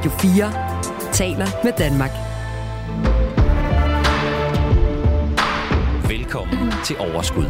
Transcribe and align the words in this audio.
Radio 0.00 0.10
4 0.10 1.12
taler 1.12 1.46
med 1.64 1.72
Danmark. 1.78 2.10
Velkommen 6.08 6.72
til 6.84 6.96
Overskud. 6.98 7.44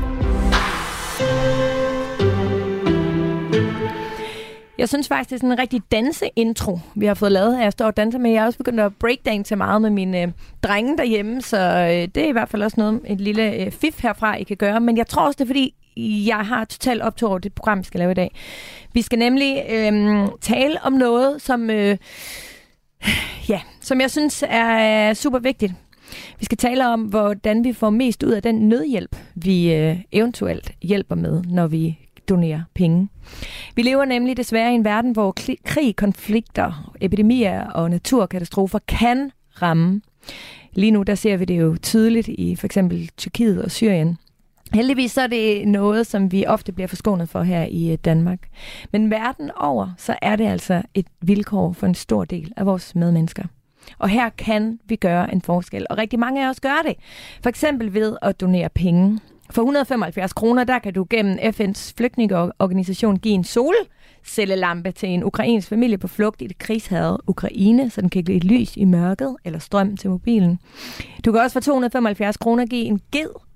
Jeg 4.78 4.88
synes 4.88 5.08
faktisk, 5.08 5.30
det 5.30 5.36
er 5.36 5.38
sådan 5.38 5.52
en 5.52 5.58
rigtig 5.58 5.82
danseintro, 5.92 6.78
vi 6.94 7.06
har 7.06 7.14
fået 7.14 7.32
lavet 7.32 7.56
her. 7.56 7.62
Jeg 7.62 7.72
står 7.72 7.86
og 7.86 7.96
danser 7.96 8.18
med. 8.18 8.30
Jeg 8.30 8.40
har 8.40 8.46
også 8.46 8.58
begyndt 8.58 8.80
at 8.80 8.92
breakdance 9.00 9.56
meget 9.56 9.82
med 9.82 9.90
mine 9.90 10.22
øh, 10.22 10.28
drenge 10.62 10.96
derhjemme, 10.96 11.42
så 11.42 11.58
øh, 11.58 12.08
det 12.14 12.16
er 12.16 12.28
i 12.28 12.32
hvert 12.32 12.48
fald 12.48 12.62
også 12.62 12.80
noget, 12.80 13.00
et 13.06 13.20
lille 13.20 13.54
øh, 13.54 13.70
fif 13.70 14.02
herfra, 14.02 14.36
I 14.36 14.42
kan 14.42 14.56
gøre. 14.56 14.80
Men 14.80 14.96
jeg 14.96 15.06
tror 15.06 15.26
også, 15.26 15.36
det 15.36 15.44
er 15.44 15.48
fordi, 15.48 15.74
jeg 16.26 16.46
har 16.46 16.64
totalt 16.64 17.02
optog 17.02 17.30
over 17.30 17.38
det 17.38 17.52
program, 17.52 17.78
vi 17.78 17.84
skal 17.84 17.98
lave 17.98 18.10
i 18.10 18.14
dag. 18.14 18.34
Vi 18.92 19.02
skal 19.02 19.18
nemlig 19.18 19.64
øh, 19.70 20.28
tale 20.40 20.82
om 20.82 20.92
noget, 20.92 21.42
som, 21.42 21.70
øh, 21.70 21.96
ja, 23.48 23.60
som 23.80 24.00
jeg 24.00 24.10
synes 24.10 24.44
er 24.48 25.14
super 25.14 25.38
vigtigt. 25.38 25.72
Vi 26.38 26.44
skal 26.44 26.58
tale 26.58 26.88
om, 26.88 27.02
hvordan 27.02 27.64
vi 27.64 27.72
får 27.72 27.90
mest 27.90 28.22
ud 28.22 28.30
af 28.30 28.42
den 28.42 28.68
nødhjælp, 28.68 29.16
vi 29.34 29.74
øh, 29.74 29.96
eventuelt 30.12 30.72
hjælper 30.82 31.14
med, 31.14 31.42
når 31.42 31.66
vi 31.66 31.98
donerer 32.28 32.62
penge. 32.74 33.08
Vi 33.74 33.82
lever 33.82 34.04
nemlig 34.04 34.36
desværre 34.36 34.72
i 34.72 34.74
en 34.74 34.84
verden, 34.84 35.12
hvor 35.12 35.36
krig, 35.64 35.96
konflikter, 35.96 36.92
epidemier 37.00 37.64
og 37.64 37.90
naturkatastrofer 37.90 38.78
kan 38.88 39.30
ramme. 39.62 40.00
Lige 40.72 40.90
nu 40.90 41.02
der 41.02 41.14
ser 41.14 41.36
vi 41.36 41.44
det 41.44 41.60
jo 41.60 41.76
tydeligt 41.82 42.28
i 42.28 42.56
for 42.56 42.66
eksempel 42.66 43.10
Tyrkiet 43.16 43.62
og 43.62 43.70
Syrien. 43.70 44.18
Heldigvis 44.74 45.12
så 45.12 45.20
er 45.20 45.26
det 45.26 45.68
noget, 45.68 46.06
som 46.06 46.32
vi 46.32 46.46
ofte 46.46 46.72
bliver 46.72 46.88
forskånet 46.88 47.28
for 47.28 47.42
her 47.42 47.64
i 47.64 47.92
øh, 47.92 47.98
Danmark. 48.04 48.38
Men 48.92 49.10
verden 49.10 49.50
over, 49.56 49.90
så 49.96 50.16
er 50.22 50.36
det 50.36 50.46
altså 50.46 50.82
et 50.94 51.06
vilkår 51.20 51.72
for 51.72 51.86
en 51.86 51.94
stor 51.94 52.24
del 52.24 52.52
af 52.56 52.66
vores 52.66 52.94
medmennesker. 52.94 53.44
Og 53.98 54.08
her 54.08 54.28
kan 54.28 54.78
vi 54.84 54.96
gøre 54.96 55.32
en 55.32 55.42
forskel, 55.42 55.86
og 55.90 55.98
rigtig 55.98 56.18
mange 56.18 56.46
af 56.46 56.50
os 56.50 56.60
gør 56.60 56.82
det. 56.86 56.94
For 57.42 57.48
eksempel 57.48 57.94
ved 57.94 58.16
at 58.22 58.40
donere 58.40 58.68
penge. 58.68 59.20
For 59.50 59.62
175 59.62 60.32
kroner, 60.32 60.64
der 60.64 60.78
kan 60.78 60.94
du 60.94 61.06
gennem 61.10 61.38
FN's 61.38 61.92
flygtningeorganisation 61.96 63.16
give 63.16 63.34
en 63.34 63.44
solcellelampe 63.44 64.92
til 64.92 65.08
en 65.08 65.24
ukrainsk 65.24 65.68
familie 65.68 65.98
på 65.98 66.08
flugt 66.08 66.42
i 66.42 66.46
det 66.46 66.58
krigshavet 66.58 67.18
Ukraine, 67.26 67.90
så 67.90 68.00
den 68.00 68.10
kan 68.10 68.24
give 68.24 68.38
lys 68.38 68.76
i 68.76 68.84
mørket 68.84 69.36
eller 69.44 69.58
strøm 69.58 69.96
til 69.96 70.10
mobilen. 70.10 70.58
Du 71.24 71.32
kan 71.32 71.40
også 71.40 71.52
for 71.52 71.60
275 71.60 72.36
kroner 72.36 72.66
give 72.66 72.84
en 72.84 73.00
ged 73.12 73.49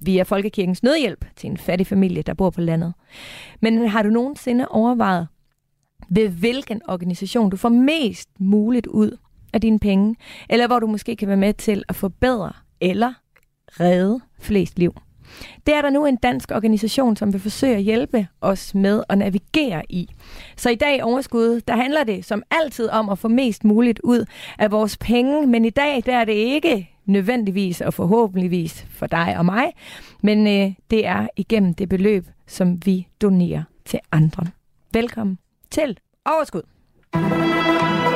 via 0.00 0.22
Folkekirkens 0.22 0.82
Nødhjælp 0.82 1.24
til 1.36 1.50
en 1.50 1.56
fattig 1.56 1.86
familie, 1.86 2.22
der 2.22 2.34
bor 2.34 2.50
på 2.50 2.60
landet. 2.60 2.94
Men 3.60 3.88
har 3.88 4.02
du 4.02 4.10
nogensinde 4.10 4.68
overvejet, 4.68 5.28
ved 6.08 6.28
hvilken 6.28 6.80
organisation 6.88 7.50
du 7.50 7.56
får 7.56 7.68
mest 7.68 8.28
muligt 8.38 8.86
ud 8.86 9.16
af 9.52 9.60
dine 9.60 9.78
penge, 9.78 10.16
eller 10.48 10.66
hvor 10.66 10.78
du 10.78 10.86
måske 10.86 11.16
kan 11.16 11.28
være 11.28 11.36
med 11.36 11.54
til 11.54 11.84
at 11.88 11.96
forbedre 11.96 12.52
eller 12.80 13.12
redde 13.80 14.20
flest 14.38 14.78
liv? 14.78 14.94
Det 15.66 15.74
er 15.74 15.82
der 15.82 15.90
nu 15.90 16.06
en 16.06 16.16
dansk 16.16 16.50
organisation, 16.50 17.16
som 17.16 17.32
vil 17.32 17.40
forsøge 17.40 17.76
at 17.76 17.82
hjælpe 17.82 18.26
os 18.40 18.74
med 18.74 19.02
at 19.08 19.18
navigere 19.18 19.82
i. 19.88 20.08
Så 20.56 20.70
i 20.70 20.74
dag 20.74 21.04
overskud, 21.04 21.60
der 21.60 21.76
handler 21.76 22.04
det 22.04 22.24
som 22.24 22.42
altid 22.50 22.88
om 22.88 23.08
at 23.08 23.18
få 23.18 23.28
mest 23.28 23.64
muligt 23.64 24.00
ud 24.04 24.24
af 24.58 24.70
vores 24.70 24.96
penge, 24.96 25.46
men 25.46 25.64
i 25.64 25.70
dag 25.70 26.02
der 26.06 26.16
er 26.16 26.24
det 26.24 26.32
ikke 26.32 26.90
nødvendigvis 27.10 27.80
og 27.80 27.94
forhåbentligvis 27.94 28.86
for 28.90 29.06
dig 29.06 29.34
og 29.38 29.44
mig, 29.44 29.72
men 30.22 30.46
øh, 30.46 30.74
det 30.90 31.06
er 31.06 31.26
igennem 31.36 31.74
det 31.74 31.88
beløb, 31.88 32.26
som 32.46 32.86
vi 32.86 33.06
donerer 33.22 33.62
til 33.84 33.98
andre. 34.12 34.46
Velkommen 34.92 35.38
til 35.70 35.98
Overskud. 36.26 36.62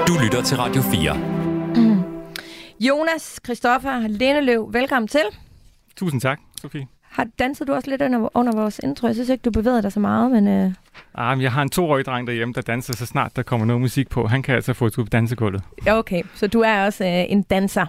Du 0.08 0.12
lytter 0.24 0.42
til 0.44 0.56
Radio 0.56 0.82
4. 0.82 1.14
Mm. 1.76 2.02
Jonas 2.88 3.40
Christoffer 3.44 4.08
Leneløv, 4.08 4.72
velkommen 4.72 5.08
til. 5.08 5.24
Tusind 5.96 6.20
tak, 6.20 6.40
Sofie. 6.60 6.86
Har 7.02 7.26
danset 7.38 7.68
du 7.68 7.72
også 7.72 7.90
lidt 7.90 8.02
under, 8.02 8.28
under 8.36 8.52
vores 8.56 8.80
intro? 8.84 9.06
Jeg 9.06 9.14
synes 9.14 9.28
ikke, 9.28 9.42
du 9.42 9.50
bevæger 9.50 9.80
dig 9.80 9.92
så 9.92 10.00
meget, 10.00 10.30
men... 10.30 10.48
Øh... 10.48 10.72
Ah, 11.14 11.36
men 11.36 11.42
jeg 11.42 11.52
har 11.52 11.62
en 11.62 11.68
toårig 11.68 12.06
dreng 12.06 12.26
derhjemme, 12.26 12.54
der 12.54 12.60
danser 12.60 12.96
så 12.96 13.06
snart 13.06 13.36
der 13.36 13.42
kommer 13.42 13.66
noget 13.66 13.80
musik 13.80 14.08
på. 14.08 14.26
Han 14.26 14.42
kan 14.42 14.54
altså 14.54 14.72
få 14.72 14.86
et 14.86 14.94
på 14.94 15.02
dansegulvet. 15.02 15.62
Okay, 15.88 16.22
så 16.34 16.46
du 16.46 16.60
er 16.60 16.84
også 16.84 17.04
øh, 17.04 17.24
en 17.28 17.42
danser. 17.42 17.86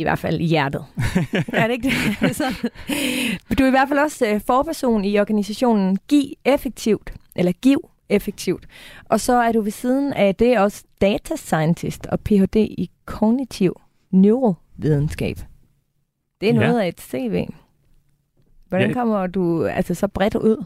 I 0.00 0.02
hvert 0.02 0.18
fald 0.18 0.40
i 0.40 0.44
hjertet. 0.44 0.84
er 1.52 1.66
det 1.66 1.74
ikke 1.74 1.90
det? 2.20 2.36
så, 2.36 2.68
du 3.58 3.62
er 3.62 3.66
i 3.66 3.70
hvert 3.70 3.88
fald 3.88 3.98
også 3.98 4.26
øh, 4.26 4.40
forperson 4.46 5.04
i 5.04 5.18
organisationen 5.18 5.98
Giv 6.08 6.32
Effektivt, 6.44 7.12
eller 7.36 7.52
Giv 7.52 7.90
Effektivt. 8.08 8.66
Og 9.04 9.20
så 9.20 9.32
er 9.32 9.52
du 9.52 9.60
ved 9.60 9.70
siden 9.70 10.12
af 10.12 10.34
det 10.34 10.58
også 10.58 10.84
data 11.00 11.36
scientist 11.36 12.06
og 12.06 12.20
Ph.D. 12.20 12.56
i 12.56 12.90
kognitiv 13.04 13.80
neurovidenskab. 14.10 15.36
Det 16.40 16.48
er 16.48 16.54
noget 16.54 16.78
ja. 16.78 16.82
af 16.82 16.88
et 16.88 17.00
CV. 17.00 17.46
Hvordan 18.68 18.88
ja. 18.88 18.94
kommer 18.94 19.26
du 19.26 19.66
altså 19.66 19.94
så 19.94 20.08
bredt 20.08 20.34
ud? 20.34 20.64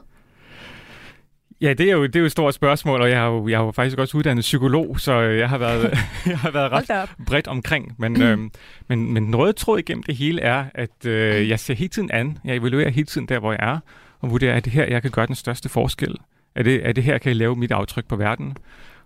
Ja, 1.61 1.73
det 1.73 1.89
er, 1.89 1.93
jo, 1.93 2.07
det 2.07 2.17
er 2.17 2.21
jo 2.21 2.27
et 2.27 2.33
stort 2.33 2.55
spørgsmål, 2.55 3.01
og 3.01 3.11
jeg 3.11 3.19
har 3.19 3.27
jo, 3.27 3.49
jeg 3.49 3.59
har 3.59 3.65
jo 3.65 3.71
faktisk 3.71 3.99
også 3.99 4.17
uddannet 4.17 4.43
psykolog, 4.43 5.01
så 5.01 5.21
jeg 5.21 5.49
har 5.49 5.59
været, 5.59 5.99
jeg 6.27 6.39
har 6.39 6.51
været 6.51 6.73
ret 6.73 7.11
bredt 7.27 7.49
omkring. 7.49 7.95
Men, 7.99 8.23
øhm, 8.23 8.51
men, 8.89 9.13
men 9.13 9.23
noget 9.23 9.57
tråd 9.57 9.79
igennem 9.79 10.03
det 10.03 10.17
hele 10.17 10.41
er, 10.41 10.65
at 10.75 11.07
øh, 11.07 11.49
jeg 11.49 11.61
ser 11.61 11.75
hele 11.75 11.89
tiden 11.89 12.11
an. 12.11 12.39
Jeg 12.45 12.57
evaluerer 12.57 12.91
hele 12.91 13.07
tiden 13.07 13.29
der, 13.29 13.39
hvor 13.39 13.53
jeg 13.53 13.61
er, 13.63 13.79
og 14.21 14.31
vurderer, 14.31 14.57
er 14.57 14.61
det 14.61 14.73
her, 14.73 14.87
jeg 14.87 15.03
kan 15.03 15.11
gøre 15.11 15.27
den 15.27 15.35
største 15.35 15.69
forskel? 15.69 16.17
Er 16.55 16.63
det, 16.63 16.89
er 16.89 16.93
det 16.93 17.05
her, 17.05 17.19
kan 17.19 17.29
jeg 17.29 17.37
lave 17.37 17.57
mit 17.57 17.73
aftryk 17.73 18.07
på 18.09 18.17
verden? 18.17 18.57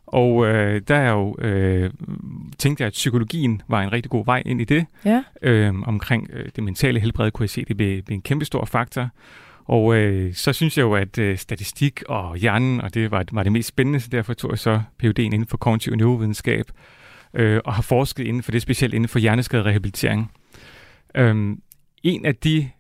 Og 0.07 0.47
øh, 0.47 0.83
der 0.89 0.97
er 0.97 1.11
jo 1.11 1.37
øh, 1.39 1.91
tænkte 2.59 2.83
jeg, 2.83 2.87
at 2.87 2.93
psykologien 2.93 3.63
var 3.69 3.83
en 3.83 3.93
rigtig 3.93 4.11
god 4.11 4.25
vej 4.25 4.43
ind 4.47 4.61
i 4.61 4.65
det. 4.65 4.87
Ja. 5.05 5.23
Øh, 5.43 5.75
omkring 5.83 6.31
øh, 6.33 6.49
det 6.57 6.65
mentale 6.65 7.01
helbred 7.01 7.31
kunne 7.31 7.45
jeg 7.45 7.51
se, 7.51 7.65
det 7.65 7.77
blev, 7.77 8.03
blev 8.03 8.15
en 8.15 8.23
kæmpe 8.23 8.45
stor 8.45 8.65
faktor. 8.65 9.09
Og 9.69 9.95
øh, 9.97 10.35
så 10.35 10.53
synes 10.53 10.79
jeg 10.79 10.83
jo, 10.83 10.95
at 10.95 11.19
øh, 11.19 11.39
statistik 11.39 12.03
og 12.09 12.37
hjernen, 12.37 12.81
og 12.81 12.95
det 12.95 13.11
var, 13.11 13.25
var 13.33 13.43
det 13.43 13.53
mest 13.53 13.69
spændende, 13.69 14.01
så 14.01 14.09
derfor 14.09 14.35
tog 14.35 14.51
jeg 14.51 14.59
så 14.59 14.83
PhD 14.99 15.19
inden 15.19 15.47
for 15.47 15.57
kognitiv 15.57 15.95
neurovidenskab, 15.95 16.71
øh, 17.35 17.61
og 17.65 17.75
har 17.75 17.83
forsket 17.83 18.27
inden 18.27 18.43
for 18.43 18.53
det, 18.53 18.63
specielt 18.63 18.95
inden 18.95 19.09
for 19.09 19.19
hjerneskaderehabilitering. 19.19 20.33
Øhm, 21.15 21.63
en 22.03 22.27
af 22.27 22.37
de 22.37 22.71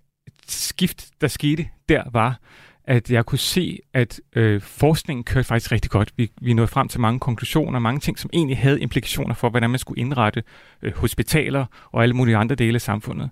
skift, 0.48 1.08
der 1.20 1.28
skete 1.28 1.68
der, 1.88 2.02
var, 2.12 2.40
at 2.84 3.10
jeg 3.10 3.26
kunne 3.26 3.38
se, 3.38 3.78
at 3.94 4.20
øh, 4.36 4.60
forskningen 4.60 5.24
kørte 5.24 5.48
faktisk 5.48 5.72
rigtig 5.72 5.90
godt. 5.90 6.12
Vi, 6.16 6.30
vi 6.40 6.52
nåede 6.52 6.68
frem 6.68 6.88
til 6.88 7.00
mange 7.00 7.20
konklusioner, 7.20 7.78
mange 7.78 8.00
ting, 8.00 8.18
som 8.18 8.30
egentlig 8.32 8.58
havde 8.58 8.80
implikationer 8.80 9.34
for, 9.34 9.50
hvordan 9.50 9.70
man 9.70 9.78
skulle 9.78 10.00
indrette 10.00 10.42
øh, 10.82 10.92
hospitaler 10.96 11.66
og 11.92 12.02
alle 12.02 12.14
mulige 12.14 12.36
andre 12.36 12.54
dele 12.54 12.74
af 12.74 12.80
samfundet. 12.80 13.30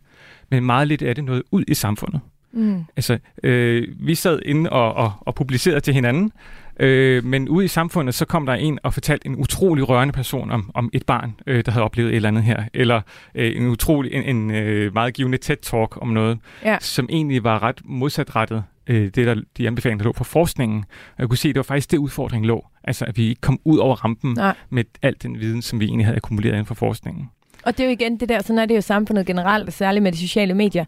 Men 0.51 0.65
meget 0.65 0.89
lidt 0.89 1.03
af 1.03 1.15
det 1.15 1.25
nåede 1.25 1.43
ud 1.51 1.65
i 1.69 1.75
samfundet. 1.75 2.21
Mm. 2.57 2.85
Altså, 2.97 3.19
øh, 3.43 3.89
vi 4.01 4.15
sad 4.15 4.41
inde 4.45 4.71
og, 4.71 4.95
og, 4.95 5.13
og 5.21 5.35
publicerede 5.35 5.81
til 5.81 5.95
hinanden, 5.95 6.33
øh, 6.81 7.25
men 7.25 7.49
ude 7.49 7.65
i 7.65 7.69
samfundet, 7.69 8.15
så 8.15 8.25
kom 8.25 8.47
der 8.47 8.53
en 8.53 8.79
og 8.83 8.95
fortalte 8.95 9.27
en 9.27 9.37
utrolig 9.37 9.89
rørende 9.89 10.13
person 10.13 10.51
om, 10.51 10.71
om 10.75 10.91
et 10.93 11.07
barn, 11.07 11.35
øh, 11.47 11.65
der 11.65 11.73
havde 11.73 11.85
oplevet 11.85 12.11
et 12.11 12.17
eller 12.17 12.29
andet 12.29 12.43
her, 12.43 12.65
eller 12.75 13.01
øh, 13.35 13.57
en 13.57 13.67
utrolig, 13.67 14.13
en, 14.13 14.37
en 14.37 14.51
øh, 14.51 14.95
meget 14.95 15.15
givende 15.15 15.39
TED-talk 15.39 16.03
om 16.03 16.09
noget, 16.09 16.39
ja. 16.65 16.77
som 16.81 17.09
egentlig 17.11 17.45
var 17.45 17.63
ret 17.63 17.81
modsatrettet 17.85 18.65
øh, 18.87 19.05
det 19.05 19.27
der, 19.27 19.35
de 19.57 19.67
anbefalinger, 19.67 19.99
der 19.99 20.05
lå 20.05 20.13
fra 20.13 20.25
forskningen. 20.25 20.85
Og 20.89 21.19
jeg 21.19 21.29
kunne 21.29 21.39
se, 21.39 21.49
at 21.49 21.55
det 21.55 21.59
var 21.59 21.63
faktisk 21.63 21.91
det 21.91 21.99
udfordring 21.99 22.47
lå. 22.47 22.67
Altså, 22.85 23.05
at 23.05 23.17
vi 23.17 23.29
ikke 23.29 23.41
kom 23.41 23.61
ud 23.65 23.79
over 23.79 23.97
rampen 23.97 24.33
Nej. 24.33 24.55
med 24.71 24.85
alt 25.03 25.23
den 25.23 25.41
viden, 25.41 25.63
som 25.63 25.81
vi 25.81 25.85
egentlig 25.85 26.07
havde 26.07 26.17
akkumuleret 26.17 26.53
inden 26.53 26.67
for 26.67 26.75
forskningen. 26.75 27.31
Og 27.65 27.79
det 27.79 27.85
er 27.85 27.89
jo 27.89 27.93
igen 27.93 28.21
det 28.21 28.29
der, 28.29 28.43
sådan 28.43 28.59
er 28.59 28.67
det 28.67 28.77
jo 28.77 28.81
samfundet 28.81 29.27
generelt, 29.27 29.73
særligt 29.73 30.03
med 30.03 30.13
de 30.13 30.19
sociale 30.19 30.55
medier. 30.55 30.85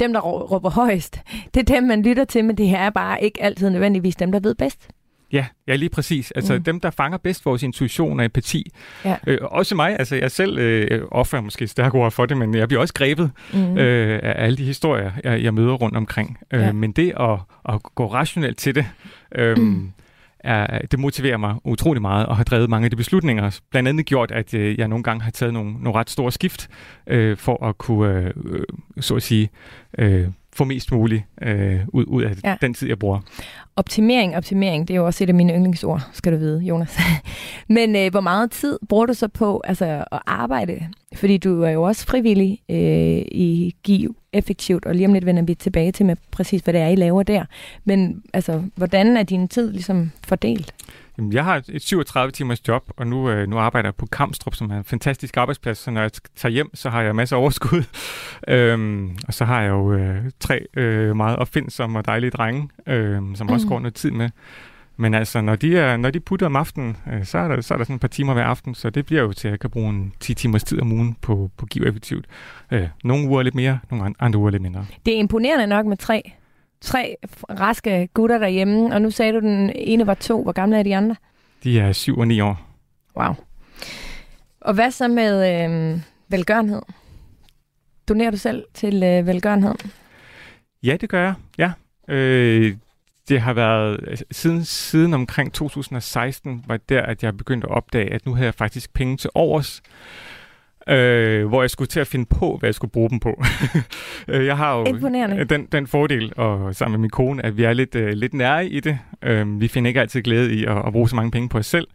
Dem, 0.00 0.12
der 0.12 0.20
råber 0.20 0.70
højst, 0.70 1.20
det 1.54 1.70
er 1.70 1.74
dem, 1.74 1.82
man 1.82 2.02
lytter 2.02 2.24
til, 2.24 2.44
men 2.44 2.58
det 2.58 2.68
her 2.68 2.78
er 2.78 2.90
bare 2.90 3.24
ikke 3.24 3.42
altid 3.42 3.70
nødvendigvis 3.70 4.16
dem, 4.16 4.32
der 4.32 4.40
ved 4.40 4.54
bedst. 4.54 4.88
Ja, 5.32 5.46
ja, 5.68 5.74
lige 5.74 5.88
præcis. 5.88 6.30
Altså 6.30 6.54
mm. 6.54 6.62
dem, 6.62 6.80
der 6.80 6.90
fanger 6.90 7.18
bedst 7.18 7.46
vores 7.46 7.62
intuition 7.62 8.20
og 8.20 8.24
empati. 8.24 8.70
Ja. 9.04 9.16
Øh, 9.26 9.38
også 9.42 9.74
mig, 9.74 9.96
altså 9.98 10.16
jeg 10.16 10.30
selv 10.30 10.58
øh, 10.58 11.02
offer 11.10 11.40
måske 11.40 11.66
stærke 11.66 11.98
ord 11.98 12.10
for 12.10 12.26
det, 12.26 12.36
men 12.36 12.54
jeg 12.54 12.68
bliver 12.68 12.80
også 12.80 12.94
grebet 12.94 13.30
mm. 13.52 13.78
øh, 13.78 14.20
af 14.22 14.44
alle 14.44 14.56
de 14.56 14.64
historier, 14.64 15.10
jeg, 15.24 15.42
jeg 15.42 15.54
møder 15.54 15.72
rundt 15.72 15.96
omkring. 15.96 16.38
Øh, 16.52 16.60
ja. 16.60 16.72
Men 16.72 16.92
det 16.92 17.12
at, 17.20 17.38
at 17.68 17.82
gå 17.82 18.06
rationelt 18.06 18.58
til 18.58 18.74
det, 18.74 18.86
øh, 19.34 19.58
mm. 19.58 19.92
Er, 20.46 20.78
det 20.78 20.98
motiverer 20.98 21.36
mig 21.36 21.56
utrolig 21.64 22.02
meget 22.02 22.26
og 22.26 22.36
har 22.36 22.44
drevet 22.44 22.70
mange 22.70 22.84
af 22.84 22.90
de 22.90 22.96
beslutninger. 22.96 23.60
Blandt 23.70 23.88
andet 23.88 24.06
gjort, 24.06 24.30
at 24.30 24.54
øh, 24.54 24.78
jeg 24.78 24.88
nogle 24.88 25.02
gange 25.02 25.22
har 25.22 25.30
taget 25.30 25.52
nogle, 25.52 25.72
nogle 25.72 25.92
ret 25.92 26.10
store 26.10 26.32
skift 26.32 26.68
øh, 27.06 27.36
for 27.36 27.66
at 27.66 27.78
kunne, 27.78 28.32
øh, 28.36 28.64
så 29.00 29.14
at 29.16 29.22
sige, 29.22 29.50
øh, 29.98 30.28
få 30.56 30.64
mest 30.64 30.92
muligt 30.92 31.22
øh, 31.42 31.80
ud, 31.88 32.04
ud 32.06 32.22
af 32.22 32.34
ja. 32.44 32.56
den 32.60 32.74
tid, 32.74 32.88
jeg 32.88 32.98
bruger. 32.98 33.20
Optimering, 33.78 34.36
optimering, 34.36 34.88
det 34.88 34.94
er 34.94 34.98
jo 34.98 35.06
også 35.06 35.24
et 35.24 35.28
af 35.28 35.34
mine 35.34 35.52
yndlingsord, 35.52 36.08
skal 36.12 36.32
du 36.32 36.38
vide, 36.38 36.60
Jonas. 36.60 36.98
Men 37.68 37.96
øh, 37.96 38.10
hvor 38.10 38.20
meget 38.20 38.50
tid 38.50 38.78
bruger 38.88 39.06
du 39.06 39.14
så 39.14 39.28
på 39.28 39.62
altså, 39.64 40.04
at 40.12 40.22
arbejde? 40.26 40.88
Fordi 41.14 41.38
du 41.38 41.62
er 41.62 41.70
jo 41.70 41.82
også 41.82 42.06
frivillig 42.06 42.60
øh, 42.70 43.24
i 43.32 43.74
Giv 43.82 44.16
effektivt, 44.32 44.86
og 44.86 44.94
lige 44.94 45.06
om 45.06 45.12
lidt 45.12 45.26
vender 45.26 45.42
vi 45.42 45.54
tilbage 45.54 45.92
til 45.92 46.06
med 46.06 46.16
præcis, 46.30 46.60
hvad 46.60 46.74
det 46.74 46.80
er, 46.80 46.88
I 46.88 46.94
laver 46.94 47.22
der. 47.22 47.44
Men 47.84 48.22
altså, 48.34 48.62
hvordan 48.74 49.16
er 49.16 49.22
din 49.22 49.48
tid 49.48 49.72
ligesom 49.72 50.12
fordelt? 50.24 50.74
Jamen, 51.18 51.32
jeg 51.32 51.44
har 51.44 51.62
et 51.68 51.82
37 51.82 52.32
timers 52.32 52.68
job, 52.68 52.90
og 52.96 53.06
nu, 53.06 53.30
øh, 53.30 53.48
nu 53.48 53.58
arbejder 53.58 53.86
jeg 53.86 53.94
på 53.94 54.06
Kamstrup, 54.06 54.54
som 54.54 54.70
er 54.70 54.76
en 54.76 54.84
fantastisk 54.84 55.36
arbejdsplads, 55.36 55.78
så 55.78 55.90
når 55.90 56.00
jeg 56.00 56.10
tager 56.36 56.52
hjem, 56.52 56.70
så 56.74 56.90
har 56.90 57.02
jeg 57.02 57.16
masser 57.16 57.36
af 57.36 57.40
overskud. 57.40 57.82
øhm, 58.48 59.18
og 59.28 59.34
så 59.34 59.44
har 59.44 59.62
jeg 59.62 59.68
jo 59.68 59.92
øh, 59.92 60.16
tre 60.40 60.66
øh, 60.76 61.16
meget 61.16 61.36
opfindsomme 61.36 61.98
og 61.98 62.06
dejlige 62.06 62.30
drenge, 62.30 62.68
øh, 62.86 63.22
som 63.34 63.46
mm. 63.46 63.52
også 63.52 63.66
går 63.66 63.78
noget 63.78 63.94
tid 63.94 64.10
med. 64.10 64.30
Men 64.96 65.14
altså, 65.14 65.40
når 65.40 65.56
de, 65.56 65.78
er, 65.78 65.96
når 65.96 66.10
de 66.10 66.20
putter 66.20 66.46
om 66.46 66.56
aftenen, 66.56 66.96
øh, 67.12 67.24
så, 67.24 67.38
er 67.38 67.48
der, 67.48 67.60
så 67.60 67.74
er 67.74 67.78
der 67.78 67.84
sådan 67.84 67.94
et 67.94 68.00
par 68.00 68.08
timer 68.08 68.32
hver 68.32 68.44
aften, 68.44 68.74
så 68.74 68.90
det 68.90 69.06
bliver 69.06 69.22
jo 69.22 69.32
til, 69.32 69.48
at 69.48 69.52
jeg 69.52 69.60
kan 69.60 69.70
bruge 69.70 69.88
en 69.88 70.12
10 70.20 70.34
timers 70.34 70.64
tid 70.64 70.80
om 70.80 70.92
ugen 70.92 71.16
på, 71.22 71.50
på 71.56 71.66
Giv 71.66 71.82
Effektivt. 71.82 72.26
Øh, 72.70 72.88
nogle 73.04 73.28
uger 73.28 73.42
lidt 73.42 73.54
mere, 73.54 73.78
nogle 73.90 74.14
andre 74.18 74.38
uger 74.38 74.50
lidt 74.50 74.62
mindre. 74.62 74.86
Det 75.06 75.14
er 75.14 75.18
imponerende 75.18 75.66
nok 75.66 75.86
med 75.86 75.96
tre, 75.96 76.32
tre 76.80 77.16
raske 77.50 78.08
gutter 78.14 78.38
derhjemme, 78.38 78.94
og 78.94 79.02
nu 79.02 79.10
sagde 79.10 79.32
du, 79.32 79.40
den 79.40 79.72
ene 79.74 80.06
var 80.06 80.14
to. 80.14 80.42
Hvor 80.42 80.52
gamle 80.52 80.78
er 80.78 80.82
de 80.82 80.96
andre? 80.96 81.16
De 81.64 81.80
er 81.80 81.92
7 81.92 82.18
og 82.18 82.28
9 82.28 82.40
år. 82.40 82.68
Wow. 83.16 83.34
Og 84.60 84.74
hvad 84.74 84.90
så 84.90 85.08
med 85.08 85.64
øh, 85.64 86.00
velgørenhed? 86.28 86.82
Donerer 88.08 88.30
du 88.30 88.36
selv 88.36 88.64
til 88.74 89.02
øh, 89.02 89.26
velgørenhed? 89.26 89.74
Ja, 90.82 90.96
det 91.00 91.08
gør 91.08 91.22
jeg. 91.22 91.34
Ja. 91.58 91.72
Øh, 92.14 92.76
det 93.28 93.40
har 93.40 93.52
været, 93.52 94.22
siden, 94.30 94.64
siden 94.64 95.14
omkring 95.14 95.52
2016 95.52 96.64
var 96.66 96.76
der, 96.88 97.02
at 97.02 97.22
jeg 97.22 97.36
begyndte 97.36 97.66
at 97.66 97.72
opdage, 97.72 98.12
at 98.12 98.26
nu 98.26 98.34
havde 98.34 98.46
jeg 98.46 98.54
faktisk 98.54 98.92
penge 98.92 99.16
til 99.16 99.30
overs, 99.34 99.82
øh, 100.88 101.46
hvor 101.46 101.62
jeg 101.62 101.70
skulle 101.70 101.88
til 101.88 102.00
at 102.00 102.06
finde 102.06 102.26
på, 102.26 102.56
hvad 102.56 102.68
jeg 102.68 102.74
skulle 102.74 102.90
bruge 102.90 103.10
dem 103.10 103.20
på. 103.20 103.42
Øh, 104.28 104.46
jeg 104.46 104.56
har 104.56 104.76
jo 104.76 104.84
den, 105.44 105.66
den 105.72 105.86
fordel, 105.86 106.32
og 106.36 106.74
sammen 106.74 106.92
med 106.92 106.98
min 106.98 107.10
kone, 107.10 107.46
at 107.46 107.56
vi 107.56 107.64
er 107.64 107.72
lidt, 107.72 107.94
øh, 107.94 108.08
lidt 108.12 108.34
nære 108.34 108.66
i 108.66 108.80
det. 108.80 108.98
Øh, 109.22 109.60
vi 109.60 109.68
finder 109.68 109.88
ikke 109.88 110.00
altid 110.00 110.22
glæde 110.22 110.54
i 110.54 110.64
at, 110.64 110.86
at 110.86 110.92
bruge 110.92 111.08
så 111.08 111.16
mange 111.16 111.30
penge 111.30 111.48
på 111.48 111.58
os 111.58 111.66
selv, 111.66 111.86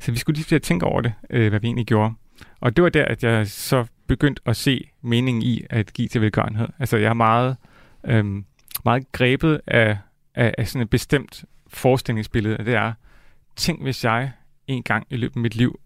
så 0.00 0.12
vi 0.12 0.18
skulle 0.18 0.42
lige 0.48 0.58
tænke 0.58 0.86
over 0.86 1.00
det, 1.00 1.12
øh, 1.30 1.48
hvad 1.48 1.60
vi 1.60 1.66
egentlig 1.66 1.86
gjorde. 1.86 2.14
Og 2.60 2.76
det 2.76 2.84
var 2.84 2.90
der, 2.90 3.04
at 3.04 3.24
jeg 3.24 3.46
så 3.46 3.84
begyndte 4.06 4.42
at 4.46 4.56
se 4.56 4.90
meningen 5.02 5.42
i 5.42 5.64
at 5.70 5.92
give 5.92 6.08
til 6.08 6.20
velgørenhed. 6.20 6.68
Altså 6.78 6.96
jeg 6.96 7.08
er 7.08 7.14
meget, 7.14 7.56
øh, 8.06 8.24
meget 8.84 9.12
grebet 9.12 9.60
af 9.66 9.96
af, 10.36 10.54
af 10.58 10.68
sådan 10.68 10.82
et 10.82 10.90
bestemt 10.90 11.44
forestillingsbillede, 11.68 12.64
det 12.64 12.74
er, 12.74 12.92
tænk 13.56 13.82
hvis 13.82 14.04
jeg 14.04 14.32
en 14.66 14.82
gang 14.82 15.06
i 15.10 15.16
løbet 15.16 15.36
af 15.36 15.40
mit 15.40 15.56
liv 15.56 15.80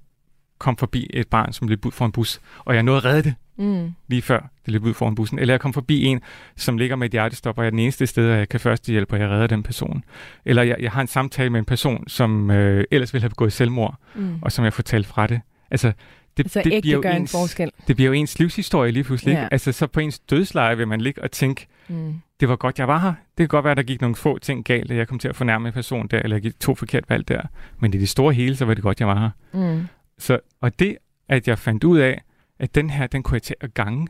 kom 0.61 0.77
forbi 0.77 1.07
et 1.11 1.29
barn, 1.29 1.53
som 1.53 1.69
løb 1.69 1.87
ud 1.87 1.93
for 1.93 2.07
en 2.07 2.13
bus, 2.13 2.41
og 2.59 2.75
jeg 2.75 2.83
nåede 2.83 2.99
at 2.99 3.05
redde 3.05 3.23
det 3.23 3.35
mm. 3.61 3.95
lige 4.09 4.23
før 4.23 4.41
det 4.67 4.73
løb 4.73 4.85
ud 4.85 4.95
foran 4.95 5.15
bussen. 5.15 5.39
Eller 5.39 5.55
jeg 5.55 5.61
kom 5.61 5.73
forbi 5.73 6.05
en, 6.05 6.21
som 6.57 6.79
ligger 6.79 6.97
med 6.97 7.07
et 7.07 7.13
hjertestop, 7.13 7.59
og 7.59 7.65
jeg 7.65 7.67
er 7.67 7.71
den 7.71 7.79
eneste 7.79 8.07
sted, 8.07 8.31
at 8.31 8.39
jeg 8.39 8.49
kan 8.49 8.61
først 8.61 8.87
hjælpe, 8.87 9.17
og 9.17 9.21
jeg 9.21 9.29
redder 9.29 9.47
den 9.47 9.63
person. 9.63 10.05
Eller 10.45 10.63
jeg, 10.63 10.77
jeg 10.81 10.91
har 10.91 11.01
en 11.01 11.07
samtale 11.07 11.51
med 11.51 11.59
en 11.59 11.65
person, 11.65 12.09
som 12.09 12.51
øh, 12.51 12.85
ellers 12.91 13.13
ville 13.13 13.23
have 13.23 13.31
begået 13.31 13.53
selvmord, 13.53 13.95
mm. 14.15 14.39
og 14.43 14.53
som 14.53 14.65
jeg 14.65 14.73
får 14.73 14.83
talt 14.83 15.07
fra 15.07 15.27
det. 15.27 15.41
Altså, 15.71 15.93
det, 16.37 16.45
altså 16.45 16.61
det, 16.65 16.83
bliver 16.83 16.97
jo 16.97 17.17
ens, 17.17 17.33
en 17.35 17.39
forskel. 17.39 17.71
Det 17.89 17.97
bliver 17.97 18.07
jo 18.09 18.13
ens 18.13 18.39
livshistorie 18.39 18.93
lige 18.93 19.05
pludselig. 19.05 19.33
Ja. 19.33 19.49
Altså 19.51 19.73
så 19.73 19.87
på 19.87 20.01
ens 20.01 20.19
dødsleje 20.19 20.77
vil 20.77 20.89
man 20.89 21.01
ligge 21.01 21.23
og 21.23 21.31
tænke, 21.31 21.67
mm. 21.89 22.15
det 22.41 22.49
var 22.49 22.57
godt, 22.57 22.79
jeg 22.79 22.89
var 22.89 22.99
her. 22.99 23.09
Det 23.09 23.37
kan 23.37 23.49
godt 23.49 23.65
være, 23.65 23.71
at 23.71 23.77
der 23.77 23.83
gik 23.83 24.01
nogle 24.01 24.17
få 24.17 24.39
ting 24.39 24.65
galt, 24.65 24.91
at 24.91 24.97
jeg 24.97 25.09
kom 25.09 25.19
til 25.19 25.29
at 25.29 25.37
fornærme 25.37 25.69
en 25.69 25.73
person 25.73 26.09
der, 26.09 26.19
eller 26.19 26.37
jeg 26.37 26.43
gik 26.43 26.61
to 26.61 26.75
forkert 26.75 27.05
valg 27.09 27.29
der. 27.29 27.43
Men 27.79 27.95
i 27.95 27.99
det 27.99 28.09
store 28.09 28.35
hele, 28.35 28.57
så 28.57 28.65
var 28.65 28.75
det 28.75 28.83
godt, 28.83 29.01
jeg 29.01 29.09
var 29.09 29.19
her. 29.19 29.31
Mm. 29.53 29.87
Så, 30.21 30.39
og 30.61 30.79
det, 30.79 30.97
at 31.29 31.49
jeg 31.49 31.59
fandt 31.59 31.85
ud 31.85 31.99
af, 31.99 32.23
at 32.59 32.75
den 32.75 32.91
her, 32.91 33.07
den 33.07 33.23
kunne 33.23 33.35
jeg 33.35 33.43
tage 33.43 33.57
at 33.61 33.75
gange. 33.75 34.09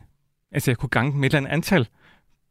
Altså 0.51 0.71
jeg 0.71 0.77
kunne 0.77 0.89
gange 0.89 1.17
med 1.17 1.29
et 1.29 1.35
eller 1.35 1.37
andet 1.37 1.51
antal, 1.51 1.87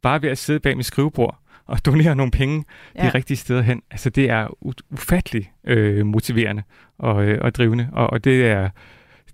bare 0.02 0.22
ved 0.22 0.30
at 0.30 0.38
sidde 0.38 0.60
bag 0.60 0.76
mit 0.76 0.86
skrivebord 0.86 1.38
og 1.66 1.84
donere 1.86 2.16
nogle 2.16 2.32
penge 2.32 2.64
ja. 2.96 3.04
de 3.04 3.08
rigtige 3.08 3.36
steder 3.36 3.62
hen. 3.62 3.82
Altså 3.90 4.10
det 4.10 4.30
er 4.30 4.48
ufatteligt 4.90 5.50
øh, 5.64 6.06
motiverende 6.06 6.62
og, 6.98 7.24
øh, 7.24 7.38
og 7.40 7.54
drivende, 7.54 7.88
og, 7.92 8.10
og 8.10 8.24
det 8.24 8.46
er 8.46 8.70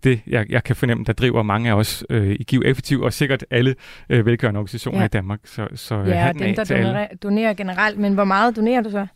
det, 0.04 0.20
jeg, 0.26 0.46
jeg 0.50 0.64
kan 0.64 0.76
fornemme, 0.76 1.04
der 1.04 1.12
driver 1.12 1.42
mange 1.42 1.70
af 1.70 1.74
os 1.74 2.04
øh, 2.10 2.36
i 2.40 2.44
Giv 2.44 2.62
Effektiv, 2.64 3.00
og 3.00 3.12
sikkert 3.12 3.44
alle 3.50 3.74
øh, 4.08 4.26
velgørende 4.26 4.58
organisationer 4.58 4.98
ja. 4.98 5.04
i 5.04 5.08
Danmark. 5.08 5.40
Så, 5.44 5.68
så 5.74 5.94
ja, 5.94 6.32
dem, 6.38 6.54
der 6.54 6.64
donerer, 6.64 7.08
donerer 7.22 7.54
generelt. 7.54 7.98
Men 7.98 8.14
hvor 8.14 8.24
meget 8.24 8.56
donerer 8.56 8.82
du 8.82 8.90
så? 8.90 9.06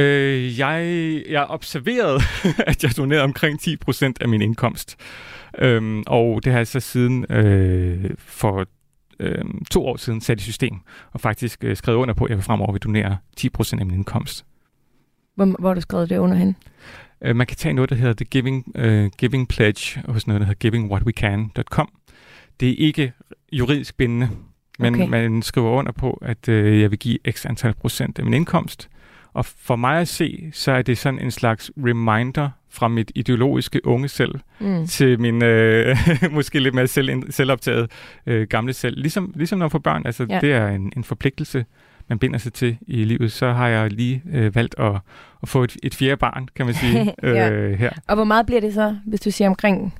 Øh, 0.00 0.58
jeg, 0.58 0.82
jeg 1.28 1.44
observerede, 1.44 2.20
at 2.70 2.84
jeg 2.84 2.96
donerede 2.96 3.24
omkring 3.24 3.60
10% 3.62 4.12
af 4.20 4.28
min 4.28 4.42
indkomst. 4.42 4.96
Øhm, 5.58 6.02
og 6.06 6.44
det 6.44 6.52
har 6.52 6.58
jeg 6.58 6.66
så 6.66 6.80
siden 6.80 7.32
øh, 7.32 8.10
for 8.18 8.66
øh, 9.20 9.44
to 9.70 9.86
år 9.86 9.96
siden 9.96 10.20
sat 10.20 10.40
i 10.40 10.42
system, 10.42 10.76
og 11.12 11.20
faktisk 11.20 11.64
øh, 11.64 11.76
skrevet 11.76 11.98
under 11.98 12.14
på, 12.14 12.24
at 12.24 12.30
jeg 12.30 12.44
fremover 12.44 12.72
vil 12.72 12.82
donere 12.82 13.16
10% 13.40 13.80
af 13.80 13.86
min 13.86 13.94
indkomst. 13.94 14.44
Hvor, 15.34 15.44
hvor 15.58 15.68
har 15.68 15.74
du 15.74 15.80
skrevet 15.80 16.10
det 16.10 16.18
under 16.18 16.36
hen? 16.36 16.56
Uh, 17.28 17.36
man 17.36 17.46
kan 17.46 17.56
tage 17.56 17.72
noget, 17.72 17.90
der 17.90 17.96
hedder 17.96 18.14
The 18.14 18.24
Giving, 18.24 18.64
uh, 18.74 19.10
Giving 19.18 19.48
Pledge, 19.48 20.02
hos 20.08 20.26
noget, 20.26 20.40
der 20.40 20.46
hedder 20.46 20.58
givingwhatwecan.com. 20.58 21.88
Det 22.60 22.70
er 22.70 22.74
ikke 22.78 23.12
juridisk 23.52 23.96
bindende, 23.96 24.28
men 24.78 24.94
okay. 24.94 25.08
man 25.08 25.42
skriver 25.42 25.70
under 25.70 25.92
på, 25.92 26.18
at 26.22 26.48
uh, 26.48 26.80
jeg 26.80 26.90
vil 26.90 26.98
give 26.98 27.18
x 27.30 27.46
antal 27.46 27.74
procent 27.74 28.18
af 28.18 28.24
min 28.24 28.34
indkomst. 28.34 28.88
Og 29.32 29.44
for 29.44 29.76
mig 29.76 30.00
at 30.00 30.08
se, 30.08 30.50
så 30.52 30.72
er 30.72 30.82
det 30.82 30.98
sådan 30.98 31.18
en 31.18 31.30
slags 31.30 31.70
reminder 31.76 32.50
fra 32.70 32.88
mit 32.88 33.12
ideologiske 33.14 33.86
unge 33.86 34.08
selv 34.08 34.34
mm. 34.60 34.86
til 34.86 35.20
min 35.20 35.44
øh, 35.44 35.96
måske 36.30 36.60
lidt 36.60 36.74
mere 36.74 36.86
selv, 36.86 37.32
selvoptaget 37.32 37.90
øh, 38.26 38.46
gamle 38.46 38.72
selv. 38.72 39.00
Ligesom, 39.00 39.32
ligesom 39.36 39.58
når 39.58 39.66
man 39.66 39.70
får 39.70 39.78
børn, 39.78 40.02
altså 40.04 40.26
ja. 40.30 40.38
det 40.40 40.52
er 40.52 40.68
en, 40.68 40.92
en 40.96 41.04
forpligtelse 41.04 41.64
man 42.10 42.18
binder 42.18 42.38
sig 42.38 42.52
til 42.52 42.78
i 42.86 43.04
livet, 43.04 43.32
så 43.32 43.52
har 43.52 43.68
jeg 43.68 43.92
lige 43.92 44.22
øh, 44.32 44.54
valgt 44.54 44.74
at, 44.78 44.92
at 45.42 45.48
få 45.48 45.64
et, 45.64 45.76
et 45.82 45.94
fjerde 45.94 46.16
barn, 46.16 46.48
kan 46.56 46.66
man 46.66 46.74
sige, 46.74 47.14
ja. 47.22 47.50
øh, 47.50 47.78
her. 47.78 47.90
Og 48.08 48.14
hvor 48.14 48.24
meget 48.24 48.46
bliver 48.46 48.60
det 48.60 48.74
så, 48.74 48.96
hvis 49.06 49.20
du 49.20 49.30
siger 49.30 49.48
omkring 49.48 49.94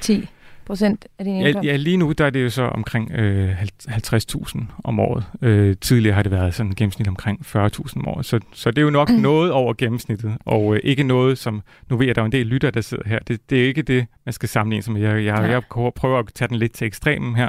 10 0.00 0.28
procent 0.64 1.06
af 1.18 1.24
din 1.24 1.34
indkomst? 1.34 1.66
Ja, 1.66 1.70
ja, 1.70 1.76
lige 1.76 1.96
nu 1.96 2.12
der 2.12 2.26
er 2.26 2.30
det 2.30 2.44
jo 2.44 2.50
så 2.50 2.62
omkring 2.62 3.12
øh, 3.12 3.62
50.000 3.62 4.60
om 4.84 5.00
året. 5.00 5.24
Øh, 5.42 5.76
tidligere 5.80 6.14
har 6.14 6.22
det 6.22 6.32
været 6.32 6.54
sådan 6.54 6.72
gennemsnit 6.76 7.08
omkring 7.08 7.40
40.000 7.46 7.56
om 7.96 8.08
året, 8.08 8.26
så, 8.26 8.40
så 8.52 8.70
det 8.70 8.78
er 8.78 8.82
jo 8.82 8.90
nok 8.90 9.10
noget 9.28 9.52
over 9.52 9.74
gennemsnittet, 9.74 10.36
og 10.46 10.74
øh, 10.74 10.80
ikke 10.84 11.02
noget, 11.02 11.38
som, 11.38 11.62
nu 11.90 11.96
ved 11.96 12.06
jeg, 12.06 12.10
at 12.10 12.16
der 12.16 12.22
er 12.22 12.26
en 12.26 12.32
del 12.32 12.46
lytter, 12.46 12.70
der 12.70 12.80
sidder 12.80 13.08
her, 13.08 13.18
det, 13.18 13.50
det 13.50 13.60
er 13.60 13.66
ikke 13.66 13.82
det, 13.82 14.06
man 14.26 14.32
skal 14.32 14.48
sammenligne 14.48 14.92
med. 14.92 15.00
Jeg, 15.00 15.24
jeg, 15.24 15.38
ja. 15.38 15.42
jeg 15.42 15.62
prøver 15.96 16.18
at 16.18 16.26
tage 16.34 16.48
den 16.48 16.56
lidt 16.56 16.72
til 16.72 16.86
ekstremen 16.86 17.36
her, 17.36 17.48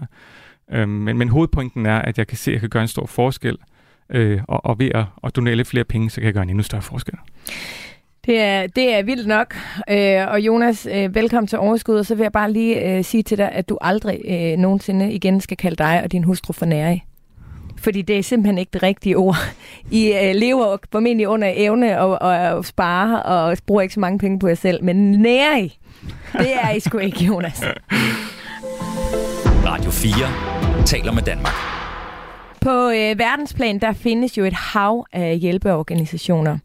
øh, 0.71 0.89
men, 0.89 1.17
men 1.17 1.29
hovedpointen 1.29 1.85
er, 1.85 1.99
at 1.99 2.17
jeg 2.17 2.27
kan 2.27 2.37
se, 2.37 2.51
at 2.51 2.53
jeg 2.53 2.61
kan 2.61 2.69
gøre 2.69 2.81
en 2.81 2.87
stor 2.87 3.05
forskel, 3.05 3.57
øh, 4.09 4.41
og, 4.47 4.65
og 4.65 4.79
ved 4.79 4.89
at, 4.95 5.05
at 5.23 5.35
donere 5.35 5.55
lidt 5.55 5.67
flere 5.67 5.83
penge, 5.83 6.09
så 6.09 6.15
kan 6.15 6.25
jeg 6.25 6.33
gøre 6.33 6.43
en 6.43 6.49
endnu 6.49 6.63
større 6.63 6.81
forskel. 6.81 7.15
Det 8.25 8.39
er, 8.39 8.67
det 8.67 8.93
er 8.93 9.03
vildt 9.03 9.27
nok. 9.27 9.55
Øh, 9.89 10.27
og 10.27 10.41
Jonas, 10.41 10.87
øh, 10.91 11.15
velkommen 11.15 11.47
til 11.47 11.59
Overskud. 11.59 11.95
Og 11.95 12.05
så 12.05 12.15
vil 12.15 12.23
jeg 12.23 12.31
bare 12.31 12.51
lige 12.51 12.97
øh, 12.97 13.03
sige 13.03 13.23
til 13.23 13.37
dig, 13.37 13.51
at 13.51 13.69
du 13.69 13.77
aldrig 13.81 14.21
øh, 14.27 14.57
nogensinde 14.57 15.13
igen 15.13 15.41
skal 15.41 15.57
kalde 15.57 15.75
dig 15.75 16.01
og 16.03 16.11
din 16.11 16.23
hustru 16.23 16.53
for 16.53 16.65
nære. 16.65 16.99
Fordi 17.77 18.01
det 18.01 18.17
er 18.17 18.23
simpelthen 18.23 18.57
ikke 18.57 18.69
det 18.73 18.83
rigtige 18.83 19.17
ord. 19.17 19.35
I 19.91 20.13
øh, 20.13 20.35
lever 20.35 20.77
formentlig 20.91 21.27
under 21.27 21.51
evne 21.55 21.99
og, 22.01 22.21
og, 22.21 22.37
og 22.57 22.65
sparer 22.65 23.17
og 23.17 23.57
bruger 23.67 23.81
ikke 23.81 23.93
så 23.93 23.99
mange 23.99 24.19
penge 24.19 24.39
på 24.39 24.47
jer 24.47 24.55
selv. 24.55 24.83
Men 24.83 25.11
nære, 25.11 25.69
det 26.33 26.53
er 26.61 26.69
I 26.69 26.79
sgu 26.79 26.97
ikke, 26.97 27.23
Jonas. 27.23 27.63
Radio 29.71 29.91
4 29.91 30.85
taler 30.85 31.11
med 31.11 31.21
Danmark. 31.21 31.80
På 32.61 32.89
øh, 32.89 33.19
verdensplan, 33.19 33.79
der 33.79 33.93
findes 33.93 34.37
jo 34.37 34.45
et 34.45 34.53
hav 34.53 35.05
af 35.13 35.37
hjælpeorganisationer. 35.37 36.57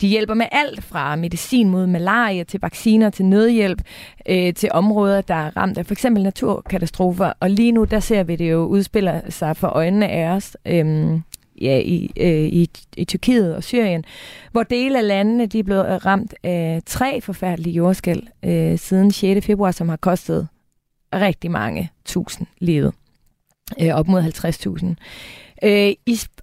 De 0.00 0.06
hjælper 0.06 0.34
med 0.34 0.46
alt 0.52 0.84
fra 0.84 1.16
medicin 1.16 1.68
mod 1.68 1.86
malaria 1.86 2.44
til 2.44 2.60
vacciner 2.60 3.10
til 3.10 3.24
nødhjælp 3.24 3.82
øh, 4.28 4.54
til 4.54 4.68
områder, 4.72 5.20
der 5.20 5.34
er 5.34 5.56
ramt 5.56 5.78
af 5.78 5.86
f.eks. 5.86 6.04
naturkatastrofer. 6.04 7.32
Og 7.40 7.50
lige 7.50 7.72
nu, 7.72 7.84
der 7.84 8.00
ser 8.00 8.22
vi 8.22 8.36
det 8.36 8.50
jo 8.50 8.64
udspiller 8.64 9.30
sig 9.30 9.56
for 9.56 9.68
øjnene 9.68 10.08
af 10.08 10.28
os. 10.28 10.56
Øh, 10.66 11.20
ja, 11.60 11.78
i, 11.78 12.10
øh, 12.16 12.44
i, 12.44 12.70
i 12.96 13.04
Tyrkiet 13.04 13.56
og 13.56 13.64
Syrien, 13.64 14.04
hvor 14.52 14.62
dele 14.62 14.98
af 14.98 15.08
landene 15.08 15.46
de 15.46 15.58
er 15.58 15.62
blevet 15.62 16.06
ramt 16.06 16.34
af 16.42 16.80
tre 16.86 17.20
forfærdelige 17.20 17.74
jordskæl 17.74 18.28
øh, 18.44 18.78
siden 18.78 19.10
6. 19.10 19.46
februar, 19.46 19.70
som 19.70 19.88
har 19.88 19.96
kostet 19.96 20.48
rigtig 21.14 21.50
mange 21.50 21.90
tusind 22.04 22.46
livet. 22.58 22.92
Øh, 23.80 23.94
op 23.94 24.08
mod 24.08 24.22
50.000. 24.22 24.94
Øh, 25.64 25.92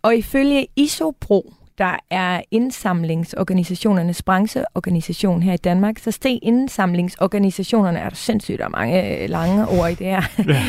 og 0.02 0.16
ifølge 0.16 0.68
ISOPRO, 0.76 1.54
der 1.78 1.96
er 2.10 2.42
indsamlingsorganisationernes 2.52 4.22
brancheorganisation 4.22 5.44
her 5.44 5.54
i 5.54 5.58
Danmark, 5.58 6.00
så 6.00 6.12
steg 6.12 6.40
indsamlingsorganisationerne, 6.42 8.00
er 8.00 8.10
der 8.10 8.16
sindssygt 8.16 8.60
der 8.60 8.70
mange 8.70 9.24
øh, 9.24 9.30
lange 9.30 9.68
ord 9.68 9.92
i 9.92 9.96
det 9.96 10.08
her, 10.08 10.22
ja. 10.48 10.64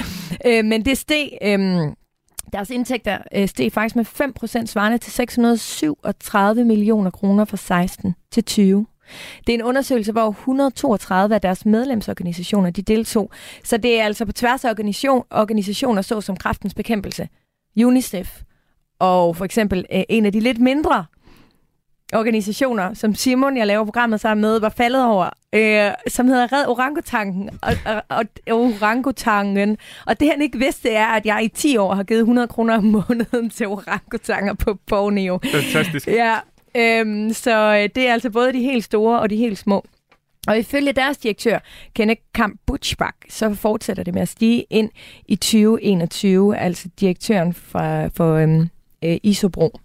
øh, 0.59 0.65
men 0.65 0.85
det 0.85 0.99
steg, 0.99 1.39
øh, 1.43 1.61
deres 2.53 2.71
indtægter 2.71 3.19
øh, 3.35 3.49
steg 3.49 3.73
faktisk 3.73 3.97
med 3.97 4.05
5% 4.63 4.67
svarende 4.67 4.99
til 4.99 5.13
637 5.13 6.65
millioner 6.65 7.11
kroner 7.11 7.45
fra 7.45 7.57
16 7.57 8.15
til 8.31 8.45
20. 8.45 8.87
Det 9.47 9.53
er 9.53 9.59
en 9.59 9.63
undersøgelse, 9.63 10.13
hvor 10.13 10.29
132 10.29 11.35
af 11.35 11.41
deres 11.41 11.67
medlemsorganisationer 11.67 12.71
de 12.71 12.83
deltog. 12.83 13.31
Så 13.65 13.77
det 13.77 14.01
er 14.01 14.05
altså 14.05 14.25
på 14.25 14.33
tværs 14.33 14.65
af 14.65 14.71
organisation, 14.71 15.25
organisationer, 15.31 16.03
såsom 16.03 16.37
Kraftens 16.37 16.75
Bekæmpelse, 16.75 17.29
UNICEF 17.77 18.43
og 18.99 19.37
for 19.37 19.45
eksempel 19.45 19.87
øh, 19.93 20.03
en 20.09 20.27
af 20.27 20.33
de 20.33 20.41
lidt 20.41 20.59
mindre 20.59 21.05
organisationer, 22.13 22.95
som 22.95 23.15
Simon, 23.15 23.57
jeg 23.57 23.67
laver 23.67 23.85
programmet 23.85 24.21
sammen 24.21 24.41
med, 24.41 24.61
var 24.61 24.69
faldet 24.69 25.05
over, 25.05 25.31
øh, 25.55 25.91
som 26.09 26.29
hedder 26.29 26.53
Red 26.53 26.67
Orangutangen 26.67 27.51
og, 27.63 27.73
og, 27.87 28.03
og, 28.09 28.25
Orangutangen. 28.51 29.77
Og 30.07 30.21
det 30.21 30.31
han 30.31 30.43
ikke 30.43 30.59
vidste, 30.59 30.91
er, 30.91 31.07
at 31.07 31.27
jeg 31.27 31.45
i 31.45 31.49
10 31.49 31.77
år 31.77 31.95
har 31.95 32.03
givet 32.03 32.21
100 32.21 32.49
kroner 32.49 32.77
om 32.77 32.85
måneden 32.85 33.51
til 33.51 33.67
orangutanger 33.67 34.55
på 34.55 34.75
Borneo. 34.87 35.39
Fantastisk. 35.53 36.07
Ja, 36.07 36.37
øhm, 36.77 37.33
så 37.33 37.75
øh, 37.83 37.89
det 37.95 38.09
er 38.09 38.13
altså 38.13 38.31
både 38.31 38.53
de 38.53 38.61
helt 38.63 38.85
store 38.85 39.21
og 39.21 39.31
de 39.31 39.37
helt 39.37 39.59
små. 39.59 39.85
Og 40.49 40.59
ifølge 40.59 40.93
deres 40.93 41.19
direktør, 41.19 41.59
Kenneth 41.95 42.21
Kamp 42.35 42.61
Butchbach, 42.67 43.17
så 43.29 43.55
fortsætter 43.55 44.03
det 44.03 44.15
med 44.15 44.23
at 44.23 44.29
stige 44.29 44.65
ind 44.71 44.91
i 45.29 45.37
2021, 45.37 46.57
altså 46.57 46.89
direktøren 47.01 47.55
for, 47.55 48.11
for 48.15 48.35
øhm, 48.35 48.69
øh, 49.05 49.17
Isobro. 49.23 49.81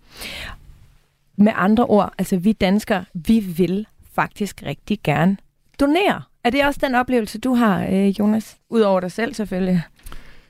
Med 1.38 1.52
andre 1.56 1.86
ord, 1.86 2.14
altså 2.18 2.38
vi 2.38 2.52
danskere, 2.52 3.06
vi 3.14 3.40
vil 3.40 3.88
faktisk 4.14 4.64
rigtig 4.66 5.00
gerne 5.04 5.38
donere. 5.80 6.22
Er 6.44 6.50
det 6.50 6.66
også 6.66 6.80
den 6.84 6.96
oplevelse, 6.96 7.40
du 7.40 7.54
har, 7.54 7.86
øh, 7.86 8.20
Jonas? 8.20 8.58
Udover 8.70 9.00
dig 9.00 9.12
selv 9.12 9.34
selvfølgelig. 9.34 9.84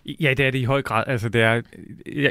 Ja, 0.06 0.34
det 0.34 0.46
er 0.46 0.52
det 0.52 0.60
i 0.60 0.64
høj 0.64 0.82
grad. 0.82 1.04
Altså, 1.08 1.30
det 1.30 1.42
er, 1.42 1.62
ja, 2.16 2.30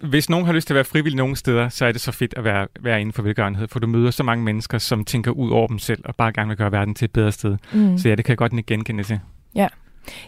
hvis 0.00 0.30
nogen 0.30 0.46
har 0.46 0.52
lyst 0.52 0.66
til 0.66 0.74
at 0.74 0.76
være 0.76 0.84
frivillig 0.84 1.16
nogle 1.16 1.36
steder, 1.36 1.68
så 1.68 1.86
er 1.86 1.92
det 1.92 2.00
så 2.00 2.12
fedt 2.12 2.34
at 2.36 2.44
være, 2.44 2.66
være 2.80 3.00
inden 3.00 3.12
for 3.12 3.22
velgørenhed, 3.22 3.68
for 3.68 3.78
du 3.78 3.86
møder 3.86 4.10
så 4.10 4.22
mange 4.22 4.44
mennesker, 4.44 4.78
som 4.78 5.04
tænker 5.04 5.30
ud 5.30 5.50
over 5.50 5.66
dem 5.66 5.78
selv, 5.78 6.02
og 6.04 6.16
bare 6.16 6.32
gerne 6.32 6.48
vil 6.48 6.56
gøre 6.56 6.72
verden 6.72 6.94
til 6.94 7.04
et 7.04 7.12
bedre 7.12 7.32
sted. 7.32 7.56
Mm. 7.72 7.98
Så 7.98 8.08
ja, 8.08 8.14
det 8.14 8.24
kan 8.24 8.32
jeg 8.32 8.38
godt 8.38 8.66
genkende 8.66 9.02
til. 9.02 9.20
Ja. 9.54 9.68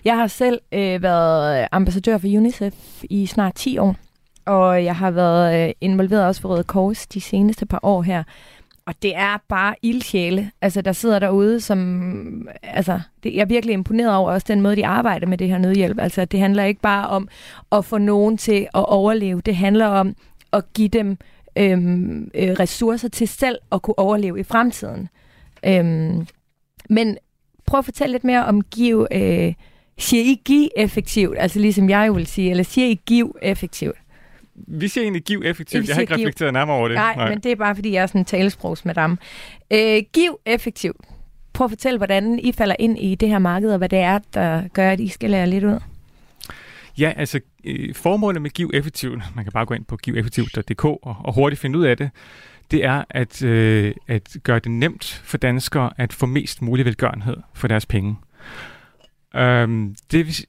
Jeg 0.05 0.17
har 0.17 0.27
selv 0.27 0.61
øh, 0.73 1.03
været 1.03 1.69
ambassadør 1.73 2.19
for 2.19 2.27
UNICEF 2.27 2.75
i 3.11 3.27
snart 3.27 3.55
10 3.55 3.79
år, 3.79 3.97
og 4.45 4.85
jeg 4.85 4.97
har 4.97 5.11
været 5.11 5.69
øh, 5.69 5.75
involveret 5.81 6.27
også 6.27 6.41
for 6.41 6.49
Røde 6.49 6.65
Kors 6.65 7.07
de 7.07 7.21
seneste 7.21 7.67
par 7.67 7.81
år 7.83 8.03
her. 8.03 8.23
Og 8.87 8.95
det 9.03 9.17
er 9.17 9.37
bare 9.49 9.75
ildsjæle, 9.83 10.51
altså, 10.63 10.81
der 10.83 10.93
sidder 10.93 11.19
derude, 11.19 11.61
som... 11.61 12.49
Altså, 12.63 13.01
det, 13.23 13.35
jeg 13.35 13.41
er 13.41 13.47
virkelig 13.47 13.73
imponeret 13.73 14.17
over 14.17 14.31
også 14.31 14.45
den 14.49 14.61
måde, 14.61 14.77
de 14.77 14.87
arbejder 14.87 15.27
med 15.27 15.39
det 15.39 15.49
her 15.49 15.59
nødhjælp. 15.59 15.99
Altså, 16.01 16.25
det 16.25 16.41
handler 16.41 16.65
ikke 16.65 16.81
bare 16.81 17.09
om 17.09 17.29
at 17.73 17.85
få 17.85 17.99
nogen 17.99 18.37
til 18.37 18.69
at 18.75 18.87
overleve. 18.89 19.41
Det 19.41 19.57
handler 19.57 19.87
om 19.87 20.17
at 20.53 20.73
give 20.75 20.89
dem 20.89 21.19
øhm, 21.59 22.31
øh, 22.35 22.51
ressourcer 22.51 23.09
til 23.09 23.29
selv 23.29 23.59
at 23.73 23.83
kunne 23.83 23.99
overleve 23.99 24.41
i 24.41 24.43
fremtiden. 24.43 25.09
Øhm, 25.65 26.27
men 26.91 27.17
prøv 27.67 27.79
at 27.79 27.85
fortælle 27.85 28.13
lidt 28.13 28.25
mere 28.25 28.45
om 28.45 28.63
giv... 28.63 29.07
Øh, 29.11 29.55
siger 29.99 30.23
I 30.23 30.41
give 30.45 30.79
effektivt? 30.79 31.37
Altså 31.39 31.59
ligesom 31.59 31.91
jeg 31.91 32.15
vil 32.15 32.27
sige, 32.27 32.51
eller 32.51 32.65
siger 32.65 32.87
I 32.87 33.01
give 33.07 33.33
effektivt? 33.43 33.97
Vi 34.57 34.89
siger 34.89 35.03
egentlig 35.03 35.23
giv 35.23 35.43
effektivt. 35.45 35.83
Jeg, 35.83 35.89
jeg 35.89 35.97
har 35.97 36.01
ikke 36.01 36.15
giv. 36.15 36.25
reflekteret 36.25 36.53
nærmere 36.53 36.77
over 36.77 36.89
det. 36.89 36.95
Nej, 36.95 37.15
Nej, 37.17 37.29
men 37.29 37.41
det 37.41 37.53
er 37.53 37.57
bare, 37.57 37.75
fordi 37.75 37.93
jeg 37.93 38.03
er 38.03 38.07
sådan 38.07 38.21
en 38.21 38.25
talesprogsmadam. 38.25 39.19
Øh, 39.71 40.03
giv 40.13 40.39
effektivt. 40.47 40.97
Prøv 41.53 41.65
at 41.65 41.71
fortælle, 41.71 41.97
hvordan 41.97 42.39
I 42.39 42.53
falder 42.53 42.77
ind 42.79 42.99
i 42.99 43.15
det 43.15 43.29
her 43.29 43.39
marked, 43.39 43.71
og 43.71 43.79
hvad 43.79 43.89
det 43.89 43.99
er, 43.99 44.19
der 44.35 44.69
gør, 44.69 44.91
at 44.91 45.01
I 45.01 45.09
skal 45.09 45.31
lære 45.31 45.47
lidt 45.47 45.65
ud. 45.65 45.79
Ja, 46.99 47.13
altså 47.17 47.41
øh, 47.65 47.95
formålet 47.95 48.43
med 48.43 48.51
Giv 48.51 48.71
Effektivt, 48.75 49.23
man 49.35 49.45
kan 49.45 49.53
bare 49.53 49.67
gå 49.67 49.75
ind 49.75 49.85
på 49.85 49.97
giveffektivt.dk 49.97 50.85
og, 50.85 50.99
og 51.03 51.35
hurtigt 51.35 51.61
finde 51.61 51.79
ud 51.79 51.85
af 51.85 51.97
det, 51.97 52.11
det 52.71 52.85
er 52.85 53.05
at, 53.11 53.43
øh, 53.43 53.95
at 54.09 54.37
gøre 54.43 54.59
det 54.59 54.71
nemt 54.71 55.23
for 55.25 55.39
danskere 55.39 55.91
at 55.97 56.13
få 56.13 56.27
mest 56.27 56.63
mulig 56.63 56.85
velgørenhed 56.85 57.37
for 57.55 57.69
deres 57.69 57.87
penge. 57.87 58.17
Øhm, 59.37 59.97
det, 60.11 60.45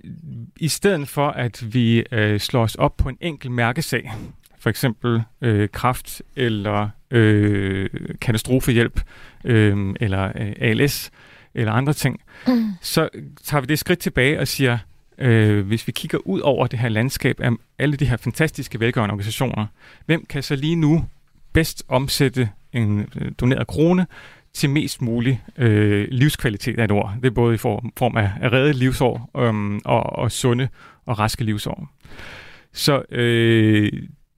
I 0.57 0.67
stedet 0.67 1.07
for, 1.07 1.27
at 1.27 1.73
vi 1.73 2.03
øh, 2.11 2.39
slår 2.39 2.63
os 2.63 2.75
op 2.75 2.97
på 2.97 3.09
en 3.09 3.17
enkelt 3.21 3.53
mærkesag, 3.53 4.11
for 4.59 4.69
eksempel 4.69 5.23
øh, 5.41 5.69
kraft 5.69 6.21
eller 6.35 6.89
øh, 7.11 7.89
katastrofehjælp 8.21 9.01
øh, 9.43 9.95
eller 9.99 10.25
øh, 10.25 10.53
ALS 10.59 11.11
eller 11.53 11.71
andre 11.71 11.93
ting, 11.93 12.21
mm. 12.47 12.71
så 12.81 13.09
tager 13.43 13.61
vi 13.61 13.67
det 13.67 13.79
skridt 13.79 13.99
tilbage 13.99 14.39
og 14.39 14.47
siger, 14.47 14.77
øh, 15.17 15.67
hvis 15.67 15.87
vi 15.87 15.91
kigger 15.91 16.17
ud 16.17 16.39
over 16.39 16.67
det 16.67 16.79
her 16.79 16.89
landskab 16.89 17.39
af 17.39 17.51
alle 17.79 17.97
de 17.97 18.05
her 18.05 18.17
fantastiske 18.17 18.79
velgørende 18.79 19.13
organisationer, 19.13 19.65
hvem 20.05 20.25
kan 20.25 20.43
så 20.43 20.55
lige 20.55 20.75
nu 20.75 21.05
bedst 21.53 21.83
omsætte 21.87 22.49
en 22.73 23.09
øh, 23.15 23.31
doneret 23.39 23.67
krone 23.67 24.07
til 24.57 24.69
mest 24.69 25.01
mulig 25.01 25.43
øh, 25.57 26.07
livskvalitet 26.11 26.79
af 26.79 26.83
et 26.83 26.91
ord. 26.91 27.13
Det 27.21 27.25
er 27.25 27.31
både 27.31 27.55
i 27.55 27.57
form, 27.57 27.93
form 27.97 28.17
af, 28.17 28.31
af 28.41 28.51
reddet 28.51 28.75
livsår 28.75 29.29
øhm, 29.37 29.79
og, 29.85 30.03
og 30.03 30.31
sunde 30.31 30.67
og 31.05 31.19
raske 31.19 31.43
livsår. 31.43 31.89
Så 32.73 33.01
øh, 33.11 33.91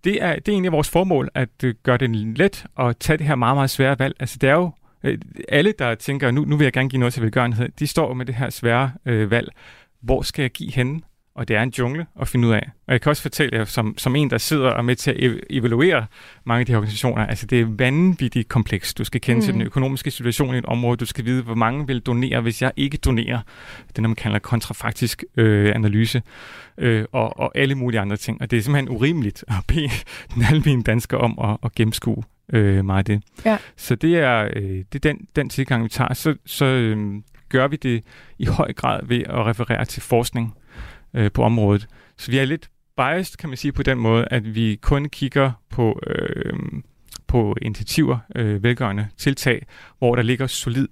det, 0.04 0.24
er, 0.24 0.36
det 0.36 0.48
er 0.48 0.52
egentlig 0.52 0.72
vores 0.72 0.90
formål, 0.90 1.30
at 1.36 1.50
øh, 1.64 1.76
gøre 1.84 1.98
det 1.98 2.16
let 2.16 2.66
og 2.76 3.00
tage 3.00 3.18
det 3.18 3.28
her 3.28 3.36
meget, 3.36 3.56
meget 3.58 3.70
svære 3.70 4.00
valg. 4.00 4.16
Altså 4.20 4.38
det 4.42 4.50
er 4.50 4.54
jo 4.54 4.72
øh, 5.04 5.18
alle, 5.50 5.74
der 5.80 5.96
tænker, 5.96 6.32
nu, 6.32 6.46
nu 6.46 6.58
vil 6.58 6.66
jeg 6.66 6.74
gerne 6.74 6.90
give 6.90 7.00
noget 7.00 7.14
til 7.14 7.24
velgørenhed, 7.24 7.70
de 7.80 7.88
står 7.88 8.14
med 8.14 8.26
det 8.26 8.36
her 8.36 8.50
svære 8.50 8.92
øh, 9.06 9.32
valg. 9.32 9.50
Hvor 10.02 10.22
skal 10.22 10.42
jeg 10.44 10.52
give 10.52 10.72
henne? 10.72 11.02
Og 11.40 11.48
det 11.48 11.56
er 11.56 11.64
en 11.64 11.74
jungle 11.78 12.06
at 12.22 12.28
finde 12.28 12.48
ud 12.48 12.54
af. 12.54 12.70
Og 12.88 12.94
jeg 12.94 13.02
kan 13.02 13.10
også 13.10 13.22
fortælle 13.22 13.58
jer, 13.58 13.66
som, 13.66 13.98
som 13.98 14.16
en, 14.16 14.30
der 14.30 14.38
sidder 14.38 14.70
og 14.70 14.86
med 14.86 14.96
til 14.96 15.12
at 15.12 15.34
evaluere 15.50 16.06
mange 16.46 16.60
af 16.60 16.66
de 16.66 16.72
her 16.72 16.78
organisationer, 16.78 17.26
altså 17.26 17.46
det 17.46 17.62
er 17.62 17.66
vanvittigt 17.70 18.50
komplekst. 18.50 18.98
Du 18.98 19.04
skal 19.04 19.22
kende 19.22 19.40
mm. 19.40 19.46
til 19.46 19.54
den 19.54 19.62
økonomiske 19.62 20.12
situation 20.12 20.56
i 20.56 20.58
et 20.58 20.66
område, 20.66 20.98
du 20.98 21.06
skal 21.06 21.26
vide, 21.26 21.44
hvor 21.44 21.56
mange 21.56 21.88
vil 21.88 22.00
donere, 22.00 22.42
hvis 22.42 22.62
jeg 22.62 22.72
ikke 22.78 22.98
donerer. 22.98 23.40
Det 23.88 23.98
er, 23.98 24.02
man 24.02 24.16
kalder 24.16 24.40
kontrafaktisk 24.40 25.24
øh, 25.38 25.72
analyse, 25.76 26.22
øh, 26.78 27.06
og, 27.12 27.40
og 27.40 27.52
alle 27.56 27.76
mulige 27.76 28.00
andre 28.00 28.18
ting. 28.18 28.42
Og 28.42 28.52
det 28.52 28.58
er 28.58 28.62
simpelthen 28.62 28.90
urimeligt 28.90 29.44
at 29.48 29.56
bede 29.68 29.90
den 30.36 30.44
almindelige 30.44 30.84
dansker 30.84 31.18
om 31.18 31.40
at, 31.44 31.58
at 31.64 31.76
gennemskue 31.76 32.24
øh, 32.54 32.86
meget 32.86 33.00
af 33.00 33.06
det. 33.06 33.24
Ja. 33.46 33.58
Så 33.78 33.96
det 33.96 34.16
er, 34.16 34.50
øh, 34.56 34.84
det 34.94 35.06
er 35.06 35.14
den, 35.14 35.28
den 35.36 35.50
tilgang, 35.50 35.84
vi 35.84 35.90
tager. 35.90 36.14
Så, 36.14 36.36
så 36.46 36.66
øh, 36.66 37.22
gør 37.50 37.68
vi 37.68 37.76
det 37.76 38.04
i 38.40 38.46
høj 38.46 38.74
grad 38.74 39.00
ved 39.04 39.24
at 39.30 39.46
referere 39.46 39.86
til 39.86 40.02
forskning 40.02 40.56
øh, 41.14 41.32
på 41.32 41.44
området. 41.44 41.88
Så 42.18 42.32
vi 42.32 42.38
er 42.38 42.46
lidt 42.46 42.70
biased, 42.98 43.38
kan 43.38 43.50
man 43.50 43.58
sige, 43.58 43.72
på 43.72 43.84
den 43.84 43.98
måde, 43.98 44.28
at 44.32 44.56
vi 44.56 44.80
kun 44.82 45.06
kigger 45.06 45.52
på, 45.70 46.00
øh, 46.08 46.54
på 47.28 47.56
initiativer, 47.62 48.18
øh, 48.36 48.64
velgørende 48.64 49.08
tiltag, 49.18 49.66
hvor 50.00 50.16
der 50.16 50.24
ligger 50.24 50.48
solid 50.48 50.88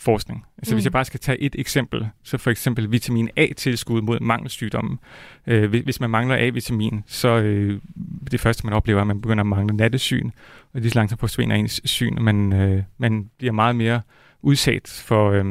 forskning. 0.00 0.44
Altså 0.58 0.74
mm. 0.74 0.76
hvis 0.76 0.84
jeg 0.84 0.92
bare 0.92 1.04
skal 1.04 1.20
tage 1.20 1.40
et 1.40 1.56
eksempel, 1.58 2.08
så 2.22 2.38
for 2.38 2.50
eksempel 2.50 2.92
vitamin 2.92 3.30
A-tilskud 3.36 4.02
mod 4.02 4.20
mangelsygdomme. 4.20 4.98
Øh, 5.46 5.70
hvis 5.70 6.00
man 6.00 6.10
mangler 6.10 6.36
A-vitamin, 6.36 7.04
så 7.06 7.28
øh, 7.28 7.80
det 8.30 8.40
første 8.40 8.66
man 8.66 8.74
oplever, 8.74 8.98
er, 8.98 9.00
at 9.00 9.06
man 9.06 9.20
begynder 9.20 9.42
at 9.42 9.46
mangle 9.46 9.76
nattesyn, 9.76 10.30
og 10.72 10.80
lige 10.80 10.90
så 10.90 10.98
langsomt 10.98 11.20
forsvinder 11.20 11.56
ens 11.56 11.80
syn, 11.84 12.16
og 12.16 12.22
man, 12.22 12.52
øh, 12.52 12.82
man 12.98 13.30
bliver 13.38 13.52
meget 13.52 13.76
mere 13.76 14.00
udsat 14.42 15.02
for 15.06 15.30
øh, 15.30 15.44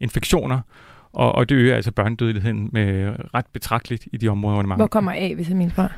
infektioner, 0.00 0.60
og, 1.12 1.34
og 1.34 1.48
det 1.48 1.54
øger 1.54 1.76
altså 1.76 1.92
børnedødeligheden 1.92 2.68
med 2.72 3.14
ret 3.34 3.46
betragteligt 3.52 4.08
i 4.12 4.16
de 4.16 4.28
områder, 4.28 4.54
hvor 4.54 4.62
det 4.62 4.76
Hvor 4.76 4.86
kommer 4.86 5.12
A-vitamin 5.16 5.70
fra? 5.70 5.88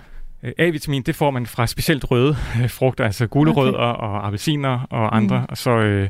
Øh, 0.42 0.52
A-vitamin, 0.58 1.02
det 1.02 1.14
får 1.14 1.30
man 1.30 1.46
fra 1.46 1.66
specielt 1.66 2.10
røde 2.10 2.36
øh, 2.62 2.70
frugter, 2.70 3.04
altså 3.04 3.26
gulerødder 3.26 3.78
okay. 3.78 4.00
og 4.00 4.26
appelsiner 4.26 4.86
og 4.90 5.16
andre, 5.16 5.40
mm. 5.40 5.46
og 5.48 5.56
så 5.56 5.70
øh, 5.70 6.08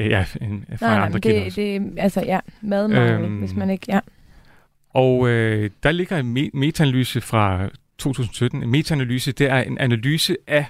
ja, 0.00 0.24
en, 0.40 0.64
fra 0.76 0.86
nej, 0.86 0.96
andre 0.96 1.18
nej, 1.32 1.42
det, 1.44 1.56
det, 1.56 1.92
altså 1.96 2.20
ja, 2.26 2.40
madmangel, 2.60 3.24
øhm, 3.24 3.38
hvis 3.38 3.54
man 3.54 3.70
ikke, 3.70 3.86
ja. 3.88 4.00
Og 4.90 5.28
øh, 5.28 5.70
der 5.82 5.92
ligger 5.92 6.16
en 6.16 6.36
me- 6.36 6.50
metaanalyse 6.54 7.20
fra 7.20 7.68
2017. 7.98 8.62
En 8.62 8.70
metaanalyse, 8.70 9.32
det 9.32 9.50
er 9.50 9.58
en 9.58 9.78
analyse 9.78 10.36
af 10.46 10.66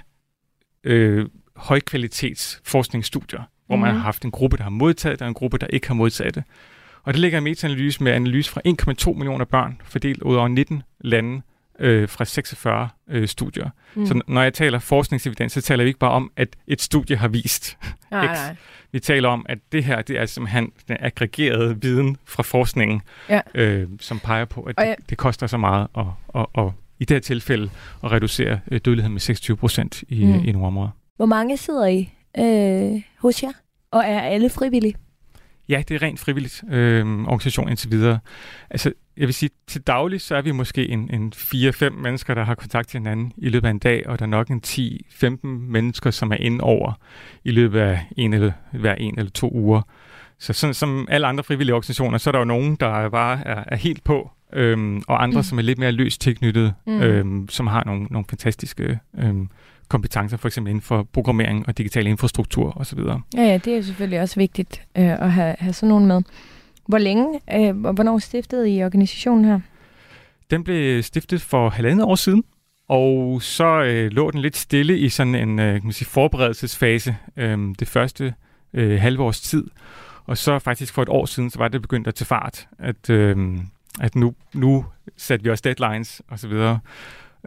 øh, 0.83 1.25
højkvalitets 1.55 2.61
forskningsstudier, 2.65 3.41
hvor 3.67 3.75
mm. 3.75 3.81
man 3.81 3.93
har 3.93 3.99
haft 3.99 4.25
en 4.25 4.31
gruppe, 4.31 4.57
der 4.57 4.63
har 4.63 4.69
modtaget 4.69 5.19
det, 5.19 5.21
og 5.21 5.27
en 5.27 5.33
gruppe, 5.33 5.57
der 5.57 5.67
ikke 5.67 5.87
har 5.87 5.95
modtaget 5.95 6.35
det. 6.35 6.43
Og 7.09 7.13
det 7.13 7.21
ligger 7.21 7.37
en 7.37 7.43
meta-analyse 7.43 8.03
med 8.03 8.11
analyse 8.11 8.51
fra 8.51 8.61
1,2 9.11 9.13
millioner 9.13 9.45
børn, 9.45 9.81
fordelt 9.83 10.23
ud 10.23 10.35
over 10.35 10.47
19 10.47 10.83
lande 11.01 11.41
øh, 11.79 12.09
fra 12.09 12.25
46 12.25 12.89
øh, 13.09 13.27
studier. 13.27 13.69
Mm. 13.95 14.05
Så 14.05 14.21
når 14.27 14.41
jeg 14.41 14.53
taler 14.53 14.79
forskningsevidens, 14.79 15.51
så 15.51 15.61
taler 15.61 15.83
vi 15.83 15.87
ikke 15.87 15.99
bare 15.99 16.11
om, 16.11 16.31
at 16.37 16.47
et 16.67 16.81
studie 16.81 17.15
har 17.15 17.27
vist 17.27 17.77
nej, 18.11 18.35
X. 18.35 18.37
Nej. 18.37 18.55
Vi 18.91 18.99
taler 18.99 19.29
om, 19.29 19.45
at 19.49 19.57
det 19.71 19.83
her 19.83 20.01
det 20.01 20.19
er 20.19 20.25
simpelthen 20.25 20.71
den 20.87 20.97
aggregerede 20.99 21.81
viden 21.81 22.17
fra 22.25 22.43
forskningen, 22.43 23.01
ja. 23.29 23.41
øh, 23.55 23.87
som 23.99 24.19
peger 24.19 24.45
på, 24.45 24.61
at 24.61 24.77
det, 24.77 24.95
det 25.09 25.17
koster 25.17 25.47
så 25.47 25.57
meget 25.57 25.87
at, 25.97 26.05
at, 26.35 26.45
at, 26.57 26.65
at 26.65 26.71
i 26.99 27.05
det 27.05 27.15
her 27.15 27.21
tilfælde 27.21 27.69
at 28.03 28.11
reducere 28.11 28.59
øh, 28.71 28.79
dødeligheden 28.85 29.13
med 29.13 29.21
26 29.21 29.57
procent 29.57 30.03
i, 30.07 30.25
mm. 30.25 30.43
i 30.45 30.51
nogle 30.51 30.67
områder. 30.67 30.89
Hvor 31.15 31.25
mange 31.25 31.57
sidder 31.57 31.85
I 31.85 32.09
øh, 32.37 33.01
hos 33.17 33.43
jer, 33.43 33.51
og 33.91 34.03
er 34.05 34.21
alle 34.21 34.49
frivillige? 34.49 34.95
Ja, 35.69 35.83
det 35.87 35.95
er 35.95 36.01
rent 36.01 36.19
frivilligt 36.19 36.63
øh, 36.71 37.05
organisation 37.19 37.69
indtil 37.69 37.91
videre. 37.91 38.19
Altså, 38.69 38.93
jeg 39.17 39.27
vil 39.27 39.33
sige, 39.33 39.49
til 39.67 39.81
daglig, 39.81 40.21
så 40.21 40.35
er 40.35 40.41
vi 40.41 40.51
måske 40.51 40.89
en, 40.89 41.09
en 41.13 41.33
4-5 41.35 41.89
mennesker, 41.89 42.33
der 42.33 42.43
har 42.43 42.55
kontakt 42.55 42.89
til 42.89 42.99
hinanden 42.99 43.33
i 43.37 43.49
løbet 43.49 43.67
af 43.67 43.71
en 43.71 43.79
dag, 43.79 44.07
og 44.07 44.19
der 44.19 44.25
er 44.25 44.29
nok 44.29 44.47
en 44.47 44.61
10-15 44.65 45.47
mennesker, 45.47 46.11
som 46.11 46.31
er 46.31 46.35
inde 46.35 46.63
over 46.63 46.93
i 47.43 47.51
løbet 47.51 47.79
af 47.79 47.99
en 48.17 48.33
eller, 48.33 48.51
hver 48.71 48.95
en 48.95 49.19
eller 49.19 49.31
to 49.31 49.51
uger. 49.53 49.81
Så 50.39 50.53
sådan 50.53 50.73
som 50.73 51.07
alle 51.11 51.27
andre 51.27 51.43
frivillige 51.43 51.73
organisationer, 51.73 52.17
så 52.17 52.29
er 52.29 52.31
der 52.31 52.39
jo 52.39 52.45
nogen, 52.45 52.75
der 52.75 53.09
bare 53.09 53.47
er, 53.47 53.63
er 53.67 53.75
helt 53.75 54.03
på, 54.03 54.31
øhm, 54.53 55.01
og 55.07 55.23
andre, 55.23 55.39
mm. 55.39 55.43
som 55.43 55.57
er 55.57 55.61
lidt 55.61 55.79
mere 55.79 55.91
løst 55.91 56.21
tilknyttet, 56.21 56.73
mm. 56.87 57.01
øhm, 57.01 57.49
som 57.49 57.67
har 57.67 57.83
nogle, 57.85 58.03
nogle 58.03 58.25
fantastiske 58.29 58.99
øhm, 59.19 59.49
kompetencer, 59.89 60.37
for 60.37 60.47
eksempel 60.47 60.69
inden 60.69 60.81
for 60.81 61.07
programmering 61.13 61.67
og 61.67 61.77
digital 61.77 62.07
infrastruktur 62.07 62.77
osv. 62.77 62.99
Ja, 62.99 63.41
ja, 63.41 63.57
det 63.57 63.77
er 63.77 63.81
selvfølgelig 63.81 64.21
også 64.21 64.35
vigtigt 64.35 64.81
øh, 64.97 65.11
at 65.11 65.31
have, 65.31 65.55
have 65.59 65.73
sådan 65.73 65.89
nogen 65.89 66.05
med. 66.05 66.21
Hvor 66.87 66.97
længe, 66.97 67.39
øh, 67.53 67.77
og 67.77 67.93
hvornår 67.93 68.19
stiftede 68.19 68.69
I 68.69 68.83
organisationen 68.83 69.45
her? 69.45 69.59
Den 70.51 70.63
blev 70.63 71.03
stiftet 71.03 71.41
for 71.41 71.69
halvandet 71.69 72.05
år 72.05 72.15
siden, 72.15 72.43
og 72.87 73.41
så 73.41 73.83
øh, 73.83 74.11
lå 74.11 74.31
den 74.31 74.41
lidt 74.41 74.57
stille 74.57 74.97
i 74.97 75.09
sådan 75.09 75.35
en 75.35 75.59
øh, 75.59 75.73
kan 75.73 75.83
man 75.83 75.93
sige, 75.93 76.07
forberedelsesfase 76.07 77.17
øh, 77.37 77.57
det 77.79 77.87
første 77.87 78.33
øh, 78.73 78.99
halve 78.99 79.23
års 79.23 79.41
tid. 79.41 79.63
Og 80.25 80.37
så 80.37 80.59
faktisk 80.59 80.93
for 80.93 81.01
et 81.01 81.09
år 81.09 81.25
siden, 81.25 81.49
så 81.49 81.59
var 81.59 81.67
det 81.67 81.81
begyndt 81.81 82.07
at 82.07 82.15
tage 82.15 82.25
fart, 82.25 82.67
at, 82.79 83.09
øh, 83.09 83.57
at 83.99 84.15
nu, 84.15 84.33
nu 84.53 84.85
satte 85.17 85.43
vi 85.43 85.49
også 85.49 85.61
deadlines 85.61 86.21
osv. 86.29 86.51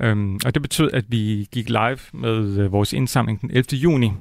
Øhm, 0.00 0.38
og 0.44 0.54
det 0.54 0.62
betød, 0.62 0.90
at 0.92 1.04
vi 1.08 1.49
gik 1.52 1.68
live 1.68 1.99
med 2.12 2.58
øh, 2.58 2.72
vores 2.72 2.92
indsamling 2.92 3.40
den 3.40 3.50
11. 3.50 3.64
juni. 3.72 4.12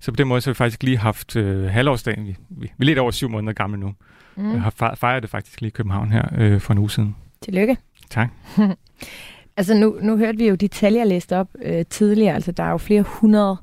Så 0.00 0.12
på 0.12 0.16
den 0.16 0.28
måde 0.28 0.40
så 0.40 0.50
har 0.50 0.52
vi 0.52 0.56
faktisk 0.56 0.82
lige 0.82 0.98
haft 0.98 1.36
øh, 1.36 1.64
halvårsdagen. 1.64 2.26
Vi, 2.26 2.36
vi, 2.50 2.72
vi 2.78 2.84
er 2.84 2.84
lidt 2.84 2.98
over 2.98 3.10
syv 3.10 3.28
måneder 3.28 3.52
gamle 3.52 3.80
nu. 3.80 3.94
Mm. 4.36 4.52
Jeg 4.52 4.62
har 4.62 4.94
fejret 4.94 5.22
det 5.22 5.30
faktisk 5.30 5.60
lige 5.60 5.68
i 5.68 5.70
København 5.70 6.12
her 6.12 6.28
øh, 6.38 6.60
for 6.60 6.72
en 6.72 6.78
uge 6.78 6.90
siden. 6.90 7.16
Tillykke. 7.40 7.76
Tak. 8.10 8.28
altså 9.56 9.74
nu, 9.74 9.98
nu 10.02 10.16
hørte 10.16 10.38
vi 10.38 10.48
jo 10.48 10.54
de 10.54 10.68
tal, 10.68 10.92
jeg 10.92 11.06
læste 11.06 11.36
op 11.36 11.48
øh, 11.62 11.84
tidligere. 11.90 12.34
Altså 12.34 12.52
der 12.52 12.62
er 12.62 12.70
jo 12.70 12.78
flere 12.78 13.02
hundrede 13.02 13.56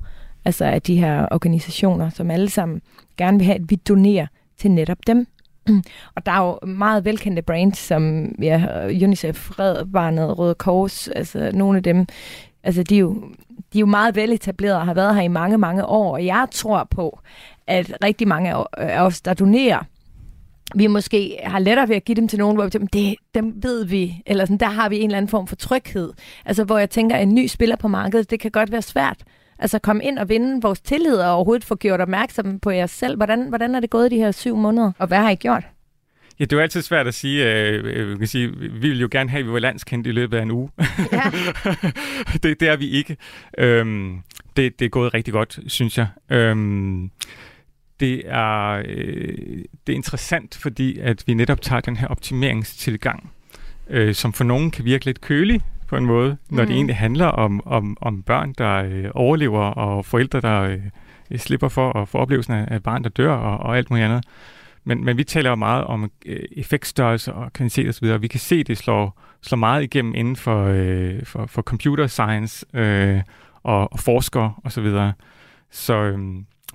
altså, 0.44 0.64
af 0.64 0.82
de 0.82 0.96
her 0.96 1.28
organisationer, 1.30 2.10
som 2.10 2.30
alle 2.30 2.50
sammen 2.50 2.80
gerne 3.16 3.38
vil 3.38 3.46
have, 3.46 3.54
at 3.54 3.70
vi 3.70 3.76
donerer 3.76 4.26
til 4.58 4.70
netop 4.70 4.98
dem. 5.06 5.26
Og 6.16 6.26
der 6.26 6.32
er 6.32 6.46
jo 6.46 6.66
meget 6.66 7.04
velkendte 7.04 7.42
brands, 7.42 7.78
som 7.78 8.34
ja, 8.42 8.86
UNICEF, 8.86 9.58
Red 9.58 9.84
Barnet, 9.92 10.38
Røde 10.38 10.54
Kors, 10.54 11.08
altså 11.08 11.50
nogle 11.54 11.76
af 11.76 11.82
dem, 11.82 12.06
altså 12.62 12.82
de 12.82 12.94
er 12.94 13.00
jo, 13.00 13.14
de 13.72 13.78
er 13.78 13.80
jo 13.80 13.86
meget 13.86 14.16
veletablerede 14.16 14.78
og 14.78 14.86
har 14.86 14.94
været 14.94 15.14
her 15.14 15.22
i 15.22 15.28
mange, 15.28 15.58
mange 15.58 15.86
år. 15.86 16.12
Og 16.12 16.26
jeg 16.26 16.46
tror 16.50 16.88
på, 16.90 17.20
at 17.66 17.96
rigtig 18.04 18.28
mange 18.28 18.54
af 18.76 19.04
os, 19.04 19.20
der 19.20 19.34
donerer, 19.34 19.82
vi 20.74 20.86
måske 20.86 21.38
har 21.44 21.58
lettere 21.58 21.88
ved 21.88 21.96
at 21.96 22.04
give 22.04 22.16
dem 22.16 22.28
til 22.28 22.38
nogen, 22.38 22.56
hvor 22.56 22.64
vi 22.64 22.70
tænker, 22.70 22.88
det, 22.92 23.14
dem 23.34 23.54
ved 23.62 23.84
vi, 23.84 24.22
eller 24.26 24.44
sådan, 24.44 24.58
der 24.58 24.66
har 24.66 24.88
vi 24.88 24.98
en 24.98 25.04
eller 25.04 25.16
anden 25.16 25.28
form 25.28 25.46
for 25.46 25.56
tryghed. 25.56 26.12
Altså, 26.44 26.64
hvor 26.64 26.78
jeg 26.78 26.90
tænker, 26.90 27.16
at 27.16 27.22
en 27.22 27.34
ny 27.34 27.46
spiller 27.46 27.76
på 27.76 27.88
markedet, 27.88 28.30
det 28.30 28.40
kan 28.40 28.50
godt 28.50 28.72
være 28.72 28.82
svært. 28.82 29.16
Altså, 29.62 29.78
komme 29.78 30.04
ind 30.04 30.18
og 30.18 30.28
vinde 30.28 30.62
vores 30.62 30.80
tillid 30.80 31.16
og 31.16 31.34
overhovedet 31.34 31.64
få 31.64 31.74
gjort 31.74 32.00
opmærksom 32.00 32.58
på 32.58 32.70
jer 32.70 32.86
selv. 32.86 33.16
Hvordan, 33.16 33.48
hvordan 33.48 33.74
er 33.74 33.80
det 33.80 33.90
gået 33.90 34.10
de 34.10 34.16
her 34.16 34.30
syv 34.30 34.56
måneder, 34.56 34.92
og 34.98 35.06
hvad 35.06 35.18
har 35.18 35.30
I 35.30 35.34
gjort? 35.34 35.62
Ja, 36.38 36.44
det 36.44 36.52
er 36.52 36.56
jo 36.56 36.62
altid 36.62 36.82
svært 36.82 37.06
at 37.06 37.14
sige. 37.14 37.52
Øh, 37.52 37.82
øh 37.84 38.18
kan 38.18 38.26
sige 38.26 38.56
vi 38.56 38.88
vil 38.88 39.00
jo 39.00 39.08
gerne 39.10 39.30
have, 39.30 39.40
at 39.40 39.46
vi 39.46 39.52
var 39.52 39.58
landskendt 39.58 40.06
i 40.06 40.10
løbet 40.10 40.36
af 40.36 40.42
en 40.42 40.50
uge. 40.50 40.70
Ja. 41.12 41.22
det, 42.42 42.60
det 42.60 42.68
er 42.68 42.76
vi 42.76 42.90
ikke. 42.90 43.16
Øhm, 43.58 44.18
det, 44.56 44.78
det 44.78 44.84
er 44.84 44.88
gået 44.88 45.14
rigtig 45.14 45.32
godt, 45.32 45.58
synes 45.66 45.98
jeg. 45.98 46.06
Øhm, 46.30 47.10
det 48.00 48.22
er, 48.24 48.82
øh, 48.88 49.64
det 49.86 49.92
er 49.92 49.96
interessant, 49.96 50.54
fordi 50.54 50.98
at 50.98 51.24
vi 51.26 51.34
netop 51.34 51.60
tager 51.60 51.80
den 51.80 51.96
her 51.96 52.08
optimeringstilgang, 52.08 53.30
øh, 53.90 54.14
som 54.14 54.32
for 54.32 54.44
nogen 54.44 54.70
kan 54.70 54.84
virke 54.84 55.04
lidt 55.04 55.20
kølig 55.20 55.62
på 55.92 55.96
en 55.96 56.06
måde, 56.06 56.36
når 56.50 56.62
mm. 56.62 56.68
det 56.68 56.74
egentlig 56.74 56.96
handler 56.96 57.26
om, 57.26 57.62
om, 57.66 57.96
om 58.00 58.22
børn, 58.22 58.54
der 58.58 58.84
øh, 58.84 59.10
overlever, 59.14 59.60
og 59.60 60.04
forældre, 60.04 60.40
der 60.40 60.60
øh, 60.60 61.38
slipper 61.38 61.68
for 61.68 61.92
at 61.92 62.08
få 62.08 62.18
oplevelsen 62.18 62.52
af, 62.52 62.68
af 62.70 62.82
barn, 62.82 63.04
der 63.04 63.08
dør, 63.08 63.32
og, 63.32 63.58
og 63.58 63.76
alt 63.76 63.90
muligt 63.90 64.04
andet. 64.04 64.24
Men, 64.84 65.04
men 65.04 65.16
vi 65.16 65.24
taler 65.24 65.50
jo 65.50 65.56
meget 65.56 65.84
om 65.84 66.10
øh, 66.26 66.40
effektstørrelse 66.56 67.32
og 67.32 67.52
kvalitet 67.52 67.88
osv., 67.88 68.06
og 68.06 68.22
vi 68.22 68.28
kan 68.28 68.40
se, 68.40 68.56
at 68.56 68.66
det 68.66 68.78
slår, 68.78 69.20
slår 69.42 69.56
meget 69.56 69.82
igennem 69.82 70.14
inden 70.14 70.36
for, 70.36 70.64
øh, 70.64 71.24
for, 71.24 71.46
for 71.46 71.62
computer 71.62 72.06
science 72.06 72.66
øh, 72.74 73.20
og, 73.62 73.92
og 73.92 74.00
forskere 74.00 74.54
osv. 74.64 74.70
Så, 74.70 74.80
videre. 74.80 75.12
så 75.70 75.94
øh, 75.94 76.18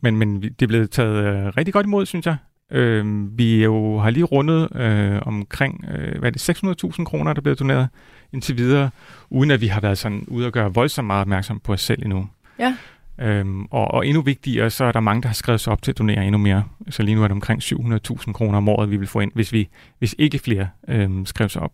men, 0.02 0.18
men 0.18 0.42
det 0.42 0.62
er 0.62 0.68
blevet 0.68 0.92
taget 0.92 1.26
øh, 1.26 1.48
rigtig 1.58 1.74
godt 1.74 1.86
imod, 1.86 2.06
synes 2.06 2.26
jeg. 2.26 2.38
Øh, 2.72 3.38
vi 3.38 3.64
jo 3.64 4.00
har 4.00 4.10
lige 4.10 4.24
rundet 4.24 4.76
øh, 4.76 5.22
omkring 5.26 5.86
øh, 5.92 6.20
hvad 6.20 6.30
er 6.30 6.32
det, 6.32 6.50
600.000 6.98 7.04
kroner, 7.04 7.34
der 7.34 7.40
er 7.40 7.44
blevet 7.44 7.60
doneret 7.60 7.90
indtil 8.34 8.58
videre, 8.58 8.90
uden 9.30 9.52
at 9.52 9.62
vi 9.62 9.68
har 9.68 9.82
været 9.82 9.98
sådan 9.98 10.26
ude 10.28 10.46
og 10.46 10.52
gøre 10.52 10.74
voldsomt 10.74 11.08
meget 11.08 11.22
opmærksom 11.22 11.60
på 11.60 11.74
os 11.74 11.82
selv 11.82 12.02
endnu. 12.02 12.28
Ja. 12.60 12.76
Øhm, 13.22 13.66
og, 13.66 13.92
og 13.92 14.08
endnu 14.08 14.22
vigtigere, 14.22 14.70
så 14.70 14.84
er 14.84 14.92
der 14.92 15.00
mange, 15.00 15.22
der 15.22 15.28
har 15.28 15.34
skrevet 15.34 15.62
sig 15.62 15.74
op 15.74 15.82
til 15.82 15.92
at 15.92 15.98
donere 15.98 16.26
endnu 16.26 16.38
mere. 16.38 16.64
Så 16.90 17.04
lige 17.04 17.16
nu 17.16 17.24
er 17.24 17.28
det 17.28 17.32
omkring 17.32 17.64
700.000 17.64 18.32
kroner 18.32 18.58
om 18.58 18.70
året, 18.70 18.92
vi 18.92 18.98
vil 18.98 19.08
få 19.08 19.20
ind, 19.20 19.32
hvis, 19.36 19.54
vi, 19.54 19.70
hvis 20.00 20.16
ikke 20.18 20.40
flere 20.40 20.68
øhm, 20.88 21.26
skriver 21.26 21.48
sig 21.48 21.62
op. 21.62 21.72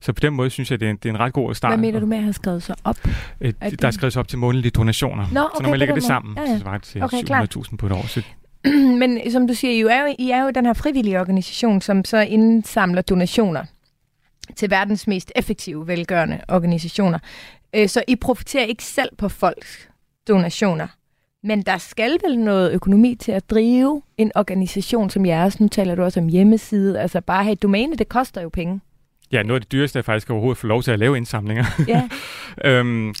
Så 0.00 0.12
på 0.12 0.20
den 0.20 0.34
måde 0.34 0.50
synes 0.50 0.70
jeg, 0.70 0.80
det 0.80 0.86
er 0.86 0.90
en, 0.90 0.96
det 0.96 1.08
er 1.08 1.12
en 1.12 1.20
ret 1.20 1.32
god 1.32 1.54
start. 1.54 1.70
Hvad 1.70 1.78
mener 1.78 2.00
du 2.00 2.06
med 2.06 2.16
at 2.16 2.22
have 2.22 2.32
skrevet 2.32 2.62
sig 2.62 2.76
op? 2.84 2.96
Øh, 3.40 3.52
der 3.80 3.86
er 3.86 3.90
skrevet 3.90 4.12
sig 4.12 4.20
op 4.20 4.28
til 4.28 4.38
månedlige 4.38 4.70
donationer. 4.70 5.26
Nå, 5.32 5.40
okay, 5.40 5.56
så 5.56 5.62
når 5.62 5.70
man 5.70 5.78
lægger 5.78 5.94
det 5.94 6.04
sammen, 6.04 6.36
ja, 6.36 6.42
ja. 6.50 6.58
så 6.58 6.64
var 6.64 6.72
det 6.72 6.82
til 6.82 7.02
okay, 7.02 7.22
700.000 7.22 7.76
på 7.76 7.86
et 7.86 7.92
år. 7.92 8.06
Så 8.06 8.22
Men 9.00 9.30
som 9.30 9.48
du 9.48 9.54
siger, 9.54 9.72
I 9.72 9.80
er, 9.80 10.00
jo, 10.00 10.14
I 10.18 10.30
er 10.30 10.42
jo 10.42 10.50
den 10.50 10.66
her 10.66 10.72
frivillige 10.72 11.20
organisation, 11.20 11.80
som 11.80 12.04
så 12.04 12.18
indsamler 12.18 13.02
donationer 13.02 13.64
til 14.56 14.70
verdens 14.70 15.06
mest 15.06 15.32
effektive 15.36 15.86
velgørende 15.86 16.40
organisationer. 16.48 17.18
Øh, 17.74 17.88
så 17.88 18.02
I 18.08 18.16
profiterer 18.16 18.64
ikke 18.64 18.84
selv 18.84 19.08
på 19.18 19.28
folks 19.28 19.88
donationer. 20.28 20.86
Men 21.42 21.62
der 21.62 21.78
skal 21.78 22.18
vel 22.24 22.38
noget 22.38 22.72
økonomi 22.72 23.14
til 23.14 23.32
at 23.32 23.50
drive 23.50 24.02
en 24.16 24.32
organisation 24.34 25.10
som 25.10 25.26
jeres. 25.26 25.60
Nu 25.60 25.68
taler 25.68 25.94
du 25.94 26.02
også 26.02 26.20
om 26.20 26.28
hjemmeside. 26.28 27.00
Altså 27.00 27.20
bare 27.20 27.42
have 27.42 27.52
et 27.52 27.62
domæne, 27.62 27.96
det 27.96 28.08
koster 28.08 28.40
jo 28.40 28.48
penge. 28.48 28.80
Ja, 29.32 29.42
noget 29.42 29.60
af 29.60 29.60
det 29.60 29.72
dyreste 29.72 29.98
er 29.98 30.02
faktisk 30.02 30.30
overhovedet 30.30 30.56
at 30.56 30.60
få 30.60 30.66
lov 30.66 30.82
til 30.82 30.90
at 30.90 30.98
lave 30.98 31.16
indsamlinger. 31.16 31.64
Ja. 31.88 32.08
øhm, 32.70 33.14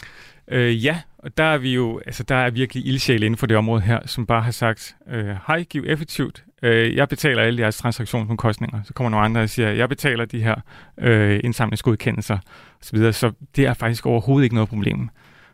øh, 0.48 0.84
ja, 0.84 1.00
og 1.18 1.38
der 1.38 1.44
er 1.44 1.58
vi 1.58 1.74
jo, 1.74 2.00
altså 2.06 2.22
der 2.22 2.34
er 2.34 2.50
virkelig 2.50 2.86
ildsjæl 2.86 3.22
inden 3.22 3.38
for 3.38 3.46
det 3.46 3.56
område 3.56 3.80
her, 3.80 4.06
som 4.06 4.26
bare 4.26 4.42
har 4.42 4.50
sagt, 4.50 4.96
øh, 5.10 5.36
hej, 5.46 5.62
giv 5.62 5.84
effektivt. 5.86 6.44
Øh, 6.62 6.96
jeg 6.96 7.08
betaler 7.08 7.42
alle 7.42 7.62
jeres 7.62 7.76
transaktionsomkostninger. 7.76 8.82
Så 8.84 8.92
kommer 8.94 9.10
nogle 9.10 9.24
andre 9.24 9.40
og 9.40 9.48
siger, 9.48 9.70
jeg 9.70 9.88
betaler 9.88 10.24
de 10.24 10.42
her 10.42 10.54
øh, 10.98 11.40
indsamlingsgodkendelser 11.44 12.38
osv. 12.82 13.12
Så 13.12 13.32
det 13.56 13.66
er 13.66 13.74
faktisk 13.74 14.06
overhovedet 14.06 14.44
ikke 14.44 14.54
noget 14.54 14.68
problem. 14.68 15.08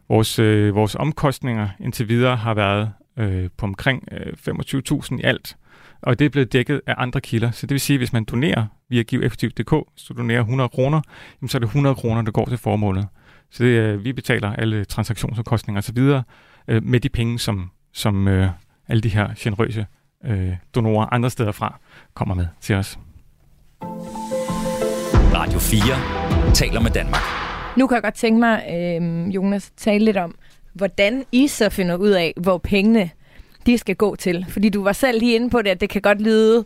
Vores, 0.09 0.39
øh, 0.39 0.75
vores 0.75 0.95
omkostninger 0.95 1.69
indtil 1.81 2.09
videre 2.09 2.37
har 2.37 2.55
været 2.55 2.93
øh, 3.19 3.49
på 3.57 3.67
omkring 3.67 4.09
øh, 4.13 4.33
25.000 4.49 5.19
i 5.19 5.23
alt, 5.23 5.57
og 6.03 6.19
det 6.19 6.25
er 6.25 6.29
blevet 6.29 6.53
dækket 6.53 6.81
af 6.87 6.95
andre 6.97 7.21
kilder. 7.21 7.51
Så 7.51 7.67
det 7.67 7.71
vil 7.71 7.81
sige, 7.81 7.95
at 7.95 8.01
hvis 8.01 8.13
man 8.13 8.25
donerer 8.25 8.67
via 8.89 9.03
giveffektivt.dk, 9.03 9.71
så 9.97 10.15
du 10.15 10.19
donerer 10.19 10.41
100 10.41 10.69
kroner, 10.69 11.01
så 11.47 11.59
er 11.59 11.61
det 11.61 11.67
100 11.67 11.95
kroner, 11.95 12.23
der 12.23 12.33
går 12.33 12.45
til 12.45 12.59
formålet. 12.59 13.07
Så 13.51 13.65
det, 13.65 13.71
øh, 13.71 14.05
vi 14.05 14.13
betaler 14.13 14.53
alle 14.53 14.85
transaktionsomkostninger 14.85 15.79
osv. 15.79 15.99
Øh, 16.69 16.85
med 16.85 17.01
de 17.01 17.09
penge, 17.09 17.39
som, 17.39 17.71
som 17.93 18.29
øh, 18.29 18.49
alle 18.89 19.01
de 19.01 19.09
her 19.09 19.29
generøse 19.39 19.87
øh, 20.27 20.57
donorer 20.75 21.07
andre 21.13 21.31
steder 21.31 21.53
fra 21.53 21.81
kommer 22.15 22.35
med 22.35 22.47
til 22.61 22.75
os. 22.75 22.99
Radio 25.35 25.59
4 25.59 26.55
taler 26.55 26.81
med 26.81 26.91
Danmark. 26.91 27.23
Nu 27.77 27.87
kan 27.87 27.95
jeg 27.95 28.03
godt 28.03 28.15
tænke 28.15 28.41
mig, 28.41 28.65
øh, 28.71 29.35
Jonas, 29.35 29.73
tale 29.77 30.05
lidt 30.05 30.17
om, 30.17 30.35
hvordan 30.73 31.25
I 31.33 31.49
så 31.49 31.69
finder 31.69 31.97
ud 31.97 32.11
af, 32.11 32.35
hvor 32.37 32.59
pengene 32.59 33.11
de 33.67 33.79
skal 33.79 33.97
gå 33.97 34.17
til. 34.17 34.47
Fordi 34.49 34.69
du 34.69 34.83
var 34.83 34.93
selv 34.93 35.19
lige 35.19 35.35
inde 35.35 35.51
på 35.51 35.63
det, 35.63 35.71
at 35.71 35.81
det 35.81 35.91
kan 35.91 36.03
godt 36.03 36.21
lyde 36.21 36.65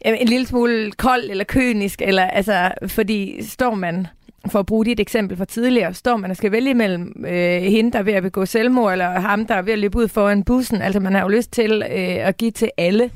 en 0.00 0.28
lille 0.28 0.46
smule 0.46 0.92
kold 0.92 1.30
eller 1.30 1.44
kønisk, 1.44 2.02
eller 2.02 2.24
altså, 2.24 2.72
fordi 2.86 3.44
står 3.46 3.74
man 3.74 4.06
for 4.46 4.58
at 4.58 4.66
bruge 4.66 4.84
dit 4.84 5.00
eksempel 5.00 5.36
fra 5.36 5.44
tidligere, 5.44 5.94
står 5.94 6.16
man 6.16 6.30
og 6.30 6.36
skal 6.36 6.52
vælge 6.52 6.74
mellem 6.74 7.24
øh, 7.26 7.62
hende, 7.62 7.92
der 7.92 7.98
er 7.98 8.02
ved 8.02 8.12
at 8.12 8.22
begå 8.22 8.44
selvmord, 8.44 8.92
eller 8.92 9.20
ham, 9.20 9.46
der 9.46 9.54
er 9.54 9.62
ved 9.62 9.72
at 9.72 9.78
løbe 9.78 9.98
ud 9.98 10.08
foran 10.08 10.44
bussen. 10.44 10.82
Altså, 10.82 11.00
man 11.00 11.14
har 11.14 11.22
jo 11.22 11.28
lyst 11.28 11.52
til 11.52 11.82
øh, 11.90 12.26
at 12.28 12.36
give 12.36 12.50
til 12.50 12.70
alle. 12.76 13.10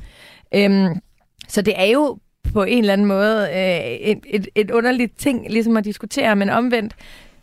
Øhm, 0.55 0.95
så 1.47 1.61
det 1.61 1.73
er 1.77 1.85
jo 1.85 2.17
på 2.53 2.63
en 2.63 2.79
eller 2.79 2.93
anden 2.93 3.07
måde 3.07 3.47
øh, 3.53 4.09
et, 4.09 4.19
et, 4.25 4.47
et 4.55 4.71
underligt 4.71 5.17
ting, 5.17 5.45
ligesom 5.49 5.77
at 5.77 5.85
diskutere, 5.85 6.35
men 6.35 6.49
omvendt, 6.49 6.95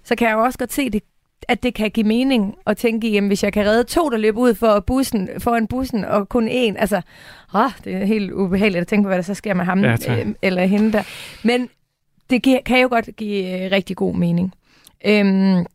så 0.04 0.16
kan 0.16 0.28
jeg 0.28 0.34
jo 0.34 0.40
også 0.40 0.58
godt 0.58 0.72
se, 0.72 0.90
det, 0.90 1.02
at 1.48 1.62
det 1.62 1.74
kan 1.74 1.90
give 1.90 2.06
mening 2.06 2.54
at 2.66 2.76
tænke, 2.76 3.08
jamen 3.08 3.28
hvis 3.28 3.44
jeg 3.44 3.52
kan 3.52 3.66
redde 3.66 3.84
to, 3.84 4.08
der 4.08 4.16
løber 4.16 4.40
ud 4.40 4.54
for 4.54 4.80
bussen, 4.80 5.28
foran 5.38 5.66
bussen, 5.66 6.04
og 6.04 6.28
kun 6.28 6.48
én, 6.48 6.74
altså, 6.78 7.00
åh, 7.54 7.70
det 7.84 7.94
er 7.94 8.04
helt 8.04 8.32
ubehageligt 8.32 8.80
at 8.80 8.86
tænke 8.86 9.02
på, 9.02 9.08
hvad 9.08 9.16
der 9.16 9.22
så 9.22 9.34
sker 9.34 9.54
med 9.54 9.64
ham 9.64 9.84
ja, 9.84 9.96
øh, 10.08 10.26
eller 10.42 10.64
hende 10.64 10.92
der. 10.92 11.02
Men 11.44 11.68
det 12.30 12.64
kan 12.64 12.80
jo 12.82 12.88
godt 12.88 13.16
give 13.16 13.64
øh, 13.64 13.70
rigtig 13.72 13.96
god 13.96 14.14
mening. 14.14 14.52
Øhm, 15.06 15.66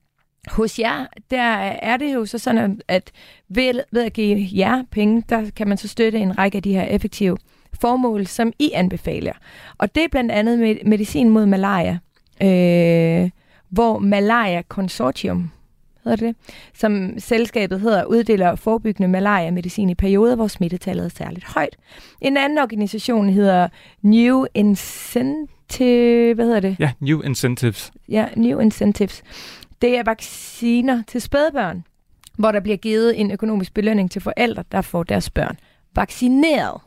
hos 0.48 0.80
jer, 0.80 1.06
der 1.32 1.41
er 1.82 1.98
det 1.98 2.13
jo 2.13 2.26
så 2.26 2.38
sådan, 2.38 2.82
at 2.88 3.12
ved, 3.50 3.84
ved 3.91 4.04
at 4.04 4.13
give 4.13 4.48
jer 4.56 4.84
penge, 4.91 5.24
der 5.30 5.50
kan 5.56 5.68
man 5.68 5.78
så 5.78 5.88
støtte 5.88 6.20
en 6.20 6.38
række 6.38 6.56
af 6.56 6.63
de 6.63 6.74
her 6.74 6.84
effektive 6.84 7.38
formål, 7.82 8.28
som 8.28 8.54
I 8.60 8.72
anbefaler. 8.74 9.34
Og 9.78 9.96
det 9.96 10.04
er 10.04 10.08
blandt 10.08 10.32
andet 10.32 10.60
med 10.60 10.76
medicin 10.86 11.30
mod 11.30 11.46
malaria, 11.46 12.00
øh, 12.44 13.30
hvor 13.70 14.00
Malaria 14.00 14.62
Consortium 14.62 15.52
hedder 16.06 16.28
det, 16.28 16.36
som 16.74 17.20
selskabet 17.20 17.80
hedder, 17.82 18.06
uddeler 18.06 18.56
forebyggende 18.56 19.08
malaria-medicin 19.08 19.89
i 19.89 19.96
perioder, 19.96 20.36
hvor 20.36 20.48
smittetallet 20.48 21.06
er 21.06 21.10
særligt 21.10 21.46
højt. 21.46 21.76
En 22.22 22.38
anden 22.38 22.58
organisation 22.58 23.30
hedder 23.30 23.68
New 24.02 24.46
Incentive, 24.54 26.34
hvad 26.34 26.46
hedder 26.46 26.60
det? 26.60 26.76
Ja, 26.80 26.91
New 27.00 27.22
Incentives. 27.22 27.91
Ja, 28.10 28.26
New 28.36 28.60
Incentives. 28.60 29.24
Det 29.82 29.98
er 29.98 30.04
vacciner 30.06 31.04
til 31.08 31.22
spædbørn. 31.22 31.84
hvor 32.38 32.52
der 32.52 32.60
bliver 32.60 32.78
givet 32.78 33.20
en 33.20 33.32
økonomisk 33.32 33.74
belønning 33.74 34.12
til 34.12 34.22
forældre, 34.22 34.63
der 34.72 34.82
får 34.82 35.04
deres 35.04 35.30
børn 35.30 35.58
vaccineret. 35.96 36.82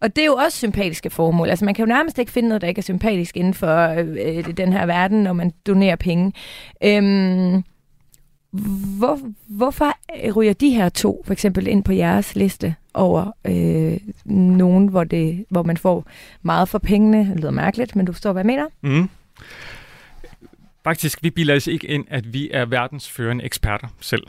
Og 0.00 0.16
det 0.16 0.22
er 0.22 0.26
jo 0.26 0.34
også 0.34 0.58
sympatiske 0.58 1.10
formål. 1.10 1.48
Altså 1.50 1.64
man 1.64 1.74
kan 1.74 1.82
jo 1.82 1.88
nærmest 1.88 2.18
ikke 2.18 2.32
finde 2.32 2.48
noget, 2.48 2.62
der 2.62 2.68
ikke 2.68 2.78
er 2.78 2.82
sympatisk 2.82 3.36
inden 3.36 3.54
for 3.54 3.88
øh, 3.88 4.56
den 4.56 4.72
her 4.72 4.86
verden, 4.86 5.22
når 5.22 5.32
man 5.32 5.52
donerer 5.66 5.96
penge. 5.96 6.32
Øhm, 6.84 7.64
hvor, 8.98 9.20
hvorfor 9.46 9.92
ryger 10.36 10.52
de 10.52 10.70
her 10.70 10.88
to 10.88 11.22
for 11.26 11.32
eksempel 11.32 11.66
ind 11.66 11.84
på 11.84 11.92
jeres 11.92 12.36
liste 12.36 12.74
over 12.94 13.32
øh, 13.44 13.96
nogen, 14.24 14.88
hvor, 14.88 15.04
det, 15.04 15.44
hvor 15.48 15.62
man 15.62 15.76
får 15.76 16.06
meget 16.42 16.68
for 16.68 16.78
pengene? 16.78 17.18
Det 17.18 17.40
lyder 17.40 17.50
mærkeligt, 17.50 17.96
men 17.96 18.06
du 18.06 18.12
forstår, 18.12 18.32
hvad 18.32 18.40
jeg 18.40 18.46
mener? 18.46 18.66
Mm. 18.82 19.08
Faktisk, 20.84 21.22
vi 21.22 21.30
bilder 21.30 21.56
os 21.56 21.66
ikke 21.66 21.86
ind, 21.86 22.04
at 22.08 22.32
vi 22.32 22.50
er 22.52 22.64
verdensførende 22.64 23.44
eksperter 23.44 23.88
selv. 24.00 24.22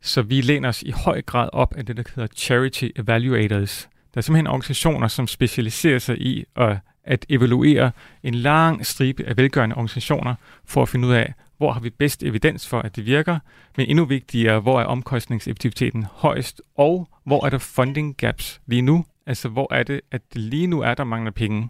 Så 0.00 0.22
vi 0.22 0.40
læner 0.40 0.68
os 0.68 0.82
i 0.82 0.90
høj 0.90 1.22
grad 1.22 1.48
op 1.52 1.74
af 1.76 1.86
det, 1.86 1.96
der 1.96 2.02
hedder 2.14 2.28
Charity 2.36 2.88
Evaluators. 2.96 3.88
Der 4.14 4.18
er 4.18 4.22
simpelthen 4.22 4.46
organisationer, 4.46 5.08
som 5.08 5.26
specialiserer 5.26 5.98
sig 5.98 6.18
i 6.18 6.44
at, 6.56 6.76
at 7.04 7.26
evaluere 7.28 7.90
en 8.22 8.34
lang 8.34 8.86
stribe 8.86 9.24
af 9.24 9.36
velgørende 9.36 9.74
organisationer 9.74 10.34
for 10.64 10.82
at 10.82 10.88
finde 10.88 11.08
ud 11.08 11.12
af, 11.12 11.34
hvor 11.58 11.72
har 11.72 11.80
vi 11.80 11.90
bedst 11.90 12.22
evidens 12.22 12.68
for, 12.68 12.80
at 12.80 12.96
det 12.96 13.06
virker, 13.06 13.38
men 13.76 13.86
endnu 13.86 14.04
vigtigere, 14.04 14.60
hvor 14.60 14.80
er 14.80 14.84
omkostningseffektiviteten 14.84 16.06
højst, 16.12 16.62
og 16.76 17.08
hvor 17.24 17.46
er 17.46 17.50
der 17.50 17.58
funding 17.58 18.16
gaps 18.16 18.60
lige 18.66 18.82
nu? 18.82 19.04
Altså, 19.26 19.48
hvor 19.48 19.74
er 19.74 19.82
det, 19.82 20.00
at 20.10 20.22
lige 20.32 20.66
nu 20.66 20.80
er 20.80 20.94
der 20.94 21.04
mangler 21.04 21.30
penge? 21.30 21.68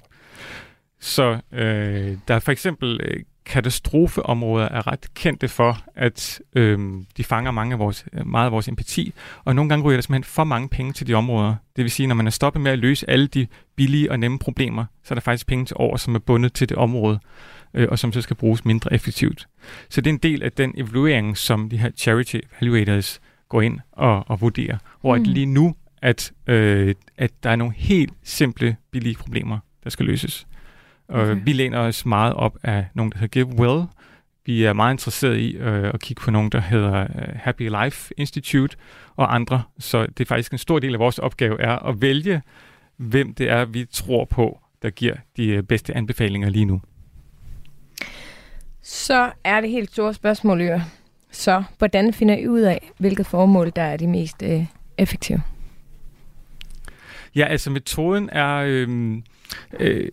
Så 1.01 1.39
øh, 1.53 2.17
der 2.29 2.35
er 2.35 2.39
for 2.39 2.53
eksempel 2.53 3.01
øh, 3.05 3.23
katastrofeområder 3.47 4.69
er 4.69 4.87
ret 4.87 5.15
kendte 5.15 5.49
for, 5.49 5.79
at 5.95 6.41
øh, 6.57 6.79
de 7.17 7.25
fanger 7.25 7.51
mange 7.51 7.73
af 7.73 7.79
vores, 7.79 8.05
meget 8.25 8.47
af 8.47 8.53
vores 8.53 8.69
empati, 8.69 9.13
og 9.45 9.55
nogle 9.55 9.69
gange 9.69 9.85
ryger 9.85 9.97
der 9.97 10.03
simpelthen 10.03 10.25
for 10.25 10.45
mange 10.45 10.69
penge 10.69 10.93
til 10.93 11.07
de 11.07 11.15
områder. 11.15 11.55
Det 11.77 11.85
vil 11.85 11.91
sige, 11.91 12.07
når 12.07 12.15
man 12.15 12.27
er 12.27 12.31
stoppet 12.31 12.63
med 12.63 12.73
at 12.73 12.79
løse 12.79 13.11
alle 13.11 13.27
de 13.27 13.47
billige 13.77 14.11
og 14.11 14.19
nemme 14.19 14.39
problemer, 14.39 14.85
så 15.05 15.15
er 15.15 15.17
der 15.17 15.21
faktisk 15.21 15.47
penge 15.47 15.65
til 15.65 15.77
over, 15.79 15.97
som 15.97 16.15
er 16.15 16.19
bundet 16.19 16.53
til 16.53 16.69
det 16.69 16.77
område, 16.77 17.21
øh, 17.75 17.89
og 17.91 17.99
som 17.99 18.13
så 18.13 18.21
skal 18.21 18.37
bruges 18.37 18.65
mindre 18.65 18.93
effektivt. 18.93 19.49
Så 19.89 20.01
det 20.01 20.11
er 20.11 20.15
en 20.15 20.21
del 20.21 20.43
af 20.43 20.53
den 20.53 20.75
evaluering, 20.77 21.37
som 21.37 21.69
de 21.69 21.79
her 21.79 21.91
charity 21.91 22.37
evaluators 22.61 23.21
går 23.49 23.63
ind 23.63 23.81
og, 23.93 24.31
og 24.31 24.41
vurderer, 24.41 24.79
hvor 25.01 25.17
mm. 25.17 25.23
at 25.23 25.27
lige 25.27 25.47
nu, 25.47 25.75
at, 26.03 26.33
øh, 26.47 26.95
at 27.17 27.31
der 27.43 27.51
er 27.51 27.57
nogle 27.57 27.75
helt 27.77 28.13
simple, 28.23 28.77
billige 28.91 29.15
problemer, 29.15 29.59
der 29.85 29.91
skal 29.91 30.07
løses. 30.07 30.47
Okay. 31.09 31.33
Uh, 31.33 31.47
vi 31.47 31.53
læner 31.53 31.79
os 31.79 32.07
meget 32.07 32.35
op 32.35 32.57
af 32.63 32.87
nogen, 32.95 33.13
der 33.13 33.19
hedder 33.19 33.45
Give 33.45 33.59
Well. 33.61 33.87
Vi 34.47 34.65
er 34.65 34.73
meget 34.73 34.95
interesseret 34.95 35.39
i 35.39 35.57
uh, 35.57 35.65
at 35.67 36.01
kigge 36.01 36.21
på 36.21 36.31
nogen, 36.31 36.51
der 36.51 36.61
hedder 36.61 37.03
uh, 37.03 37.35
Happy 37.35 37.71
Life 37.85 38.15
Institute 38.17 38.77
og 39.17 39.35
andre. 39.35 39.63
Så 39.79 40.07
det 40.07 40.21
er 40.21 40.25
faktisk 40.25 40.53
en 40.53 40.59
stor 40.59 40.79
del 40.79 40.95
af 40.95 40.99
vores 40.99 41.19
opgave 41.19 41.61
er 41.61 41.77
at 41.77 42.03
vælge, 42.03 42.43
hvem 42.97 43.35
det 43.35 43.51
er, 43.51 43.65
vi 43.65 43.85
tror 43.85 44.25
på, 44.25 44.61
der 44.83 44.91
giver 44.91 45.15
de 45.37 45.63
bedste 45.63 45.97
anbefalinger 45.97 46.51
lige 46.51 46.65
nu. 46.65 46.81
Så 48.91 49.31
er 49.45 49.61
det 49.61 49.71
helt 49.71 49.93
store 49.93 50.15
spørgsmål, 50.15 50.61
Øre. 50.61 50.85
Så 51.31 51.63
hvordan 51.79 52.13
finder 52.13 52.37
I 52.37 52.49
ud 52.49 52.61
af, 52.61 52.91
hvilket 52.99 53.27
formål, 53.27 53.73
der 53.77 53.83
er 53.83 53.97
de 53.97 54.07
mest 54.07 54.43
uh, 54.43 54.65
effektive? 54.99 55.43
Ja, 57.35 57.45
altså 57.45 57.71
metoden 57.71 58.31
er... 58.33 58.57
Øh, 58.67 59.17
øh, 59.81 60.09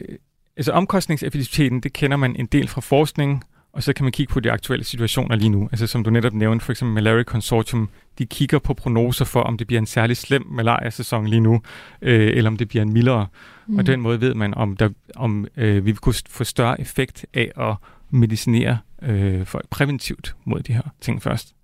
Altså 0.57 0.71
omkostningseffektiviteten, 0.71 1.79
det 1.79 1.93
kender 1.93 2.17
man 2.17 2.35
en 2.35 2.45
del 2.45 2.67
fra 2.67 2.81
forskning, 2.81 3.43
og 3.73 3.83
så 3.83 3.93
kan 3.93 4.03
man 4.03 4.11
kigge 4.11 4.33
på 4.33 4.39
de 4.39 4.51
aktuelle 4.51 4.85
situationer 4.85 5.35
lige 5.35 5.49
nu. 5.49 5.69
Altså 5.71 5.88
som 5.88 6.03
du 6.03 6.09
netop 6.09 6.33
nævnte, 6.33 6.65
for 6.65 6.71
eksempel 6.71 6.93
Malaria 6.93 7.23
Consortium, 7.23 7.89
de 8.17 8.25
kigger 8.25 8.59
på 8.59 8.73
prognoser 8.73 9.25
for, 9.25 9.41
om 9.41 9.57
det 9.57 9.67
bliver 9.67 9.79
en 9.79 9.85
særlig 9.85 10.17
slem 10.17 10.45
malaria-sæson 10.49 11.27
lige 11.27 11.39
nu, 11.39 11.61
øh, 12.01 12.31
eller 12.38 12.49
om 12.49 12.57
det 12.57 12.67
bliver 12.67 12.81
en 12.81 12.93
mildere. 12.93 13.27
Mm. 13.67 13.77
Og 13.77 13.88
den 13.88 14.01
måde 14.01 14.21
ved 14.21 14.33
man, 14.33 14.53
om, 14.53 14.77
der, 14.77 14.89
om 15.15 15.47
øh, 15.57 15.75
vi 15.75 15.79
vil 15.79 15.97
kunne 15.97 16.15
få 16.29 16.43
større 16.43 16.81
effekt 16.81 17.25
af 17.33 17.51
at 17.57 17.75
medicinere 18.15 18.78
øh, 19.01 19.45
folk 19.45 19.69
præventivt 19.69 20.36
mod 20.45 20.60
de 20.60 20.73
her 20.73 20.82
ting 21.01 21.23
først. 21.23 21.56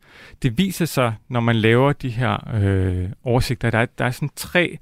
Det 0.41 0.57
viser 0.57 0.85
sig, 0.85 1.15
når 1.29 1.39
man 1.39 1.55
laver 1.55 1.93
de 1.93 2.09
her 2.09 2.53
øh, 2.53 3.09
oversigter, 3.23 3.69
der 3.69 3.79
er, 3.79 3.85
der 3.85 4.05
er 4.05 4.11
sådan 4.11 4.29
tre 4.35 4.77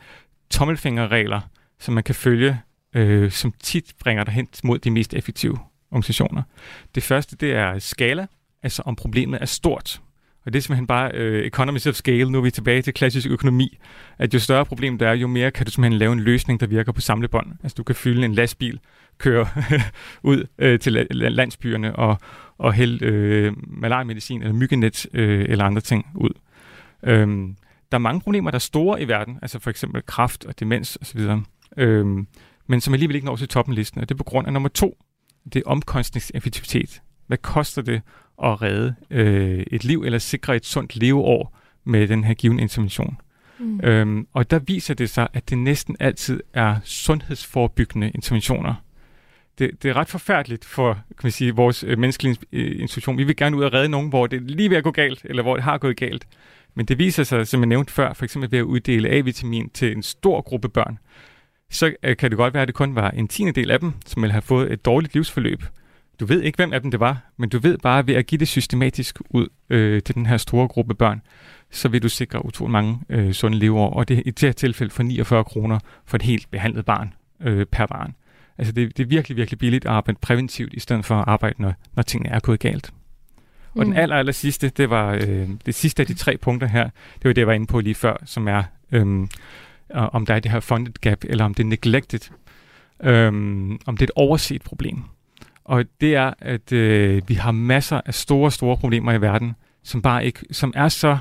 tommelfingerregler, 0.50 1.42
som 1.80 1.94
man 1.94 2.04
kan 2.04 2.16
følge 2.16 2.62
øh, 2.94 3.32
som 3.32 3.54
tit 3.60 3.94
bringer 4.00 4.24
dig 4.24 4.34
hen 4.34 4.48
mod 4.64 4.80
de 4.80 4.92
mest 4.92 5.14
effektive 5.14 5.60
organisationer. 5.92 6.44
Det 6.96 7.04
første, 7.04 7.36
det 7.36 7.52
er 7.52 7.80
skala, 7.80 8.28
altså 8.64 8.82
om 8.86 8.96
problemet 8.96 9.42
er 9.42 9.46
stort. 9.46 10.02
Men 10.50 10.54
det 10.54 10.60
er 10.60 10.62
simpelthen 10.62 10.88
bare 10.88 11.12
øh, 11.14 11.46
economies 11.46 11.88
of 11.88 11.96
scale. 11.96 12.32
Nu 12.32 12.38
er 12.38 12.42
vi 12.42 12.52
tilbage 12.52 12.82
til 12.82 12.94
klassisk 12.94 13.28
økonomi. 13.28 13.78
At 14.18 14.34
jo 14.34 14.40
større 14.40 14.66
problem 14.66 14.98
der 14.98 15.08
er, 15.08 15.14
jo 15.14 15.28
mere 15.28 15.52
kan 15.52 15.66
du 15.66 15.72
simpelthen 15.72 16.00
lave 16.00 16.14
en 16.14 16.20
løsning, 16.20 16.60
der 16.60 16.68
virker 16.68 16.92
på 16.92 17.02
samlebånd. 17.02 17.48
Altså 17.64 17.76
du 17.76 17.84
kan 17.84 17.96
fylde 17.96 18.26
en 18.26 18.34
lastbil, 18.34 18.80
køre 19.18 19.48
ud 20.32 20.44
øh, 20.60 20.80
til 20.80 21.08
landsbyerne 21.12 21.96
og, 21.96 22.18
og 22.58 22.74
hælde 22.74 23.06
øh, 23.06 23.54
malariamedicin 23.68 24.42
eller 24.42 24.54
myggenet 24.54 25.06
øh, 25.14 25.46
eller 25.50 25.66
andre 25.66 25.82
ting 25.82 26.06
ud. 26.16 26.32
Øhm, 27.04 27.56
der 27.92 27.98
er 27.98 28.00
mange 28.00 28.22
problemer, 28.22 28.52
der 28.52 28.58
er 28.58 28.60
store 28.60 29.02
i 29.02 29.08
verden, 29.08 29.40
altså 29.42 29.60
for 29.60 29.70
eksempel 29.70 30.02
kraft 30.06 30.46
og 30.46 30.60
demens 30.60 30.98
osv. 31.02 31.28
Øhm, 31.78 32.28
men 32.68 32.82
som 32.82 32.94
alligevel 32.94 33.16
ikke 33.16 33.26
når 33.26 33.36
til 33.36 33.48
toppenlisten, 33.48 34.02
og 34.02 34.10
det 34.10 34.16
er 34.16 34.18
på 34.18 34.24
grund 34.24 34.48
af 34.48 34.54
nummer 34.54 34.70
to, 34.70 34.98
det 35.54 35.56
er 35.56 35.70
omkostningseffektivitet. 35.70 37.02
Hvad 37.28 37.38
koster 37.38 37.82
det 37.82 38.02
at 38.44 38.62
redde 38.62 38.96
øh, 39.10 39.64
et 39.72 39.84
liv 39.84 40.04
eller 40.06 40.20
sikre 40.20 40.56
et 40.56 40.66
sundt 40.66 40.96
leveår 40.96 41.58
med 41.84 42.08
den 42.08 42.24
her 42.24 42.34
given 42.34 42.60
intervention? 42.60 43.18
Mm. 43.60 43.80
Øhm, 43.84 44.28
og 44.34 44.52
der 44.52 44.60
viser 44.60 44.94
det 44.94 45.10
sig, 45.10 45.28
at 45.34 45.50
det 45.50 45.58
næsten 45.58 45.96
altid 46.00 46.40
er 46.54 46.76
sundhedsforebyggende 46.84 48.12
interventioner. 48.16 48.74
Det, 49.60 49.84
det 49.84 49.90
er 49.90 49.96
ret 49.96 50.10
forfærdeligt 50.10 50.66
for 50.66 50.94
kan 50.94 51.24
man 51.24 51.32
sige, 51.32 51.56
vores 51.56 51.84
øh, 51.84 52.00
menneskelige 52.00 52.38
øh, 52.52 52.82
institution. 52.82 53.18
Vi 53.18 53.24
vil 53.24 53.36
gerne 53.36 53.58
ud 53.58 53.64
og 53.64 53.74
redde 53.74 53.90
nogen, 53.90 54.10
hvor 54.10 54.28
det 54.28 54.52
lige 54.52 54.70
ved 54.70 54.78
at 54.78 54.84
gå 54.84 54.92
galt, 54.92 55.26
eller 55.26 55.44
hvor 55.44 55.56
det 55.56 55.64
har 55.64 55.78
gået 55.78 55.98
galt. 55.98 56.28
Men 56.76 56.86
det 56.86 56.98
viser 56.98 57.24
sig, 57.24 57.48
som 57.48 57.60
jeg 57.60 57.68
nævnte 57.68 57.94
før, 57.94 58.14
for 58.14 58.24
eksempel 58.24 58.52
ved 58.52 58.60
at 58.60 58.64
uddele 58.64 59.10
A-vitamin 59.10 59.70
til 59.70 59.92
en 59.92 60.04
stor 60.04 60.42
gruppe 60.42 60.70
børn, 60.70 61.00
så 61.70 61.94
øh, 62.04 62.18
kan 62.18 62.32
det 62.32 62.38
godt 62.38 62.54
være, 62.54 62.62
at 62.62 62.68
det 62.68 62.76
kun 62.76 62.96
var 62.96 63.10
en 63.10 63.28
tiende 63.28 63.54
del 63.54 63.72
af 63.72 63.80
dem, 63.80 63.94
som 64.06 64.22
ville 64.22 64.32
have 64.32 64.42
fået 64.42 64.74
et 64.74 64.86
dårligt 64.86 65.14
livsforløb. 65.14 65.64
Du 66.20 66.26
ved 66.26 66.42
ikke, 66.42 66.56
hvem 66.56 66.74
af 66.74 66.82
dem 66.82 66.92
det 66.92 67.00
var, 67.00 67.18
men 67.38 67.50
du 67.50 67.60
ved 67.60 67.78
bare 67.78 68.08
ved 68.08 68.16
at 68.16 68.28
give 68.28 68.40
det 68.40 68.48
systematisk 68.48 69.20
ud 69.30 69.48
øh, 69.70 70.04
til 70.04 70.16
den 70.16 70.26
her 70.26 70.38
store 70.38 70.68
gruppe 70.68 70.96
børn, 70.96 71.22
så 71.72 71.90
vil 71.90 72.04
du 72.04 72.10
sikre 72.10 72.46
utrolig 72.46 72.72
mange 72.72 73.00
øh, 73.10 73.32
sunde 73.34 73.58
leveår, 73.58 73.90
og 73.90 74.08
det 74.08 74.18
er 74.18 74.22
i 74.26 74.32
det 74.32 74.42
her 74.42 74.52
tilfælde 74.52 74.94
for 74.94 75.04
49 75.04 75.44
kroner 75.44 75.80
for 76.06 76.18
et 76.18 76.22
helt 76.22 76.52
behandlet 76.52 76.86
barn 76.86 77.14
øh, 77.42 77.66
per 77.66 77.86
barn. 77.86 78.16
Altså 78.58 78.72
det, 78.72 78.98
det 78.98 79.04
er 79.04 79.08
virkelig, 79.08 79.38
virkelig 79.38 79.60
billigt 79.60 79.86
at 79.86 79.92
arbejde 79.92 80.20
præventivt, 80.22 80.74
i 80.74 80.80
stedet 80.80 81.06
for 81.06 81.16
at 81.16 81.24
arbejde, 81.28 81.62
når, 81.62 81.74
når 81.96 82.04
tingene 82.04 82.30
er 82.30 82.40
gået 82.40 82.60
galt. 82.60 82.94
Og 83.76 83.86
mm. 83.86 83.86
den 83.86 83.94
aller, 83.94 84.16
aller 84.16 84.34
sidste, 84.34 84.70
det 84.70 84.90
var 84.90 85.14
øh, 85.14 85.50
det 85.66 85.76
sidste 85.76 86.04
af 86.04 86.08
de 86.08 86.14
tre 86.14 86.38
punkter 86.38 86.68
her, 86.68 86.84
det 86.84 87.24
var 87.24 87.34
det, 87.34 87.42
jeg 87.42 87.48
var 87.48 87.54
inde 87.54 87.68
på 87.68 87.80
lige 87.80 87.96
før, 87.96 88.18
som 88.26 88.48
er 88.48 88.64
øh, 88.92 89.28
om 89.90 90.26
der 90.26 90.34
er 90.34 90.40
det 90.40 90.52
her 90.52 90.60
funded 90.60 90.94
gap, 91.02 91.24
eller 91.24 91.46
om 91.46 91.54
det 91.54 91.64
er 91.64 91.68
neglected, 91.68 92.32
øhm, 93.04 93.80
om 93.86 93.98
det 93.98 94.02
er 94.02 94.08
et 94.08 94.12
overset 94.16 94.62
problem. 94.62 95.04
Og 95.70 95.86
det 96.02 96.16
er, 96.16 96.34
at 96.40 96.72
øh, 96.72 97.22
vi 97.28 97.34
har 97.34 97.52
masser 97.52 98.02
af 98.06 98.14
store, 98.14 98.52
store 98.52 98.78
problemer 98.78 99.14
i 99.14 99.22
verden, 99.22 99.56
som 99.84 100.02
bare 100.02 100.26
ikke, 100.26 100.46
som 100.52 100.74
er 100.76 100.90
så 100.90 101.18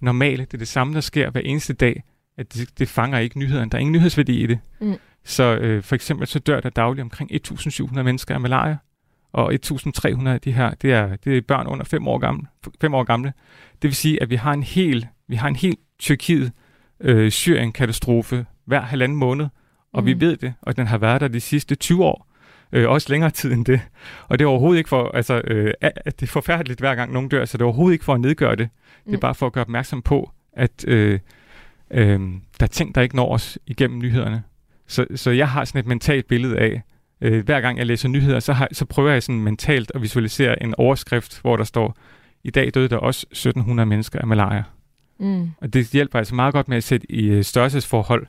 normale. 0.00 0.44
Det 0.44 0.54
er 0.54 0.58
det 0.58 0.68
samme, 0.68 0.94
der 0.94 1.00
sker 1.00 1.30
hver 1.30 1.40
eneste 1.40 1.72
dag, 1.72 2.02
at 2.38 2.54
det, 2.54 2.78
det 2.78 2.88
fanger 2.88 3.18
ikke 3.18 3.38
nyhederne. 3.38 3.70
Der 3.70 3.78
er 3.78 3.80
ingen 3.80 3.92
nyhedsværdi 3.92 4.42
i 4.42 4.46
det. 4.46 4.58
Mm. 4.80 4.94
Så 5.24 5.56
øh, 5.56 5.82
for 5.82 5.94
eksempel 5.94 6.26
så 6.26 6.38
dør 6.38 6.60
der 6.60 6.70
dagligt 6.70 7.02
omkring 7.02 7.32
1.700 7.32 8.02
mennesker 8.02 8.34
af 8.34 8.40
malaria, 8.40 8.76
og 9.32 9.52
1.300 9.54 10.28
af 10.28 10.40
de 10.40 10.52
her, 10.52 10.74
det 10.74 10.92
er, 10.92 11.16
det 11.16 11.36
er 11.36 11.40
børn 11.40 11.66
under 11.66 11.84
5 11.84 12.08
år, 12.08 12.18
gamle, 12.18 12.46
5 12.80 12.94
år 12.94 13.04
gamle. 13.04 13.32
Det 13.82 13.88
vil 13.88 13.94
sige, 13.94 14.22
at 14.22 14.30
vi 14.30 14.36
har 14.36 14.52
en 14.52 14.62
hel, 14.62 15.06
vi 15.28 15.36
har 15.36 15.48
en 15.48 15.56
hel 15.56 15.76
Tyrkiet, 15.98 16.52
øh, 17.00 17.30
Syrien-katastrofe 17.30 18.46
hver 18.64 18.80
halvanden 18.80 19.18
måned, 19.18 19.46
og 19.92 20.02
mm. 20.02 20.06
vi 20.06 20.20
ved 20.20 20.36
det, 20.36 20.54
og 20.62 20.76
den 20.76 20.86
har 20.86 20.98
været 20.98 21.20
der 21.20 21.28
de 21.28 21.40
sidste 21.40 21.74
20 21.74 22.04
år. 22.04 22.25
Øh, 22.76 22.88
også 22.88 23.06
længere 23.10 23.30
tid 23.30 23.52
end 23.52 23.64
det. 23.64 23.80
Og 24.28 24.38
det 24.38 24.44
er 24.44 24.48
overhovedet 24.48 24.78
ikke 24.78 24.88
for, 24.88 25.10
altså, 25.14 25.40
øh, 25.44 25.74
at 25.80 26.20
det 26.20 26.26
er 26.26 26.30
forfærdeligt 26.30 26.80
hver 26.80 26.94
gang 26.94 27.12
nogen 27.12 27.28
dør, 27.28 27.44
så 27.44 27.58
det 27.58 27.62
er 27.62 27.66
overhovedet 27.66 27.92
ikke 27.92 28.04
for 28.04 28.14
at 28.14 28.20
nedgøre 28.20 28.56
det. 28.56 28.68
Det 29.04 29.12
er 29.12 29.16
mm. 29.16 29.20
bare 29.20 29.34
for 29.34 29.46
at 29.46 29.52
gøre 29.52 29.64
opmærksom 29.64 30.02
på, 30.02 30.30
at 30.52 30.84
øh, 30.88 31.20
øh, 31.90 32.20
der 32.60 32.64
er 32.64 32.66
ting, 32.66 32.94
der 32.94 33.00
ikke 33.00 33.16
når 33.16 33.32
os 33.32 33.58
igennem 33.66 33.98
nyhederne. 33.98 34.42
Så, 34.86 35.06
så 35.14 35.30
jeg 35.30 35.48
har 35.48 35.64
sådan 35.64 35.78
et 35.78 35.86
mentalt 35.86 36.28
billede 36.28 36.58
af, 36.58 36.82
øh, 37.20 37.44
hver 37.44 37.60
gang 37.60 37.78
jeg 37.78 37.86
læser 37.86 38.08
nyheder, 38.08 38.40
så, 38.40 38.52
har, 38.52 38.68
så 38.72 38.84
prøver 38.84 39.10
jeg 39.10 39.22
sådan 39.22 39.40
mentalt 39.40 39.92
at 39.94 40.02
visualisere 40.02 40.62
en 40.62 40.74
overskrift, 40.78 41.40
hvor 41.40 41.56
der 41.56 41.64
står, 41.64 41.96
i 42.44 42.50
dag 42.50 42.70
døde 42.74 42.88
der 42.88 42.96
også 42.96 43.26
1700 43.30 43.86
mennesker 43.86 44.18
af 44.18 44.26
malaria. 44.26 44.62
Mm. 45.20 45.50
Og 45.60 45.72
det 45.72 45.90
hjælper 45.92 46.18
altså 46.18 46.34
meget 46.34 46.54
godt 46.54 46.68
med 46.68 46.76
at 46.76 46.84
sætte 46.84 47.12
i 47.12 47.26
øh, 47.26 47.44
størrelsesforhold 47.44 48.26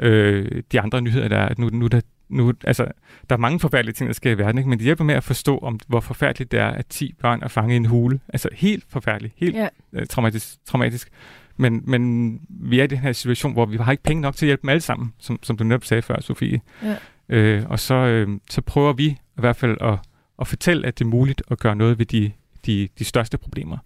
øh, 0.00 0.62
de 0.72 0.80
andre 0.80 1.00
nyheder, 1.00 1.28
der 1.28 1.36
er, 1.36 1.46
at 1.46 1.58
nu, 1.58 1.68
nu 1.68 1.86
der 1.86 2.00
nu, 2.28 2.52
altså, 2.64 2.86
der 3.30 3.36
er 3.36 3.40
mange 3.40 3.60
forfærdelige 3.60 3.94
ting, 3.94 4.08
der 4.08 4.14
sker 4.14 4.30
i 4.30 4.38
verden, 4.38 4.58
ikke? 4.58 4.68
men 4.70 4.78
det 4.78 4.84
hjælper 4.84 5.04
med 5.04 5.14
at 5.14 5.24
forstå, 5.24 5.58
om, 5.58 5.80
hvor 5.86 6.00
forfærdeligt 6.00 6.52
det 6.52 6.60
er, 6.60 6.68
at 6.68 6.86
10 6.86 7.14
børn 7.20 7.42
er 7.42 7.48
fanget 7.48 7.74
i 7.74 7.76
en 7.76 7.84
hule. 7.84 8.20
Altså 8.28 8.48
helt 8.52 8.84
forfærdeligt, 8.88 9.34
helt 9.36 9.56
ja. 9.56 9.68
uh, 9.92 10.02
traumatisk, 10.10 10.66
traumatisk. 10.66 11.08
Men, 11.56 11.82
men 11.84 12.32
vi 12.48 12.80
er 12.80 12.84
i 12.84 12.86
den 12.86 12.98
her 12.98 13.12
situation, 13.12 13.52
hvor 13.52 13.66
vi 13.66 13.76
har 13.76 13.92
ikke 13.92 14.02
penge 14.02 14.20
nok 14.20 14.36
til 14.36 14.46
at 14.46 14.48
hjælpe 14.48 14.62
dem 14.62 14.68
alle 14.68 14.80
sammen, 14.80 15.12
som, 15.18 15.38
som 15.42 15.56
du 15.56 15.64
netop 15.64 15.84
sagde 15.84 16.02
før, 16.02 16.20
Sofie. 16.20 16.60
Ja. 16.82 16.96
Øh, 17.28 17.64
og 17.68 17.80
så, 17.80 17.94
øh, 17.94 18.28
så 18.50 18.60
prøver 18.60 18.92
vi 18.92 19.06
i 19.06 19.18
hvert 19.34 19.56
fald 19.56 19.76
at, 19.80 19.98
at 20.40 20.46
fortælle, 20.46 20.86
at 20.86 20.98
det 20.98 21.04
er 21.04 21.08
muligt 21.08 21.42
at 21.50 21.58
gøre 21.58 21.76
noget 21.76 21.98
ved 21.98 22.06
de, 22.06 22.32
de, 22.66 22.88
de 22.98 23.04
største 23.04 23.38
problemer. 23.38 23.78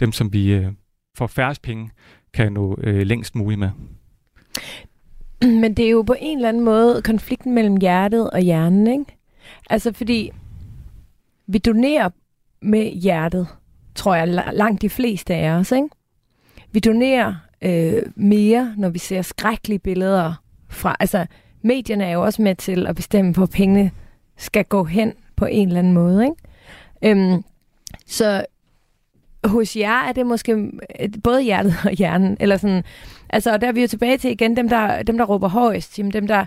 Dem, 0.00 0.12
som 0.12 0.32
vi 0.32 0.52
øh, 0.52 0.72
for 1.16 1.26
færrest 1.26 1.62
penge 1.62 1.90
kan 2.34 2.52
nå 2.52 2.78
øh, 2.82 3.06
længst 3.06 3.34
muligt 3.34 3.58
med. 3.58 3.70
Men 5.62 5.74
det 5.74 5.86
er 5.86 5.90
jo 5.90 6.02
på 6.02 6.14
en 6.18 6.38
eller 6.38 6.48
anden 6.48 6.64
måde 6.64 7.02
konflikten 7.02 7.54
mellem 7.54 7.76
hjertet 7.76 8.30
og 8.30 8.40
hjernen, 8.40 8.86
ikke? 8.86 9.04
Altså 9.70 9.92
fordi 9.92 10.32
vi 11.46 11.58
donerer 11.58 12.10
med 12.62 12.90
hjertet, 12.92 13.46
tror 13.94 14.14
jeg, 14.14 14.28
langt 14.52 14.82
de 14.82 14.90
fleste 14.90 15.34
af 15.34 15.50
os, 15.50 15.72
ikke? 15.72 15.88
Vi 16.72 16.80
donerer 16.80 17.34
øh, 17.62 18.02
mere, 18.16 18.74
når 18.76 18.88
vi 18.88 18.98
ser 18.98 19.22
skrækkelige 19.22 19.78
billeder 19.78 20.34
fra... 20.68 20.96
Altså, 21.00 21.26
medierne 21.62 22.04
er 22.04 22.12
jo 22.12 22.22
også 22.22 22.42
med 22.42 22.54
til 22.54 22.86
at 22.86 22.96
bestemme, 22.96 23.32
hvor 23.32 23.46
pengene 23.46 23.90
skal 24.36 24.64
gå 24.64 24.84
hen 24.84 25.12
på 25.36 25.44
en 25.44 25.68
eller 25.68 25.78
anden 25.78 25.92
måde, 25.92 26.24
ikke? 26.24 27.20
Øhm, 27.20 27.44
så 28.06 28.44
hos 29.44 29.76
jer 29.76 30.04
er 30.08 30.12
det 30.12 30.26
måske 30.26 30.70
både 31.24 31.42
hjertet 31.42 31.74
og 31.84 31.90
hjernen, 31.90 32.36
eller 32.40 32.56
sådan, 32.56 32.84
altså, 33.32 33.52
og 33.52 33.60
der 33.60 33.68
er 33.68 33.72
vi 33.72 33.80
jo 33.80 33.86
tilbage 33.86 34.18
til 34.18 34.30
igen, 34.30 34.56
dem 34.56 34.68
der, 34.68 35.02
dem 35.02 35.18
der 35.18 35.24
råber 35.24 35.48
højst, 35.48 35.98
jamen, 35.98 36.12
dem 36.12 36.26
der, 36.26 36.44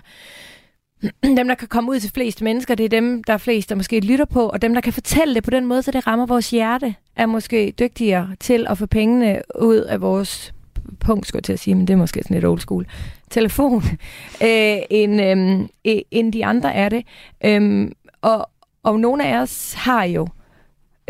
dem, 1.36 1.48
der 1.48 1.54
kan 1.54 1.68
komme 1.68 1.90
ud 1.90 2.00
til 2.00 2.10
flest 2.10 2.42
mennesker, 2.42 2.74
det 2.74 2.84
er 2.84 2.88
dem, 2.88 3.24
der 3.24 3.32
er 3.32 3.38
flest, 3.38 3.68
der 3.68 3.74
måske 3.74 4.00
lytter 4.00 4.24
på, 4.24 4.48
og 4.48 4.62
dem, 4.62 4.74
der 4.74 4.80
kan 4.80 4.92
fortælle 4.92 5.34
det 5.34 5.44
på 5.44 5.50
den 5.50 5.66
måde, 5.66 5.82
så 5.82 5.90
det 5.90 6.06
rammer 6.06 6.26
vores 6.26 6.50
hjerte, 6.50 6.94
er 7.16 7.26
måske 7.26 7.74
dygtigere 7.78 8.30
til 8.40 8.66
at 8.70 8.78
få 8.78 8.86
pengene 8.86 9.42
ud 9.60 9.76
af 9.76 10.00
vores 10.00 10.54
punkt, 11.00 11.26
skulle 11.26 11.38
jeg 11.38 11.44
til 11.44 11.52
at 11.52 11.58
sige, 11.58 11.74
men 11.74 11.86
det 11.86 11.94
er 11.94 11.98
måske 11.98 12.22
sådan 12.22 12.34
lidt 12.34 12.44
old 12.44 12.60
school, 12.60 12.86
telefon, 13.30 13.82
øh, 14.48 14.78
end, 14.90 15.20
øh, 15.84 15.98
end 16.10 16.32
de 16.32 16.44
andre 16.44 16.74
er 16.74 16.88
det. 16.88 17.04
Øh, 17.44 17.90
og, 18.22 18.50
og 18.82 19.00
nogle 19.00 19.26
af 19.26 19.38
os 19.38 19.74
har 19.74 20.04
jo 20.04 20.28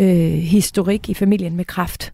øh, 0.00 0.32
historik 0.32 1.08
i 1.08 1.14
familien 1.14 1.56
med 1.56 1.64
kraft, 1.64 2.12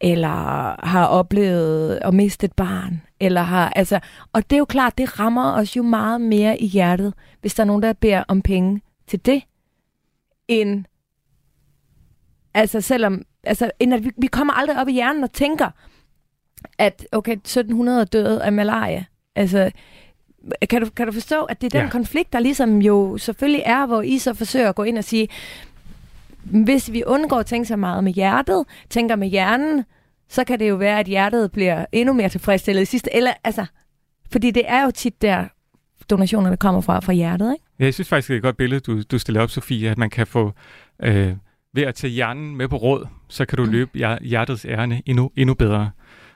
eller 0.00 0.86
har 0.86 1.06
oplevet 1.06 1.98
at 2.02 2.14
miste 2.14 2.44
et 2.44 2.52
barn, 2.52 3.02
eller 3.20 3.42
har, 3.42 3.72
altså, 3.76 4.00
og 4.32 4.50
det 4.50 4.56
er 4.56 4.58
jo 4.58 4.64
klart, 4.64 4.98
det 4.98 5.20
rammer 5.20 5.52
os 5.52 5.76
jo 5.76 5.82
meget 5.82 6.20
mere 6.20 6.58
i 6.60 6.66
hjertet, 6.66 7.14
hvis 7.40 7.54
der 7.54 7.62
er 7.62 7.66
nogen, 7.66 7.82
der 7.82 7.92
beder 7.92 8.24
om 8.28 8.42
penge 8.42 8.82
til 9.06 9.26
det, 9.26 9.42
end, 10.48 10.84
altså 12.54 12.80
selvom, 12.80 13.22
altså, 13.44 13.70
end 13.80 13.94
at 13.94 14.04
vi, 14.04 14.10
vi 14.18 14.26
kommer 14.26 14.52
aldrig 14.52 14.80
op 14.80 14.88
i 14.88 14.92
hjernen 14.92 15.24
og 15.24 15.32
tænker, 15.32 15.70
at 16.78 17.06
okay, 17.12 17.32
1700 17.32 18.04
døde 18.04 18.44
af 18.44 18.52
malaria. 18.52 19.04
Altså, 19.36 19.70
kan 20.70 20.82
du, 20.82 20.90
kan 20.90 21.06
du 21.06 21.12
forstå, 21.12 21.44
at 21.44 21.60
det 21.60 21.74
er 21.74 21.78
den 21.78 21.86
ja. 21.86 21.90
konflikt, 21.90 22.32
der 22.32 22.38
ligesom 22.38 22.82
jo 22.82 23.18
selvfølgelig 23.18 23.62
er, 23.66 23.86
hvor 23.86 24.02
I 24.02 24.18
så 24.18 24.34
forsøger 24.34 24.68
at 24.68 24.74
gå 24.74 24.82
ind 24.82 24.98
og 24.98 25.04
sige, 25.04 25.28
hvis 26.50 26.92
vi 26.92 27.02
undgår 27.06 27.36
at 27.36 27.46
tænke 27.46 27.68
så 27.68 27.76
meget 27.76 28.04
med 28.04 28.12
hjertet, 28.12 28.64
tænker 28.90 29.16
med 29.16 29.28
hjernen, 29.28 29.84
så 30.28 30.44
kan 30.44 30.58
det 30.58 30.68
jo 30.68 30.74
være, 30.74 31.00
at 31.00 31.06
hjertet 31.06 31.52
bliver 31.52 31.86
endnu 31.92 32.12
mere 32.12 32.28
tilfredsstillet 32.28 32.82
i 32.82 32.84
sidste. 32.84 33.16
Eller, 33.16 33.32
altså, 33.44 33.66
fordi 34.32 34.50
det 34.50 34.62
er 34.66 34.84
jo 34.84 34.90
tit 34.90 35.22
der, 35.22 35.44
donationerne 36.10 36.56
kommer 36.56 36.80
fra, 36.80 37.00
fra 37.00 37.12
hjertet, 37.12 37.52
ikke? 37.52 37.64
Ja, 37.80 37.84
jeg 37.84 37.94
synes 37.94 38.08
faktisk, 38.08 38.28
det 38.28 38.34
er 38.34 38.38
et 38.38 38.42
godt 38.42 38.56
billede, 38.56 38.80
du, 38.80 39.02
du 39.02 39.18
stiller 39.18 39.42
op, 39.42 39.50
Sofie, 39.50 39.90
at 39.90 39.98
man 39.98 40.10
kan 40.10 40.26
få, 40.26 40.52
øh, 41.02 41.32
ved 41.74 41.82
at 41.82 41.94
tage 41.94 42.10
hjernen 42.10 42.56
med 42.56 42.68
på 42.68 42.76
råd, 42.76 43.06
så 43.28 43.44
kan 43.44 43.56
du 43.56 43.64
mm. 43.64 43.70
løbe 43.70 43.90
hjertets 44.22 44.64
ærne 44.64 45.02
endnu, 45.06 45.30
endnu 45.36 45.54
bedre. 45.54 45.90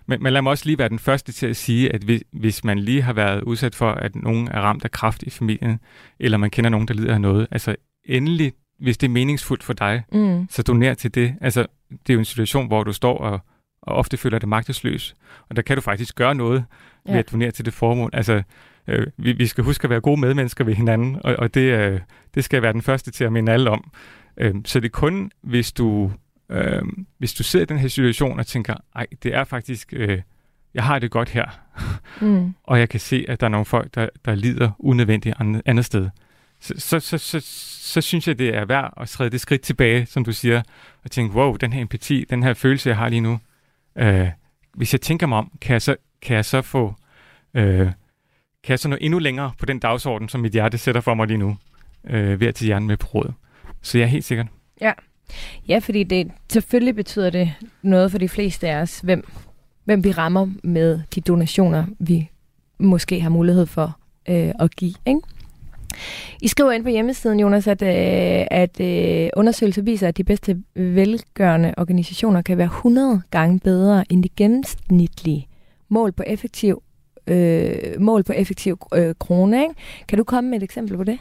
Men, 0.06 0.22
men 0.22 0.32
lad 0.32 0.42
mig 0.42 0.50
også 0.50 0.66
lige 0.66 0.78
være 0.78 0.88
den 0.88 0.98
første 0.98 1.32
til 1.32 1.46
at 1.46 1.56
sige, 1.56 1.92
at 1.92 2.02
hvis, 2.02 2.22
hvis 2.32 2.64
man 2.64 2.78
lige 2.78 3.02
har 3.02 3.12
været 3.12 3.42
udsat 3.42 3.74
for, 3.74 3.90
at 3.90 4.16
nogen 4.16 4.48
er 4.48 4.60
ramt 4.60 4.84
af 4.84 4.90
kraft 4.90 5.22
i 5.22 5.30
familien, 5.30 5.78
eller 6.20 6.38
man 6.38 6.50
kender 6.50 6.70
nogen, 6.70 6.88
der 6.88 6.94
lider 6.94 7.14
af 7.14 7.20
noget, 7.20 7.46
altså 7.50 7.76
endelig, 8.04 8.52
hvis 8.82 8.98
det 8.98 9.06
er 9.06 9.10
meningsfuldt 9.10 9.62
for 9.62 9.72
dig, 9.72 10.02
mm. 10.12 10.46
så 10.50 10.62
doner 10.62 10.94
til 10.94 11.14
det. 11.14 11.34
Altså, 11.40 11.66
det 11.90 12.10
er 12.10 12.14
jo 12.14 12.18
en 12.18 12.24
situation, 12.24 12.66
hvor 12.66 12.84
du 12.84 12.92
står 12.92 13.18
og, 13.18 13.40
og 13.82 13.96
ofte 13.96 14.16
føler 14.16 14.38
dig 14.38 14.48
magtesløs, 14.48 15.14
og 15.48 15.56
der 15.56 15.62
kan 15.62 15.76
du 15.76 15.80
faktisk 15.80 16.14
gøre 16.14 16.34
noget 16.34 16.64
ja. 17.06 17.12
ved 17.12 17.18
at 17.18 17.32
donere 17.32 17.50
til 17.50 17.64
det 17.64 17.74
formål. 17.74 18.10
Altså, 18.12 18.42
øh, 18.86 19.06
vi, 19.16 19.32
vi 19.32 19.46
skal 19.46 19.64
huske 19.64 19.84
at 19.84 19.90
være 19.90 20.00
gode 20.00 20.20
medmennesker 20.20 20.64
ved 20.64 20.74
hinanden, 20.74 21.16
og, 21.24 21.36
og 21.38 21.54
det, 21.54 21.60
øh, 21.60 22.00
det 22.34 22.44
skal 22.44 22.56
jeg 22.56 22.62
være 22.62 22.72
den 22.72 22.82
første 22.82 23.10
til 23.10 23.24
at 23.24 23.32
minde 23.32 23.52
alle 23.52 23.70
om. 23.70 23.90
Øh, 24.36 24.54
så 24.64 24.80
det 24.80 24.86
er 24.86 24.90
kun, 24.90 25.30
hvis 25.42 25.72
du 25.72 26.12
Øh, 26.52 26.82
hvis 27.18 27.34
du 27.34 27.42
sidder 27.42 27.64
i 27.64 27.66
den 27.66 27.78
her 27.78 27.88
situation 27.88 28.38
og 28.38 28.46
tænker, 28.46 28.74
ej, 28.94 29.06
det 29.22 29.34
er 29.34 29.44
faktisk, 29.44 29.92
øh, 29.96 30.22
jeg 30.74 30.84
har 30.84 30.98
det 30.98 31.10
godt 31.10 31.28
her, 31.28 31.46
mm. 32.20 32.54
og 32.70 32.78
jeg 32.78 32.88
kan 32.88 33.00
se, 33.00 33.24
at 33.28 33.40
der 33.40 33.46
er 33.46 33.50
nogle 33.50 33.64
folk, 33.64 33.94
der, 33.94 34.08
der 34.24 34.34
lider 34.34 34.70
unødvendigt 34.78 35.36
andet, 35.38 35.62
andet 35.64 35.84
sted, 35.84 36.08
så, 36.62 36.74
så, 36.78 37.00
så, 37.00 37.18
så, 37.18 37.40
så 37.80 38.00
synes 38.00 38.28
jeg, 38.28 38.38
det 38.38 38.54
er 38.54 38.64
værd 38.64 38.92
at 38.96 39.08
træde 39.08 39.30
det 39.30 39.40
skridt 39.40 39.60
tilbage, 39.60 40.06
som 40.06 40.24
du 40.24 40.32
siger, 40.32 40.62
og 41.04 41.10
tænke, 41.10 41.34
wow, 41.34 41.56
den 41.56 41.72
her 41.72 41.80
empati, 41.80 42.24
den 42.30 42.42
her 42.42 42.54
følelse, 42.54 42.88
jeg 42.88 42.96
har 42.96 43.08
lige 43.08 43.20
nu, 43.20 43.38
øh, 43.96 44.28
hvis 44.74 44.94
jeg 44.94 45.00
tænker 45.00 45.26
mig 45.26 45.38
om, 45.38 45.52
kan 45.60 45.72
jeg 45.72 45.82
så, 45.82 45.96
kan 46.22 46.36
jeg 46.36 46.44
så 46.44 46.62
få, 46.62 46.94
øh, 47.54 47.86
kan 48.64 48.68
jeg 48.68 48.78
så 48.78 48.88
nå 48.88 48.96
endnu 49.00 49.18
længere 49.18 49.52
på 49.58 49.66
den 49.66 49.78
dagsorden, 49.78 50.28
som 50.28 50.40
mit 50.40 50.52
hjerte 50.52 50.78
sætter 50.78 51.00
for 51.00 51.14
mig 51.14 51.26
lige 51.26 51.38
nu, 51.38 51.56
øh, 52.04 52.40
ved 52.40 52.46
at 52.46 52.54
tage 52.54 52.66
hjernen 52.66 52.88
med 52.88 52.96
på 52.96 53.06
råd. 53.06 53.32
Så 53.82 53.98
jeg 53.98 54.04
er 54.04 54.08
helt 54.08 54.24
sikkert. 54.24 54.46
Ja. 54.80 54.92
Ja, 55.68 55.78
fordi 55.78 56.02
det 56.02 56.30
selvfølgelig 56.52 56.94
betyder 56.94 57.30
det 57.30 57.54
noget 57.82 58.10
for 58.10 58.18
de 58.18 58.28
fleste 58.28 58.68
af 58.68 58.76
os, 58.76 59.00
hvem, 59.00 59.28
hvem 59.84 60.04
vi 60.04 60.10
rammer 60.10 60.48
med 60.62 61.00
de 61.14 61.20
donationer, 61.20 61.84
vi 61.98 62.30
måske 62.78 63.20
har 63.20 63.30
mulighed 63.30 63.66
for 63.66 63.98
øh, 64.28 64.52
at 64.60 64.76
give. 64.76 64.94
Ikke? 65.06 65.20
I 66.42 66.48
skriver 66.48 66.70
ind 66.72 66.82
på 66.82 66.88
hjemmesiden, 66.88 67.40
Jonas, 67.40 67.66
at, 67.66 67.82
øh, 67.82 68.46
at 68.50 68.80
øh, 68.80 69.30
undersøgelser 69.36 69.82
viser, 69.82 70.08
at 70.08 70.16
de 70.16 70.24
bedste 70.24 70.56
velgørende 70.74 71.74
organisationer 71.76 72.42
kan 72.42 72.58
være 72.58 72.66
100 72.66 73.22
gange 73.30 73.60
bedre 73.60 74.04
end 74.10 74.22
de 74.22 74.28
gennemsnitlige 74.36 75.48
mål 75.88 76.12
på 76.12 76.22
effektiv, 76.26 76.82
øh, 77.26 77.74
mål 77.98 78.22
på 78.22 78.32
effektiv 78.32 78.78
øh, 78.94 79.14
krone. 79.20 79.62
Ikke? 79.62 79.74
Kan 80.08 80.18
du 80.18 80.24
komme 80.24 80.50
med 80.50 80.58
et 80.58 80.62
eksempel 80.62 80.96
på 80.96 81.04
det? 81.04 81.18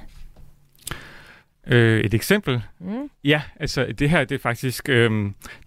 Øh, 1.67 1.99
et 1.99 2.13
eksempel? 2.13 2.61
Mm. 2.79 3.09
Ja, 3.23 3.41
altså 3.59 3.85
det 3.99 4.09
her 4.09 4.23
det 4.23 4.35
er 4.35 4.39
faktisk 4.39 4.89
øh, 4.89 5.11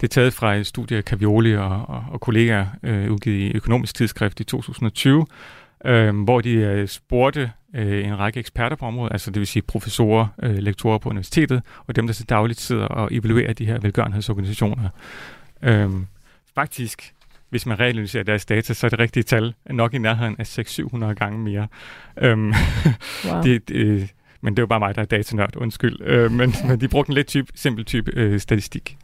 det 0.01 0.03
er 0.03 0.09
taget 0.09 0.33
fra 0.33 0.55
et 0.55 0.67
studie 0.67 0.97
af 0.97 1.03
Cavioli 1.03 1.57
og, 1.57 1.69
og, 1.89 2.05
og 2.11 2.21
kollegaer 2.21 2.67
øh, 2.83 3.13
udgivet 3.13 3.39
i 3.39 3.57
Økonomisk 3.57 3.95
Tidsskrift 3.95 4.41
i 4.41 4.45
2020, 4.45 5.27
øh, 5.85 6.23
hvor 6.23 6.41
de 6.41 6.51
øh, 6.51 6.89
spurgte 6.89 7.51
øh, 7.75 8.07
en 8.07 8.19
række 8.19 8.41
eksperter 8.41 8.77
på 8.77 8.87
området, 8.87 9.13
altså 9.13 9.31
det 9.31 9.41
vil 9.41 9.47
sige 9.47 9.63
professorer, 9.63 10.27
øh, 10.43 10.57
lektorer 10.57 10.99
på 10.99 11.09
universitetet, 11.09 11.63
og 11.87 11.97
dem, 11.97 12.07
der 12.07 12.15
så 12.15 12.25
dagligt 12.25 12.61
sidder 12.61 12.87
og 12.87 13.09
evaluerer 13.15 13.53
de 13.53 13.67
her 13.67 13.79
velgørenhedsorganisationer. 13.79 14.89
Øh, 15.63 15.91
faktisk 16.55 17.15
hvis 17.55 17.67
man 17.67 17.81
reanalyserer 17.81 18.25
deres 18.25 18.47
data, 18.47 18.75
så 18.75 18.87
er 18.87 18.89
det 18.89 18.99
rigtige 18.99 19.23
tal 19.23 19.55
nok 19.71 19.95
i 19.95 19.99
nærheden 19.99 20.37
af 20.39 20.59
600-700 20.59 21.05
gange 21.05 21.39
mere. 21.39 21.69
Øhm, 22.17 22.55
wow. 23.25 23.43
det, 23.45 23.69
det, 23.69 24.11
men 24.41 24.55
det 24.55 24.59
er 24.59 24.63
jo 24.63 24.67
bare 24.67 24.79
mig, 24.81 24.95
der 24.95 25.03
er 25.03 25.07
datanørd, 25.07 25.57
undskyld. 25.57 26.01
Øh, 26.01 26.33
men, 26.33 26.55
men 26.69 26.81
de 26.81 26.89
brugte 26.89 27.11
en 27.11 27.15
lidt 27.15 27.27
type, 27.27 27.53
simpel 27.55 27.85
type 27.85 28.11
øh, 28.15 28.41
statistik. 28.41 28.97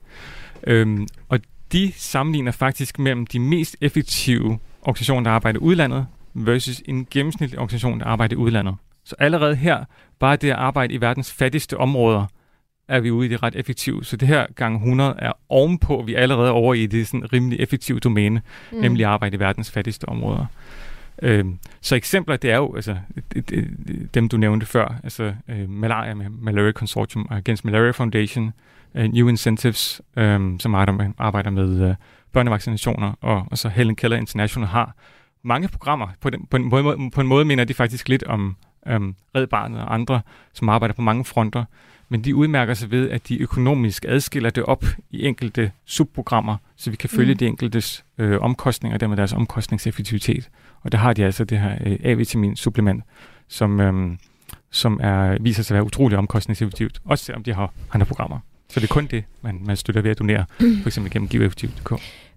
Øhm, 0.66 1.06
og 1.28 1.40
de 1.72 1.92
sammenligner 1.96 2.52
faktisk 2.52 2.98
mellem 2.98 3.26
de 3.26 3.38
mest 3.38 3.76
effektive 3.80 4.58
organisationer, 4.82 5.22
der 5.22 5.30
arbejder 5.30 5.58
i 5.58 5.62
udlandet, 5.62 6.06
versus 6.34 6.82
en 6.84 7.06
gennemsnitlig 7.10 7.58
organisation, 7.58 8.00
der 8.00 8.06
arbejder 8.06 8.34
i 8.34 8.36
udlandet. 8.36 8.74
Så 9.04 9.14
allerede 9.18 9.56
her, 9.56 9.84
bare 10.18 10.36
det 10.36 10.50
at 10.50 10.56
arbejde 10.56 10.94
i 10.94 11.00
verdens 11.00 11.32
fattigste 11.32 11.76
områder, 11.76 12.26
er 12.88 13.00
vi 13.00 13.10
ude 13.10 13.26
i 13.26 13.30
det 13.30 13.42
ret 13.42 13.56
effektivt. 13.56 14.06
Så 14.06 14.16
det 14.16 14.28
her 14.28 14.46
gang 14.54 14.74
100 14.74 15.16
er 15.18 15.32
ovenpå, 15.48 16.02
vi 16.06 16.14
er 16.14 16.18
allerede 16.18 16.50
over 16.50 16.74
i 16.74 16.86
det 16.86 17.06
sådan 17.06 17.32
rimelig 17.32 17.60
effektive 17.60 18.00
domæne, 18.00 18.42
mm. 18.72 18.78
nemlig 18.78 19.06
arbejde 19.06 19.36
i 19.36 19.40
verdens 19.40 19.70
fattigste 19.70 20.08
områder. 20.08 20.46
Øhm, 21.22 21.58
så 21.80 21.96
eksempler, 21.96 22.36
det 22.36 22.50
er 22.50 22.56
jo 22.56 22.74
altså, 22.74 22.96
dem, 24.14 24.28
du 24.28 24.36
nævnte 24.36 24.66
før, 24.66 24.94
altså 25.04 25.34
øh, 25.48 25.70
Malaria 25.70 26.14
med 26.14 26.28
Malaria 26.28 26.72
Consortium 26.72 27.26
Against 27.30 27.64
Malaria 27.64 27.90
Foundation, 27.90 28.52
uh, 28.94 29.02
New 29.02 29.28
Incentives, 29.28 30.02
øh, 30.16 30.40
som 30.60 30.74
arbejder 31.18 31.50
med 31.50 31.88
øh, 31.88 31.94
børnevaccinationer, 32.32 33.12
og, 33.20 33.46
og 33.50 33.58
så 33.58 33.68
Helen 33.68 33.96
Keller 33.96 34.16
International 34.16 34.68
har 34.68 34.94
mange 35.42 35.68
programmer. 35.68 36.08
På, 36.20 36.30
den, 36.30 36.46
på, 36.46 36.56
en, 36.56 36.68
måde, 36.68 37.10
på 37.14 37.20
en 37.20 37.26
måde 37.26 37.44
minder 37.44 37.64
de 37.64 37.74
faktisk 37.74 38.08
lidt 38.08 38.22
om 38.22 38.56
øhm, 38.86 39.14
Red 39.34 39.46
Barnet 39.46 39.80
og 39.80 39.94
andre, 39.94 40.20
som 40.52 40.68
arbejder 40.68 40.94
på 40.94 41.02
mange 41.02 41.24
fronter, 41.24 41.64
men 42.08 42.24
de 42.24 42.34
udmærker 42.34 42.74
sig 42.74 42.90
ved, 42.90 43.10
at 43.10 43.28
de 43.28 43.38
økonomisk 43.38 44.04
adskiller 44.08 44.50
det 44.50 44.64
op 44.64 44.84
i 45.10 45.26
enkelte 45.26 45.72
subprogrammer, 45.84 46.56
så 46.76 46.90
vi 46.90 46.96
kan 46.96 47.10
følge 47.10 47.32
mm. 47.32 47.38
de 47.38 47.46
enkeltes 47.46 48.04
øh, 48.18 48.40
omkostninger, 48.40 48.96
og 48.96 49.00
dermed 49.00 49.16
deres 49.16 49.32
omkostningseffektivitet. 49.32 50.50
Og 50.80 50.92
der 50.92 50.98
har 50.98 51.12
de 51.12 51.24
altså 51.24 51.44
det 51.44 51.60
her 51.60 51.78
øh, 51.86 51.98
A-vitamin 52.04 52.56
supplement, 52.56 53.04
som, 53.48 53.80
øhm, 53.80 54.18
som 54.70 55.00
er, 55.02 55.36
viser 55.40 55.62
sig 55.62 55.74
at 55.74 55.76
være 55.76 55.86
utrolig 55.86 56.18
omkostningseffektivt, 56.18 57.00
også 57.04 57.24
selvom 57.24 57.42
de 57.42 57.54
har 57.54 57.72
andre 57.92 58.06
programmer. 58.06 58.38
Så 58.68 58.80
det 58.80 58.90
er 58.90 58.94
kun 58.94 59.06
det, 59.06 59.24
man, 59.42 59.60
man 59.64 59.76
støtter 59.76 60.02
ved 60.02 60.10
at 60.10 60.18
donere, 60.18 60.44
for 60.58 60.86
eksempel 60.86 61.12
gennem 61.12 61.28
givereffektivt.dk. 61.28 61.92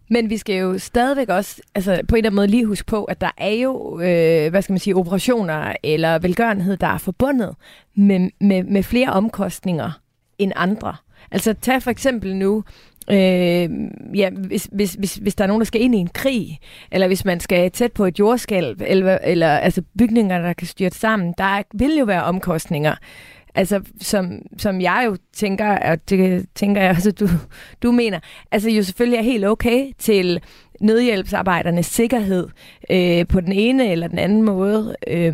Men 0.09 0.29
vi 0.29 0.37
skal 0.37 0.55
jo 0.55 0.79
stadigvæk 0.79 1.29
også, 1.29 1.61
altså 1.75 2.01
på 2.07 2.15
en 2.15 2.17
eller 2.17 2.29
anden 2.29 2.35
måde 2.35 2.47
lige 2.47 2.65
huske 2.65 2.85
på, 2.85 3.03
at 3.03 3.21
der 3.21 3.31
er 3.37 3.51
jo, 3.51 3.99
øh, 3.99 4.49
hvad 4.49 4.61
skal 4.61 4.73
man 4.73 4.79
sige, 4.79 4.95
operationer 4.95 5.73
eller 5.83 6.19
velgørenhed, 6.19 6.77
der 6.77 6.87
er 6.87 6.97
forbundet 6.97 7.55
med, 7.95 8.29
med, 8.41 8.63
med 8.63 8.83
flere 8.83 9.09
omkostninger 9.09 9.91
end 10.37 10.51
andre. 10.55 10.95
Altså 11.31 11.53
tag 11.53 11.83
for 11.83 11.91
eksempel 11.91 12.35
nu, 12.35 12.63
øh, 13.11 13.69
ja, 14.15 14.29
hvis, 14.29 14.69
hvis, 14.71 14.93
hvis, 14.93 15.15
hvis 15.15 15.35
der 15.35 15.43
er 15.43 15.47
nogen, 15.47 15.61
der 15.61 15.65
skal 15.65 15.81
ind 15.81 15.95
i 15.95 15.97
en 15.97 16.09
krig, 16.13 16.59
eller 16.91 17.07
hvis 17.07 17.25
man 17.25 17.39
skal 17.39 17.71
tæt 17.71 17.91
på 17.91 18.05
et 18.05 18.19
jordskælv, 18.19 18.81
eller, 18.87 19.17
eller 19.23 19.57
altså 19.57 19.81
bygninger, 19.97 20.41
der 20.41 20.53
kan 20.53 20.67
styrte 20.67 20.97
sammen, 20.97 21.33
der 21.37 21.61
vil 21.73 21.95
jo 21.99 22.05
være 22.05 22.23
omkostninger. 22.23 22.95
Altså, 23.55 23.81
som, 24.01 24.41
som 24.57 24.81
jeg 24.81 25.03
jo 25.05 25.17
tænker, 25.33 25.77
og 25.77 26.09
det 26.09 26.45
tænker 26.55 26.81
jeg 26.81 26.89
også, 26.89 27.11
du, 27.11 27.27
du 27.83 27.91
mener, 27.91 28.19
altså 28.51 28.69
jo 28.69 28.83
selvfølgelig 28.83 29.17
er 29.17 29.23
helt 29.23 29.45
okay 29.45 29.91
til 29.97 30.41
nødhjælpsarbejdernes 30.81 31.85
sikkerhed 31.85 32.47
øh, 32.89 33.27
på 33.27 33.41
den 33.41 33.51
ene 33.51 33.91
eller 33.91 34.07
den 34.07 34.19
anden 34.19 34.41
måde. 34.41 34.95
Øh, 35.07 35.33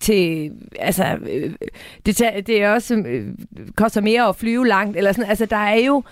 til, 0.00 0.52
altså, 0.78 1.18
øh, 1.30 1.52
det, 2.06 2.18
det 2.46 2.62
er 2.62 2.70
også 2.70 2.94
øh, 2.94 3.34
koster 3.76 4.00
mere 4.00 4.28
at 4.28 4.36
flyve 4.36 4.66
langt. 4.66 4.96
Eller 4.96 5.12
sådan. 5.12 5.30
Altså, 5.30 5.46
der 5.46 5.56
er 5.56 5.80
jo... 5.80 6.02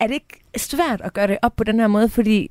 Er 0.00 0.06
det 0.06 0.14
ikke 0.14 0.40
svært 0.56 1.00
at 1.00 1.12
gøre 1.12 1.26
det 1.26 1.38
op 1.42 1.56
på 1.56 1.64
den 1.64 1.80
her 1.80 1.86
måde? 1.86 2.08
Fordi 2.08 2.50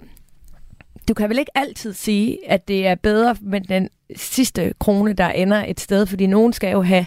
du 1.07 1.13
kan 1.13 1.29
vel 1.29 1.39
ikke 1.39 1.57
altid 1.57 1.93
sige, 1.93 2.51
at 2.51 2.67
det 2.67 2.87
er 2.87 2.95
bedre 2.95 3.35
med 3.41 3.61
den 3.61 3.89
sidste 4.15 4.73
krone, 4.79 5.13
der 5.13 5.29
ender 5.29 5.65
et 5.67 5.79
sted, 5.79 6.05
fordi 6.05 6.27
nogen 6.27 6.53
skal 6.53 6.71
jo 6.71 6.81
have 6.81 7.05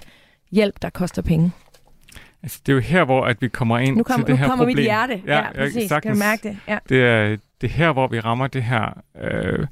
hjælp, 0.51 0.83
der 0.83 0.91
koster 0.91 1.23
penge. 1.23 1.53
Altså, 2.43 2.61
det 2.67 2.73
er 2.73 2.77
jo 2.77 2.81
her, 2.81 3.05
hvor 3.05 3.25
at 3.25 3.43
vi 3.43 3.49
kommer 3.49 3.79
ind 3.79 3.97
nu 3.97 4.03
kom, 4.03 4.21
til 4.21 4.27
det 4.27 4.33
nu 4.33 4.37
her 4.37 4.45
kommer 4.45 4.57
problem. 4.57 4.77
mit 4.77 4.85
hjerte. 4.85 5.23
Ja, 5.27 5.37
ja 5.37 5.53
præcis. 5.53 5.89
Sagtens, 5.89 6.03
kan 6.03 6.13
du 6.13 6.19
mærke 6.19 6.49
det? 6.49 6.59
Ja. 6.69 6.79
Det 6.89 7.05
er, 7.05 7.37
det 7.61 7.71
er 7.71 7.75
her, 7.75 7.93
hvor 7.93 8.09
vi 8.09 8.21
rammer 8.21 8.47
det 8.47 8.63
her 8.63 9.03
øh, 9.21 9.67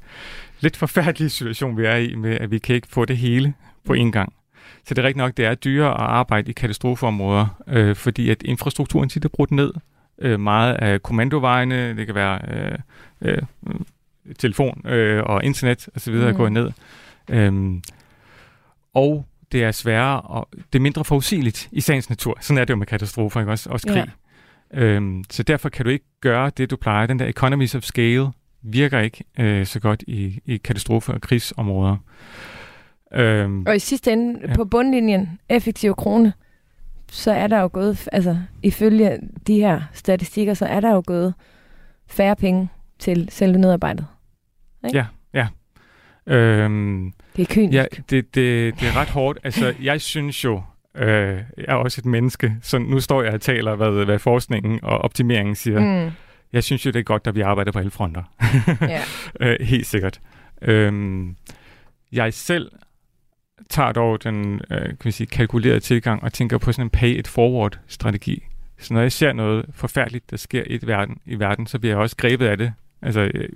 lidt 0.59 0.77
forfærdelige 0.77 1.29
situation, 1.29 1.77
vi 1.77 1.85
er 1.85 1.95
i, 1.95 2.15
med 2.15 2.37
at 2.39 2.51
vi 2.51 2.57
kan 2.59 2.75
ikke 2.75 2.87
få 2.89 3.05
det 3.05 3.17
hele 3.17 3.53
på 3.85 3.93
én 3.93 4.11
gang. 4.11 4.33
Så 4.85 4.93
det 4.93 4.97
er 4.97 5.03
rigtigt 5.03 5.17
nok, 5.17 5.37
det 5.37 5.45
er 5.45 5.55
dyrere 5.55 5.91
at 5.91 5.99
arbejde 5.99 6.49
i 6.49 6.53
katastrofeområder, 6.53 7.61
øh, 7.67 7.95
fordi 7.95 8.29
at 8.29 8.43
infrastrukturen 8.43 9.09
tit 9.09 9.25
er 9.25 9.29
brudt 9.29 9.51
ned. 9.51 9.73
Øh, 10.19 10.39
meget 10.39 10.73
af 10.73 11.03
kommandovejene, 11.03 11.97
det 11.97 12.05
kan 12.05 12.15
være 12.15 12.39
øh, 12.47 12.77
øh, 13.21 13.41
telefon 14.39 14.81
øh, 14.85 15.23
og 15.23 15.43
internet 15.43 15.89
osv. 15.95 16.13
Mm. 16.13 16.21
er 16.21 16.31
gået 16.31 16.51
ned. 16.51 16.71
Øhm, 17.29 17.81
og 18.93 19.25
det 19.51 19.63
er 19.63 19.71
sværere, 19.71 20.21
og 20.21 20.49
det 20.73 20.79
er 20.79 20.81
mindre 20.81 21.05
forudsigeligt 21.05 21.69
i 21.71 21.81
sagens 21.81 22.09
natur. 22.09 22.37
Sådan 22.41 22.57
er 22.57 22.65
det 22.65 22.69
jo 22.69 22.75
med 22.75 22.87
katastrofer, 22.87 23.39
ikke? 23.39 23.51
Også, 23.51 23.69
også 23.69 23.87
krig. 23.87 24.05
Ja. 24.73 24.79
Øhm, 24.79 25.23
så 25.29 25.43
derfor 25.43 25.69
kan 25.69 25.85
du 25.85 25.91
ikke 25.91 26.05
gøre 26.21 26.51
det, 26.57 26.69
du 26.69 26.75
plejer. 26.75 27.05
Den 27.05 27.19
der 27.19 27.25
economies 27.25 27.75
of 27.75 27.83
scale 27.83 28.27
virker 28.61 28.99
ikke 28.99 29.23
øh, 29.39 29.65
så 29.65 29.79
godt 29.79 30.03
i, 30.07 30.39
i 30.45 30.61
katastrofe- 30.67 31.13
og 31.13 31.21
krigsområder. 31.21 31.97
Øhm, 33.13 33.63
og 33.67 33.75
i 33.75 33.79
sidste 33.79 34.11
ende, 34.11 34.39
ja. 34.47 34.55
på 34.55 34.65
bundlinjen, 34.65 35.39
effektiv 35.49 35.95
krone, 35.95 36.33
så 37.11 37.31
er 37.31 37.47
der 37.47 37.61
jo 37.61 37.69
gået, 37.73 38.09
altså 38.11 38.37
ifølge 38.63 39.19
de 39.47 39.59
her 39.59 39.81
statistikker, 39.93 40.53
så 40.53 40.65
er 40.65 40.79
der 40.79 40.93
jo 40.93 41.03
gået 41.05 41.33
færre 42.07 42.35
penge 42.35 42.69
til 42.99 43.29
selve 43.31 43.57
nedarbejdet. 43.57 44.05
Ikke? 44.85 44.97
Ja, 44.97 45.03
ja. 45.03 45.16
Øhm, 46.27 47.13
det 47.35 47.41
er 47.41 47.53
kynisk. 47.53 47.73
Ja, 47.73 47.85
det, 48.09 48.35
det, 48.35 48.79
det 48.79 48.87
er 48.87 48.97
ret 48.97 49.09
hårdt. 49.09 49.39
Altså, 49.43 49.73
jeg 49.83 50.01
synes 50.01 50.43
jo, 50.43 50.61
øh, 50.95 51.41
jeg 51.57 51.65
er 51.67 51.73
også 51.73 52.01
et 52.01 52.05
menneske, 52.05 52.55
så 52.61 52.77
nu 52.77 52.99
står 52.99 53.23
jeg 53.23 53.33
og 53.33 53.41
taler, 53.41 53.75
hvad, 53.75 54.05
hvad 54.05 54.19
forskningen 54.19 54.79
og 54.83 54.97
optimeringen 54.97 55.55
siger. 55.55 55.79
Mm. 55.79 56.11
Jeg 56.53 56.63
synes 56.63 56.85
jo, 56.85 56.91
det 56.91 56.99
er 56.99 57.03
godt, 57.03 57.27
at 57.27 57.35
vi 57.35 57.41
arbejder 57.41 57.71
på 57.71 57.79
alle 57.79 57.91
fronter. 57.91 58.23
øh, 59.41 59.55
helt 59.61 59.85
sikkert. 59.85 60.19
Øhm, 60.61 61.35
jeg 62.11 62.33
selv 62.33 62.71
tager 63.69 63.91
dog 63.91 64.23
den 64.23 64.61
øh, 64.71 64.85
kan 64.85 64.97
vi 65.03 65.11
sige, 65.11 65.27
kalkulerede 65.27 65.79
tilgang 65.79 66.23
og 66.23 66.33
tænker 66.33 66.57
på 66.57 66.71
sådan 66.71 66.85
en 66.85 66.89
pay-it-forward-strategi. 66.89 68.43
Så 68.77 68.93
når 68.93 69.01
jeg 69.01 69.11
ser 69.11 69.33
noget 69.33 69.65
forfærdeligt, 69.73 70.31
der 70.31 70.37
sker 70.37 70.63
i 70.65 70.79
verden, 70.83 71.17
i 71.25 71.39
verden, 71.39 71.67
så 71.67 71.79
bliver 71.79 71.93
jeg 71.93 72.01
også 72.01 72.15
grebet 72.15 72.45
af 72.45 72.57
det 72.57 72.73
Altså, 73.01 73.31
øh, 73.33 73.49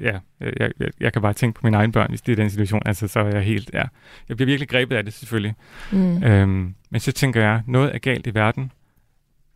ja, 0.00 0.18
jeg, 0.40 0.70
jeg, 0.80 0.90
jeg 1.00 1.12
kan 1.12 1.22
bare 1.22 1.32
tænke 1.32 1.60
på 1.60 1.66
mine 1.66 1.76
egne 1.76 1.92
børn, 1.92 2.08
hvis 2.08 2.22
det 2.22 2.32
er 2.32 2.36
den 2.36 2.50
situation. 2.50 2.82
Altså, 2.86 3.08
så 3.08 3.20
er 3.20 3.26
jeg 3.26 3.42
helt, 3.42 3.70
ja. 3.74 3.84
Jeg 4.28 4.36
bliver 4.36 4.46
virkelig 4.46 4.68
grebet 4.68 4.96
af 4.96 5.04
det, 5.04 5.12
selvfølgelig. 5.12 5.54
Mm. 5.92 6.24
Øhm, 6.24 6.74
men 6.90 7.00
så 7.00 7.12
tænker 7.12 7.40
jeg, 7.40 7.62
noget 7.66 7.94
er 7.94 7.98
galt 7.98 8.26
i 8.26 8.34
verden. 8.34 8.72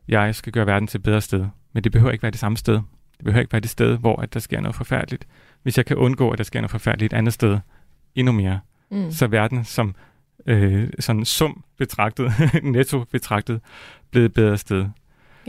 Jeg 0.09 0.35
skal 0.35 0.53
gøre 0.53 0.67
verden 0.67 0.89
til 0.89 0.99
et 0.99 1.03
bedre 1.03 1.21
sted. 1.21 1.47
Men 1.73 1.85
det 1.85 1.93
behøver 1.93 2.13
ikke 2.13 2.23
være 2.23 2.31
det 2.31 2.41
samme 2.41 2.57
sted. 2.57 2.75
Det 3.17 3.25
behøver 3.25 3.41
ikke 3.41 3.53
være 3.53 3.61
det 3.61 3.71
sted, 3.71 3.99
hvor 3.99 4.17
at 4.17 4.35
der 4.35 4.41
sker 4.41 4.61
noget 4.61 4.75
forfærdeligt. 4.75 5.27
Hvis 5.63 5.77
jeg 5.77 5.87
kan 5.87 5.97
undgå, 5.97 6.31
at 6.31 6.39
der 6.39 6.45
sker 6.45 6.61
noget 6.61 6.71
forfærdeligt 6.71 7.13
et 7.13 7.17
andet 7.17 7.35
sted, 7.35 7.59
endnu 8.15 8.33
mere, 8.33 8.61
mm. 8.91 9.11
så 9.11 9.25
er 9.25 9.29
verden 9.29 9.65
som 9.65 9.95
øh, 10.47 10.89
sådan 10.99 11.25
sum 11.25 11.65
betragtet, 11.79 12.33
netto 12.63 13.05
betragtet, 13.05 13.61
blevet 14.11 14.27
et 14.27 14.33
bedre 14.35 14.59
sted. 14.59 14.87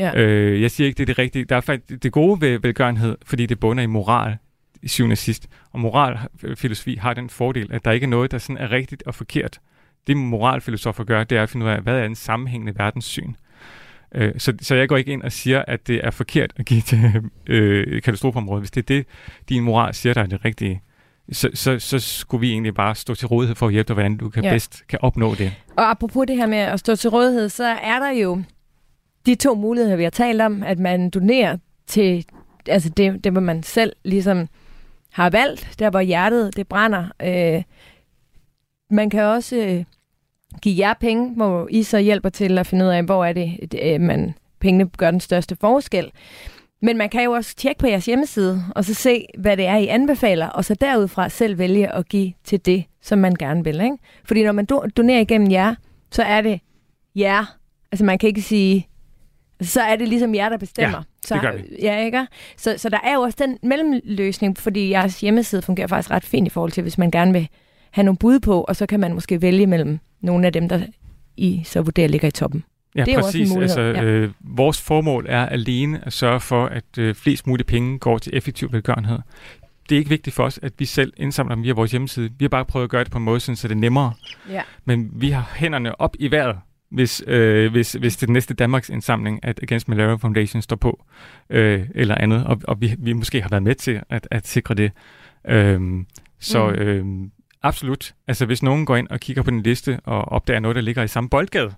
Ja. 0.02 0.22
Øh, 0.22 0.62
jeg 0.62 0.72
siger 0.72 0.88
ikke, 0.88 0.98
det 0.98 1.04
er 1.04 1.06
det 1.06 1.18
rigtige. 1.18 1.46
Der 1.46 1.56
er 1.56 1.62
faktisk 1.62 2.04
det 2.04 2.12
gode 2.12 2.42
ved 2.42 2.60
velgørenhed, 2.60 3.18
fordi 3.26 3.46
det 3.46 3.60
bunder 3.60 3.84
i 3.84 3.88
moral 3.88 4.38
i 4.82 4.88
syvende 4.88 5.14
og 5.14 5.18
sidst. 5.18 5.48
Og 5.72 5.80
moralfilosofi 5.80 6.96
har 6.96 7.14
den 7.14 7.30
fordel, 7.30 7.74
at 7.74 7.86
der 7.86 7.92
ikke 7.92 8.04
er 8.04 8.10
noget, 8.10 8.32
der 8.32 8.38
sådan 8.38 8.58
er 8.58 8.72
rigtigt 8.72 9.04
og 9.06 9.16
forkert. 9.16 9.60
Det 10.08 10.18
moralfilosofer 10.18 11.04
gør, 11.04 11.24
det 11.24 11.38
er 11.38 11.44
at 11.44 11.50
finde 11.50 11.66
ud 11.66 11.72
af, 11.72 11.82
hvad 11.82 12.00
er 12.00 12.06
en 12.06 12.16
sammenhængende 12.16 12.74
verdenssyn. 12.80 13.34
Øh, 14.16 14.34
så, 14.38 14.54
så 14.62 14.76
jeg 14.76 14.90
går 14.90 14.98
ikke 14.98 15.12
ind 15.12 15.24
og 15.24 15.32
siger, 15.32 15.64
at 15.68 15.88
det 15.88 16.02
er 16.04 16.12
forkert 16.12 16.54
at 16.56 16.66
give 16.66 16.82
til 16.82 17.00
øh, 17.48 18.02
katastrofeområdet. 18.02 18.62
Hvis 18.62 18.72
det 18.72 18.82
er 18.82 18.86
det, 18.86 19.06
din 19.50 19.64
moral 19.64 19.94
siger, 19.94 20.14
der 20.14 20.22
er 20.22 20.26
det 20.26 20.46
rigtige, 20.46 20.82
så, 21.32 21.50
så, 21.54 21.80
så 21.80 22.00
skulle 22.00 22.42
vi 22.42 22.52
egentlig 22.52 22.74
bare 22.74 22.96
stå 22.96 23.16
til 23.16 23.28
rådighed 23.28 23.56
for 23.56 23.68
at 23.68 23.74
hjælpe 23.74 23.88
dig, 23.88 23.94
hvordan 23.94 24.18
du 24.18 24.30
kan 24.30 24.44
ja. 24.44 24.52
bedst 24.52 24.84
kan 24.90 25.00
opnå 25.02 25.36
det. 25.36 25.54
Og 25.78 25.90
apropos 25.90 26.26
det 26.28 26.36
her 26.36 26.48
med 26.48 26.58
at 26.58 26.80
stå 26.80 26.96
til 26.96 27.10
rådighed, 27.10 27.50
så 27.50 27.66
er 27.66 28.00
der 28.00 28.12
jo 28.12 28.44
de 29.26 29.36
to 29.36 29.56
muligheder, 29.56 29.96
vi 29.96 30.04
har 30.04 30.10
talt 30.10 30.42
om, 30.42 30.64
at 30.64 30.80
man 30.80 31.10
donerer 31.10 31.58
til 31.88 32.26
altså 32.68 32.90
det, 32.90 33.24
det 33.24 33.32
hvor 33.32 33.42
man 33.42 33.64
selv 33.64 33.94
ligesom 34.04 34.48
har 35.12 35.30
valgt, 35.30 35.76
der 35.80 35.90
hvor 35.90 36.00
hjertet 36.00 36.56
det 36.56 36.68
brænder. 36.68 37.06
Øh, 37.24 37.64
man 38.90 39.10
kan 39.10 39.24
også 39.24 39.56
øh, 39.56 39.84
give 40.62 40.88
jer 40.88 40.94
penge, 40.94 41.36
hvor 41.36 41.68
I 41.70 41.84
så 41.84 42.00
hjælper 42.00 42.30
til 42.30 42.58
at 42.58 42.68
finde 42.68 42.86
ud 42.86 42.90
af, 42.90 43.04
hvor 43.04 43.26
er 43.26 43.34
det, 43.34 43.72
det 43.72 43.94
øh, 43.94 44.02
man 44.02 44.34
pengene 44.60 44.90
gør 44.98 45.12
den 45.12 45.20
største 45.20 45.56
forskel. 45.56 46.12
Men 46.82 46.98
man 46.98 47.10
kan 47.10 47.24
jo 47.24 47.32
også 47.32 47.56
tjekke 47.56 47.80
på 47.80 47.88
jeres 47.88 48.06
hjemmeside, 48.06 48.64
og 48.76 48.86
så 48.86 48.94
se, 48.94 49.26
hvad 49.38 49.58
det 49.58 49.66
er, 49.66 49.76
I 49.76 49.88
anbefaler, 49.88 50.48
og 50.48 50.66
så 50.66 50.74
derudfra 50.74 51.30
selv 51.30 51.58
vælge 51.58 51.94
at 51.94 52.10
give 52.10 52.34
til 52.44 52.66
det, 52.66 52.84
som 53.02 53.20
man 53.20 53.36
gerne 53.36 53.64
vil. 53.64 53.82
Ikke? 53.82 53.98
Fordi 54.24 54.44
når 54.44 54.52
man 54.52 54.66
donerer 54.98 55.20
igennem 55.20 55.52
jer, 55.52 55.76
så 56.12 56.24
er 56.24 56.42
det 56.42 56.60
jer. 57.16 57.58
Altså 57.92 58.06
man 58.06 58.20
kan 58.20 58.28
ikke 58.28 58.42
sige, 58.42 58.88
så 59.62 59.82
er 59.82 59.96
det 59.96 60.08
ligesom 60.08 60.36
jer, 60.36 60.50
der 60.50 60.58
bestemmer. 60.58 60.98
Ja, 60.98 61.04
så, 61.26 61.34
det 61.34 61.42
gør 61.42 61.56
vi. 61.56 61.64
Ja, 61.82 62.06
ikke? 62.06 62.28
Så, 62.58 62.76
så 62.78 62.90
der 62.90 63.00
er 63.04 63.14
jo 63.14 63.22
også 63.22 63.38
den 63.42 63.58
mellemløsning, 63.64 64.58
fordi 64.58 64.90
jeres 64.90 65.22
hjemmeside 65.22 65.62
fungerer 65.62 65.88
faktisk 65.88 66.12
ret 66.12 66.24
fint 66.24 66.48
i 66.48 66.50
forhold 66.50 66.72
til, 66.72 66.82
hvis 66.82 66.98
man 66.98 67.12
gerne 67.12 67.34
vil 67.34 67.48
have 67.92 68.04
nogle 68.04 68.18
bud 68.18 68.40
på, 68.40 68.62
og 68.62 68.76
så 68.76 68.86
kan 68.86 69.00
man 69.00 69.14
måske 69.14 69.42
vælge 69.42 69.68
mellem 69.68 70.00
nogle 70.22 70.48
af 70.48 70.54
dem, 70.54 70.70
der 70.70 70.82
I 71.38 71.62
så 71.66 71.82
vurderer 71.82 72.08
ligger 72.08 72.28
i 72.28 72.32
toppen. 72.32 72.64
Ja, 72.96 73.04
det 73.06 73.14
er 73.14 73.22
præcis. 73.22 73.50
Også 73.50 73.56
en 73.56 73.62
altså, 73.62 73.82
ja. 73.82 74.04
øh, 74.04 74.32
vores 74.40 74.82
formål 74.82 75.26
er 75.30 75.46
alene 75.46 76.02
at 76.06 76.14
sørge 76.14 76.40
for, 76.40 76.66
at 76.66 76.98
øh, 76.98 77.16
flest 77.16 77.48
mulige 77.48 77.66
penge 77.66 78.00
går 78.00 78.18
til 78.18 78.38
effektiv 78.38 78.74
velgørenhed. 78.74 79.20
Det 79.90 79.96
er 79.96 80.00
ikke 80.00 80.10
vigtigt 80.10 80.36
for 80.36 80.44
os, 80.44 80.60
at 80.64 80.74
vi 80.78 80.86
selv 80.86 81.14
indsamler 81.18 81.56
dem 81.56 81.64
via 81.64 81.74
vores 81.74 81.92
hjemmeside. 81.92 82.30
Vi 82.40 82.46
har 82.46 82.50
bare 82.50 82.66
prøvet 82.66 82.84
at 82.84 82.90
gøre 82.90 83.04
det 83.04 83.12
på 83.12 83.18
en 83.18 83.24
måde, 83.24 83.40
så 83.40 83.52
det 83.68 83.72
er 83.72 83.76
nemmere. 83.76 84.14
Ja. 84.50 84.62
Men 84.86 85.10
vi 85.14 85.30
har 85.30 85.52
hænderne 85.56 86.02
op 86.02 86.16
i 86.20 86.32
vejret 86.32 86.56
hvis, 86.92 87.24
øh, 87.28 87.72
hvis, 87.72 87.94
hvis 87.94 88.18
det 88.18 88.30
næste 88.30 88.54
Danmarks 88.54 88.90
indsamling, 88.90 89.46
at 89.46 89.60
Against 89.64 89.88
Malaria 89.88 90.16
Foundation 90.16 90.62
står 90.62 90.76
på, 90.76 91.04
øh, 91.50 91.86
eller 91.96 92.16
andet, 92.16 92.46
og, 92.46 92.62
og 92.64 92.82
vi, 92.82 92.96
vi 93.00 93.14
måske 93.14 93.42
har 93.42 93.50
været 93.50 93.64
med 93.64 93.76
til 93.76 94.02
at, 94.10 94.28
at 94.32 94.48
sikre 94.48 94.76
det. 94.76 94.92
Øh, 95.48 96.06
så 96.40 96.68
mm. 96.68 96.76
øh, 96.76 97.06
absolut, 97.64 98.14
altså 98.28 98.46
hvis 98.46 98.64
nogen 98.64 98.86
går 98.86 98.96
ind 98.96 99.08
og 99.08 99.20
kigger 99.20 99.44
på 99.44 99.52
den 99.52 99.62
liste 99.62 100.00
og 100.04 100.22
opdager 100.22 100.60
noget, 100.60 100.76
der 100.76 100.82
ligger 100.82 101.04
i 101.04 101.08
samme 101.08 101.30
boldgade, 101.30 101.74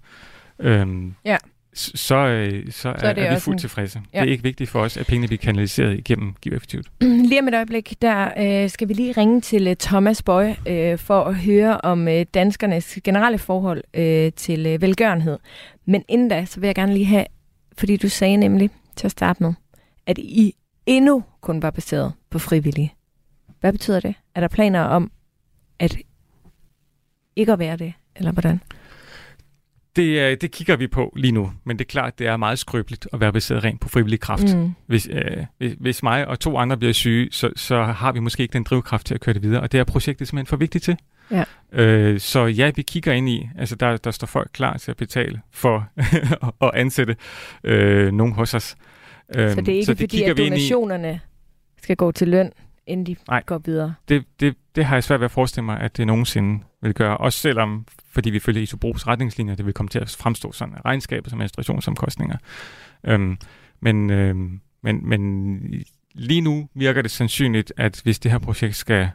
øh, 0.59 0.87
ja 1.25 1.37
så, 1.73 1.91
så, 1.95 2.15
øh, 2.15 2.71
så, 2.71 2.89
er, 2.89 2.93
er, 2.93 3.13
er 3.13 3.33
vi 3.33 3.39
fuldt 3.39 3.59
tilfredse. 3.59 4.01
Ja. 4.13 4.19
Det 4.19 4.27
er 4.27 4.31
ikke 4.31 4.43
vigtigt 4.43 4.69
for 4.69 4.79
os, 4.79 4.97
at 4.97 5.07
pengene 5.07 5.27
bliver 5.27 5.37
kanaliseret 5.37 5.97
igennem 5.97 6.35
Giv 6.41 6.53
Effektivt. 6.53 6.87
Lige 7.29 7.39
om 7.39 7.47
et 7.47 7.53
øjeblik, 7.53 8.01
der 8.01 8.29
øh, 8.37 8.69
skal 8.69 8.87
vi 8.87 8.93
lige 8.93 9.11
ringe 9.11 9.41
til 9.41 9.67
uh, 9.67 9.73
Thomas 9.79 10.21
Bøje 10.21 10.57
øh, 10.67 10.97
for 10.97 11.23
at 11.23 11.35
høre 11.35 11.81
om 11.81 12.07
øh, 12.07 12.25
danskernes 12.33 12.99
generelle 13.03 13.37
forhold 13.37 13.83
øh, 13.93 14.31
til 14.31 14.65
øh, 14.65 14.81
velgørenhed. 14.81 15.39
Men 15.85 16.03
inden 16.07 16.29
da, 16.29 16.45
så 16.45 16.59
vil 16.59 16.67
jeg 16.67 16.75
gerne 16.75 16.93
lige 16.93 17.05
have, 17.05 17.25
fordi 17.77 17.97
du 17.97 18.09
sagde 18.09 18.37
nemlig 18.37 18.69
til 18.95 19.07
at 19.07 19.11
starte 19.11 19.43
med, 19.43 19.53
at 20.05 20.17
I 20.17 20.55
endnu 20.85 21.23
kun 21.41 21.61
var 21.61 21.71
baseret 21.71 22.13
på 22.29 22.39
frivillige. 22.39 22.93
Hvad 23.59 23.71
betyder 23.71 23.99
det? 23.99 24.15
Er 24.35 24.39
der 24.39 24.47
planer 24.47 24.81
om 24.81 25.11
at 25.79 25.97
ikke 27.35 27.53
at 27.53 27.59
være 27.59 27.77
det, 27.77 27.93
eller 28.15 28.31
hvordan? 28.31 28.59
Det, 29.95 30.41
det 30.41 30.51
kigger 30.51 30.75
vi 30.75 30.87
på 30.87 31.13
lige 31.15 31.31
nu, 31.31 31.51
men 31.63 31.79
det 31.79 31.85
er 31.85 31.89
klart, 31.89 32.19
det 32.19 32.27
er 32.27 32.37
meget 32.37 32.59
skrøbeligt 32.59 33.07
at 33.13 33.19
være 33.19 33.33
baseret 33.33 33.63
rent 33.63 33.81
på 33.81 33.89
frivillig 33.89 34.19
kraft. 34.19 34.55
Mm. 34.55 34.71
Hvis, 34.87 35.09
øh, 35.11 35.45
hvis, 35.57 35.75
hvis 35.79 36.03
mig 36.03 36.27
og 36.27 36.39
to 36.39 36.57
andre 36.57 36.77
bliver 36.77 36.93
syge, 36.93 37.27
så, 37.31 37.49
så 37.55 37.83
har 37.83 38.11
vi 38.11 38.19
måske 38.19 38.43
ikke 38.43 38.53
den 38.53 38.63
drivkraft 38.63 39.07
til 39.07 39.13
at 39.13 39.21
køre 39.21 39.33
det 39.33 39.43
videre, 39.43 39.61
og 39.61 39.71
det 39.71 39.79
er 39.79 39.83
projektet 39.83 40.27
simpelthen 40.27 40.47
for 40.49 40.57
vigtigt 40.57 40.83
til. 40.83 40.97
Ja. 41.31 41.43
Øh, 41.71 42.19
så 42.19 42.45
ja, 42.45 42.71
vi 42.75 42.81
kigger 42.81 43.13
ind 43.13 43.29
i, 43.29 43.49
altså 43.57 43.75
der, 43.75 43.97
der 43.97 44.11
står 44.11 44.27
folk 44.27 44.49
klar 44.53 44.77
til 44.77 44.91
at 44.91 44.97
betale 44.97 45.41
for 45.51 45.89
at 46.65 46.71
ansætte 46.73 47.15
øh, 47.63 48.13
nogen 48.13 48.33
hos 48.33 48.53
os. 48.53 48.75
Øh, 49.35 49.49
så 49.49 49.61
det 49.61 49.69
er 49.69 49.73
ikke 49.73 49.85
så 49.85 49.93
det 49.93 49.99
fordi, 49.99 50.23
at 50.23 50.37
donationerne 50.37 51.13
i... 51.13 51.83
skal 51.83 51.95
gå 51.95 52.11
til 52.11 52.27
løn, 52.27 52.51
inden 52.87 53.05
de 53.05 53.15
Nej, 53.27 53.43
går 53.45 53.57
videre? 53.57 53.93
Det, 54.09 54.25
det, 54.39 54.55
det 54.75 54.85
har 54.85 54.95
jeg 54.95 55.03
svært 55.03 55.19
ved 55.19 55.25
at 55.25 55.31
forestille 55.31 55.65
mig, 55.65 55.79
at 55.79 55.97
det 55.97 56.07
nogensinde 56.07 56.63
vil 56.81 56.93
gøre. 56.93 57.17
Også 57.17 57.39
selvom, 57.39 57.85
fordi 58.11 58.29
vi 58.29 58.39
følger 58.39 58.61
ISOBROs 58.61 59.07
retningslinjer, 59.07 59.55
det 59.55 59.65
vil 59.65 59.73
komme 59.73 59.89
til 59.89 59.99
at 59.99 60.15
fremstå 60.19 60.51
sådan 60.51 60.85
regnskabet 60.85 61.29
som 61.29 61.39
administrationsomkostninger. 61.39 62.37
Øhm, 63.03 63.37
men, 63.79 64.09
øhm, 64.09 64.61
men, 64.83 65.09
men 65.09 65.59
lige 66.13 66.41
nu 66.41 66.69
virker 66.73 67.01
det 67.01 67.11
sandsynligt, 67.11 67.73
at 67.77 68.01
hvis 68.03 68.19
det 68.19 68.31
her 68.31 68.39
projekt 68.39 68.75
skal 68.75 69.09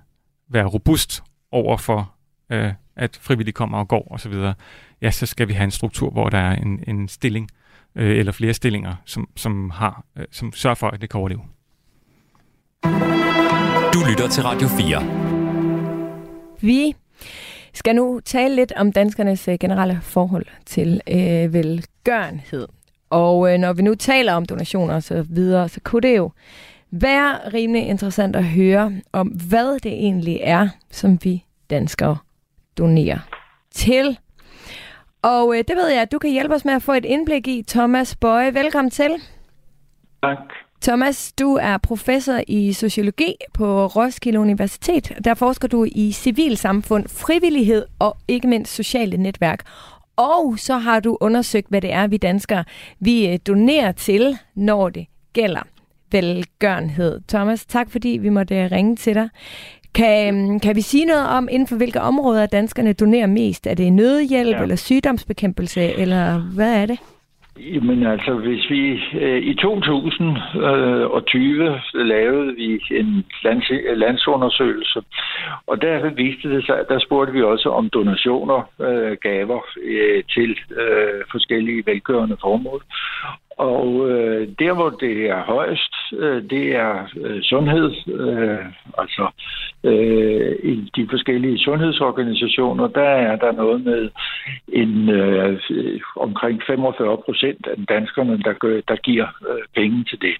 være 0.48 0.66
robust 0.66 1.22
over 1.52 1.76
for, 1.76 2.14
øh, 2.50 2.72
at 2.96 3.18
frivillige 3.22 3.52
kommer 3.52 3.78
og 3.78 3.88
går 3.88 4.08
osv., 4.10 4.34
ja, 5.02 5.10
så 5.10 5.26
skal 5.26 5.48
vi 5.48 5.52
have 5.52 5.64
en 5.64 5.70
struktur, 5.70 6.10
hvor 6.10 6.28
der 6.28 6.38
er 6.38 6.56
en, 6.56 6.84
en 6.86 7.08
stilling 7.08 7.50
øh, 7.94 8.16
eller 8.16 8.32
flere 8.32 8.54
stillinger, 8.54 8.96
som, 9.04 9.28
som, 9.36 9.70
har, 9.70 10.04
øh, 10.16 10.24
som 10.30 10.52
sørger 10.52 10.74
for, 10.74 10.88
at 10.88 11.00
det 11.00 11.10
kan 11.10 11.20
overleve. 11.20 11.42
Du 13.98 14.04
lytter 14.08 14.28
til 14.28 14.42
Radio 14.42 14.68
4. 14.68 16.56
Vi 16.60 16.96
skal 17.72 17.96
nu 17.96 18.20
tale 18.20 18.54
lidt 18.54 18.72
om 18.76 18.92
danskernes 18.92 19.48
øh, 19.48 19.58
generelle 19.60 19.98
forhold 20.02 20.46
til 20.66 21.00
øh, 21.08 21.52
velgørenhed. 21.52 22.68
Og 23.10 23.52
øh, 23.52 23.58
når 23.58 23.72
vi 23.72 23.82
nu 23.82 23.94
taler 23.94 24.32
om 24.32 24.46
donationer 24.46 24.94
og 24.94 25.02
så 25.02 25.26
videre, 25.28 25.68
så 25.68 25.80
kunne 25.84 26.00
det 26.02 26.16
jo 26.16 26.30
være 26.90 27.38
rimelig 27.54 27.86
interessant 27.86 28.36
at 28.36 28.44
høre 28.44 28.92
om, 29.12 29.28
hvad 29.28 29.78
det 29.78 29.92
egentlig 29.92 30.40
er, 30.42 30.68
som 30.90 31.18
vi 31.24 31.44
danskere 31.70 32.16
donerer 32.78 33.18
til. 33.70 34.18
Og 35.22 35.56
øh, 35.56 35.64
det 35.68 35.76
ved 35.76 35.88
jeg, 35.88 36.02
at 36.02 36.12
du 36.12 36.18
kan 36.18 36.30
hjælpe 36.30 36.54
os 36.54 36.64
med 36.64 36.74
at 36.74 36.82
få 36.82 36.92
et 36.92 37.04
indblik 37.04 37.48
i. 37.48 37.64
Thomas 37.68 38.16
Bøje, 38.16 38.54
velkommen 38.54 38.90
til. 38.90 39.14
Tak. 40.22 40.67
Thomas, 40.82 41.32
du 41.32 41.54
er 41.54 41.78
professor 41.78 42.40
i 42.48 42.72
sociologi 42.72 43.34
på 43.54 43.86
Roskilde 43.86 44.40
Universitet. 44.40 45.12
Der 45.24 45.34
forsker 45.34 45.68
du 45.68 45.86
i 45.92 46.12
civilsamfund, 46.12 47.08
frivillighed 47.08 47.86
og 47.98 48.16
ikke 48.28 48.48
mindst 48.48 48.74
sociale 48.74 49.16
netværk. 49.16 49.62
Og 50.16 50.58
så 50.58 50.78
har 50.78 51.00
du 51.00 51.18
undersøgt, 51.20 51.68
hvad 51.68 51.80
det 51.80 51.92
er, 51.92 52.06
vi 52.06 52.16
danskere 52.16 52.64
vi 53.00 53.28
øh, 53.28 53.38
donerer 53.46 53.92
til, 53.92 54.38
når 54.54 54.88
det 54.88 55.06
gælder 55.32 55.62
velgørenhed. 56.12 57.20
Thomas, 57.28 57.66
tak 57.66 57.90
fordi 57.90 58.08
vi 58.08 58.28
måtte 58.28 58.56
øh, 58.56 58.70
ringe 58.72 58.96
til 58.96 59.14
dig. 59.14 59.28
Kan, 59.94 60.34
øhm, 60.34 60.60
kan 60.60 60.76
vi 60.76 60.80
sige 60.80 61.04
noget 61.04 61.28
om, 61.28 61.48
inden 61.50 61.68
for 61.68 61.76
hvilke 61.76 62.00
områder 62.00 62.46
danskerne 62.46 62.92
donerer 62.92 63.26
mest? 63.26 63.66
Er 63.66 63.74
det 63.74 63.92
nødhjælp 63.92 64.56
ja. 64.56 64.62
eller 64.62 64.76
sygdomsbekæmpelse, 64.76 65.82
eller 65.82 66.38
hvad 66.38 66.74
er 66.74 66.86
det? 66.86 66.98
Jamen 67.60 68.06
altså, 68.06 68.34
hvis 68.34 68.70
vi 68.70 69.00
øh, 69.20 69.42
i 69.42 69.54
2020 69.54 71.64
øh, 71.64 71.80
lavede 71.94 72.54
vi 72.54 72.80
en 72.90 73.26
lands, 73.44 73.70
landsundersøgelse, 73.96 75.02
og 75.66 75.82
der 75.82 76.10
viste 76.10 76.54
det 76.54 76.66
sig, 76.66 76.84
der 76.88 76.98
spurgte 76.98 77.32
vi 77.32 77.42
også 77.42 77.68
om 77.68 77.90
donationer, 77.90 78.62
øh, 78.80 79.16
gaver 79.22 79.60
øh, 79.82 80.24
til 80.34 80.58
øh, 80.76 81.24
forskellige 81.30 81.82
velgørende 81.86 82.36
formål. 82.40 82.82
Og 83.58 84.10
øh, 84.10 84.48
der, 84.58 84.72
hvor 84.74 84.90
det 84.90 85.26
er 85.30 85.42
højst, 85.42 85.94
øh, 86.12 86.42
det 86.50 86.76
er 86.76 87.08
øh, 87.16 87.42
sundhed. 87.42 87.90
Øh, 88.06 88.66
altså 88.98 89.30
øh, 89.84 90.56
i 90.62 90.90
de 90.96 91.06
forskellige 91.10 91.58
sundhedsorganisationer, 91.58 92.86
der 92.86 93.10
er 93.28 93.36
der 93.36 93.52
noget 93.52 93.84
med 93.84 94.10
en 94.68 95.10
øh, 95.10 95.60
omkring 96.16 96.62
45 96.66 97.16
procent 97.24 97.66
af 97.66 97.86
danskerne, 97.88 98.38
der, 98.38 98.52
gør, 98.52 98.80
der 98.88 98.96
giver 98.96 99.26
øh, 99.48 99.62
penge 99.74 100.04
til 100.04 100.18
det. 100.20 100.36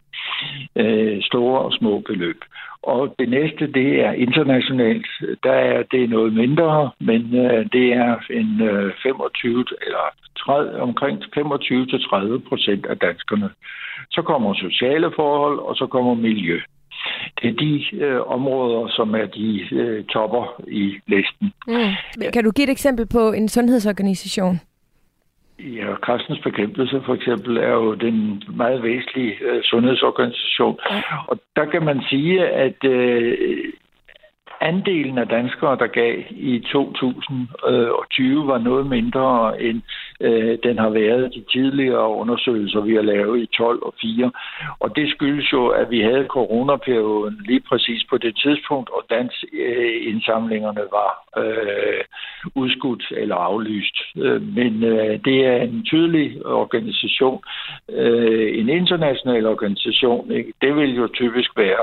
Øh, 0.76 1.22
store 1.22 1.60
og 1.60 1.72
små 1.72 1.98
beløb. 1.98 2.40
Og 2.82 3.14
det 3.18 3.28
næste, 3.28 3.72
det 3.72 4.00
er 4.04 4.12
internationalt. 4.12 5.06
Der 5.42 5.52
er 5.52 5.82
det 5.82 6.10
noget 6.10 6.32
mindre, 6.32 6.90
men 7.00 7.34
øh, 7.34 7.66
det 7.72 7.92
er 7.92 8.16
en 8.30 8.62
øh, 8.62 8.92
25 9.02 9.64
eller 9.86 10.06
30, 10.38 10.80
omkring 10.80 11.22
25-30 11.22 12.48
procent 12.48 12.86
af 12.86 12.98
danskerne. 12.98 13.50
Så 14.10 14.22
kommer 14.22 14.54
sociale 14.54 15.10
forhold, 15.16 15.58
og 15.58 15.76
så 15.76 15.86
kommer 15.86 16.14
miljø. 16.14 16.60
Det 17.42 17.48
er 17.50 17.54
de 17.54 17.96
øh, 17.96 18.20
områder, 18.26 18.88
som 18.88 19.14
er 19.14 19.26
de 19.26 19.68
øh, 19.72 20.04
topper 20.04 20.62
i 20.68 20.98
listen. 21.06 21.52
Mm. 21.66 22.30
Kan 22.32 22.44
du 22.44 22.50
give 22.50 22.64
et 22.64 22.70
eksempel 22.70 23.06
på 23.06 23.32
en 23.32 23.48
sundhedsorganisation? 23.48 24.60
Ja, 25.58 25.94
kræftens 26.02 26.38
bekæmpelse 26.38 27.02
for 27.06 27.14
eksempel 27.14 27.56
er 27.56 27.72
jo 27.72 27.94
den 27.94 28.42
meget 28.48 28.82
væsentlige 28.82 29.34
øh, 29.40 29.62
sundhedsorganisation. 29.62 30.78
Ja. 30.90 31.02
Og 31.26 31.38
der 31.56 31.64
kan 31.64 31.84
man 31.84 32.02
sige, 32.10 32.48
at 32.48 32.84
øh, 32.84 33.72
andelen 34.60 35.18
af 35.18 35.28
danskere, 35.28 35.78
der 35.78 35.86
gav 35.86 36.22
i 36.30 36.58
2020, 36.72 38.46
var 38.46 38.58
noget 38.58 38.86
mindre 38.86 39.62
end 39.62 39.82
øh, 40.20 40.58
den 40.62 40.78
har 40.78 40.88
været 40.88 41.34
de 41.34 41.44
tidligere 41.52 42.08
undersøgelser, 42.08 42.80
vi 42.80 42.94
har 42.94 43.02
lavet 43.02 43.40
i 43.42 43.46
12 43.46 43.82
og 43.82 43.94
4. 44.00 44.30
Og 44.80 44.96
det 44.96 45.10
skyldes 45.10 45.52
jo, 45.52 45.66
at 45.68 45.90
vi 45.90 46.00
havde 46.00 46.26
coronaperioden 46.28 47.40
lige 47.44 47.60
præcis 47.68 48.04
på 48.10 48.18
det 48.18 48.36
tidspunkt, 48.42 48.90
og 48.90 49.02
dansindsamlingerne 49.10 50.80
øh, 50.80 50.92
var 50.92 51.10
øh, 51.42 52.04
udskudt 52.54 53.04
eller 53.10 53.36
aflyst. 53.36 53.96
Øh, 54.16 54.42
men 54.42 54.84
øh, 54.84 55.18
det 55.24 55.46
er 55.46 55.56
en 55.56 55.84
tydelig 55.84 56.46
organisation, 56.46 57.42
øh, 57.88 58.58
en 58.58 58.68
international 58.68 59.46
organisation. 59.46 60.32
Ikke? 60.32 60.52
Det 60.62 60.76
vil 60.76 60.96
jo 60.96 61.08
typisk 61.14 61.50
være 61.56 61.82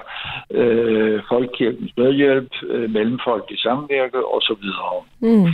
øh, 0.52 1.22
Folkekirkens 1.30 1.92
Medhjælp, 1.98 2.52
øh, 2.70 2.90
Mellemfolkelig 2.90 3.60
Samvirke 3.60 4.26
osv. 4.26 4.66
Mm. 5.20 5.48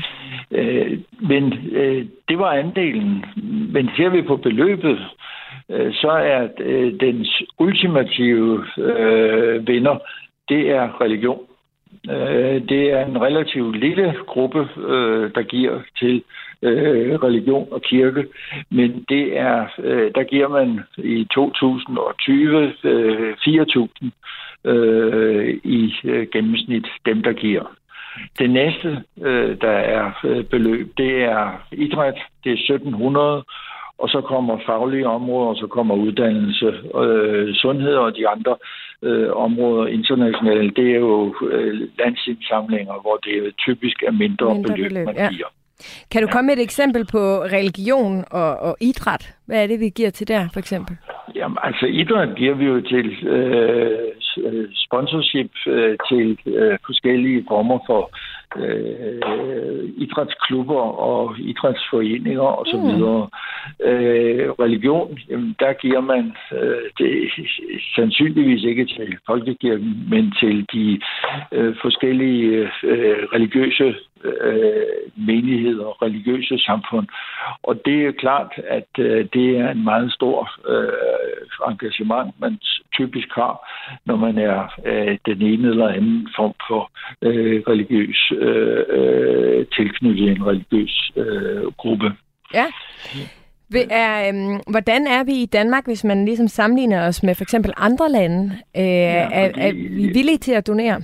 Øh, 0.51 0.99
men 1.19 1.53
øh, 1.71 2.05
det 2.29 2.39
var 2.39 2.53
andelen. 2.71 3.25
Men 3.73 3.89
ser 3.95 4.09
vi 4.09 4.21
på 4.21 4.37
beløbet, 4.37 4.99
øh, 5.69 5.93
så 5.93 6.09
er 6.09 6.47
øh, 6.59 6.99
den 6.99 7.25
ultimative 7.59 8.65
øh, 8.77 9.67
vinder, 9.67 9.97
det 10.49 10.69
er 10.69 11.01
religion. 11.01 11.41
Øh, 12.09 12.61
det 12.69 12.91
er 12.91 13.05
en 13.05 13.21
relativt 13.21 13.79
lille 13.79 14.15
gruppe, 14.27 14.67
øh, 14.77 15.31
der 15.35 15.41
giver 15.41 15.81
til 15.99 16.23
øh, 16.61 17.15
religion 17.15 17.67
og 17.71 17.81
kirke, 17.81 18.25
men 18.69 19.05
det 19.09 19.37
er, 19.37 19.67
øh, 19.79 20.11
der 20.15 20.23
giver 20.23 20.47
man 20.47 20.79
i 20.97 21.27
2020 21.33 22.73
øh, 22.83 23.33
4.000 23.33 24.09
øh, 24.65 25.59
i 25.63 25.93
øh, 26.03 26.27
gennemsnit 26.33 26.87
dem, 27.05 27.23
der 27.23 27.33
giver. 27.33 27.80
Det 28.39 28.49
næste, 28.49 29.03
øh, 29.21 29.57
der 29.61 29.77
er 29.97 30.11
øh, 30.23 30.43
beløb, 30.45 30.93
det 30.97 31.23
er 31.23 31.67
idræt, 31.71 32.17
det 32.43 32.49
er 32.49 32.75
1700, 32.75 33.43
og 33.97 34.09
så 34.09 34.21
kommer 34.21 34.57
faglige 34.65 35.07
områder, 35.07 35.49
og 35.49 35.55
så 35.55 35.67
kommer 35.67 35.95
uddannelse, 35.95 36.69
øh, 37.03 37.53
sundhed 37.53 37.95
og 37.95 38.15
de 38.15 38.27
andre 38.27 38.55
øh, 39.01 39.29
områder 39.35 39.87
internationalt. 39.87 40.75
Det 40.77 40.91
er 40.91 40.99
jo 40.99 41.35
øh, 41.51 41.87
landsindsamlinger, 41.99 42.93
hvor 43.01 43.17
det 43.23 43.55
typisk 43.57 44.03
er 44.03 44.11
mindre, 44.11 44.53
mindre 44.53 44.73
beløb, 44.73 44.89
beløb, 44.89 45.05
man 45.05 45.15
ja. 45.15 45.29
giver. 45.29 45.47
Kan 46.11 46.21
du 46.21 46.27
komme 46.27 46.47
med 46.47 46.57
et 46.57 46.63
eksempel 46.63 47.05
på 47.05 47.23
religion 47.57 48.25
og, 48.31 48.57
og 48.57 48.77
idræt? 48.81 49.35
Hvad 49.45 49.63
er 49.63 49.67
det, 49.67 49.79
vi 49.79 49.89
giver 49.89 50.09
til 50.09 50.27
der, 50.27 50.49
for 50.53 50.59
eksempel? 50.59 50.97
Jamen, 51.35 51.57
altså 51.63 51.85
idræt 51.85 52.35
giver 52.35 52.53
vi 52.53 52.65
jo 52.65 52.81
til 52.81 53.27
øh, 53.27 54.09
sponsorship 54.75 55.51
øh, 55.67 55.97
til 56.09 56.37
øh, 56.45 56.77
forskellige 56.85 57.45
former 57.47 57.79
for 57.87 58.11
øh, 58.57 59.89
idrætsklubber 59.97 60.81
og 61.09 61.39
idrætsforeninger 61.39 62.59
osv. 62.61 62.79
Mm. 62.79 63.87
Øh, 63.89 64.49
religion, 64.49 65.19
jamen, 65.29 65.55
der 65.59 65.73
giver 65.73 66.01
man 66.01 66.33
øh, 66.51 66.85
det 66.97 67.31
sandsynligvis 67.95 68.63
ikke 68.63 68.85
til 68.85 69.17
folkekirken, 69.27 70.07
men 70.09 70.33
til 70.39 70.65
de 70.73 71.01
øh, 71.51 71.75
forskellige 71.81 72.69
øh, 72.83 73.23
religiøse 73.33 73.95
øh, 74.23 75.25
menigheder 75.27 75.85
og 75.85 76.01
religiøse 76.01 76.57
samfund. 76.57 77.07
Og 77.63 77.85
det 77.85 78.05
er 78.05 78.11
klart, 78.11 78.51
at 78.67 78.89
øh, 78.99 79.25
det 79.33 79.57
er 79.57 79.69
en 79.71 79.83
meget 79.83 80.13
stor 80.13 80.49
øh, 80.67 81.71
engagement, 81.71 82.35
man 82.39 82.59
typisk 82.93 83.27
har, 83.31 83.55
når 84.05 84.15
man 84.15 84.37
er 84.37 84.59
øh, 84.85 85.17
den 85.25 85.41
ene 85.41 85.67
eller 85.67 85.87
anden 85.87 86.29
form 86.35 86.53
for 86.67 86.91
øh, 87.21 87.63
religiøs 87.67 88.31
øh, 88.37 88.83
øh, 88.89 89.65
tilknyttet 89.75 90.31
en 90.31 90.47
religiøs 90.47 91.11
øh, 91.15 91.63
gruppe. 91.77 92.11
Ja. 92.53 92.65
Er, 93.91 94.29
øhm, 94.29 94.59
hvordan 94.71 95.07
er 95.07 95.23
vi 95.23 95.31
i 95.31 95.45
Danmark, 95.45 95.85
hvis 95.85 96.03
man 96.03 96.25
ligesom 96.25 96.47
sammenligner 96.47 97.07
os 97.07 97.23
med 97.23 97.35
for 97.35 97.43
eksempel 97.43 97.73
andre 97.77 98.11
lande? 98.11 98.51
Øh, 98.77 98.83
ja, 98.83 99.25
fordi... 99.25 99.59
er, 99.59 99.67
er 99.67 99.73
vi 99.73 100.11
villige 100.13 100.37
til 100.37 100.51
at 100.51 100.67
donere? 100.67 101.01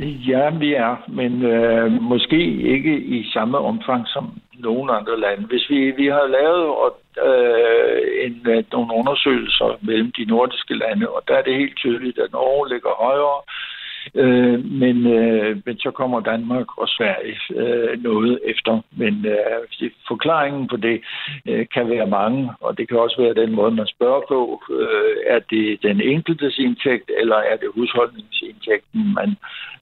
Ja, 0.00 0.50
vi 0.50 0.74
er, 0.74 0.96
men 1.08 1.42
øh, 1.42 1.92
måske 1.92 2.40
ikke 2.74 2.94
i 2.98 3.30
samme 3.32 3.58
omfang 3.58 4.08
som 4.08 4.40
nogle 4.58 4.92
andre 4.92 5.20
lande. 5.20 5.46
Hvis 5.46 5.70
vi, 5.70 5.90
vi 5.90 6.06
har 6.06 6.26
lavet 6.26 6.64
øh, 7.28 8.26
en, 8.26 8.46
øh, 8.52 8.64
nogle 8.72 8.94
undersøgelser 8.94 9.78
mellem 9.80 10.12
de 10.12 10.24
nordiske 10.24 10.74
lande, 10.74 11.08
og 11.08 11.22
der 11.28 11.34
er 11.34 11.42
det 11.42 11.54
helt 11.54 11.76
tydeligt, 11.76 12.18
at 12.18 12.32
Norge 12.32 12.68
ligger 12.68 13.02
højere, 13.06 13.40
Øh, 14.14 14.64
men, 14.64 15.06
øh, 15.06 15.56
men 15.66 15.78
så 15.78 15.90
kommer 15.90 16.20
Danmark 16.20 16.78
og 16.78 16.88
Sverige 16.88 17.38
øh, 17.54 18.02
noget 18.02 18.40
efter. 18.44 18.80
Men 18.90 19.26
øh, 19.26 19.90
forklaringen 20.08 20.68
på 20.68 20.76
det 20.76 21.00
øh, 21.48 21.66
kan 21.74 21.90
være 21.90 22.06
mange, 22.06 22.50
og 22.60 22.78
det 22.78 22.88
kan 22.88 22.98
også 22.98 23.22
være 23.22 23.42
den 23.42 23.52
måde, 23.54 23.70
man 23.70 23.86
spørger 23.86 24.22
på. 24.28 24.62
Øh, 24.70 25.16
er 25.26 25.38
det 25.38 25.82
den 25.82 26.00
enkeltes 26.00 26.58
indtægt, 26.58 27.10
eller 27.20 27.36
er 27.36 27.56
det 27.56 27.68
husholdningsindtægten, 27.74 29.14
man 29.14 29.36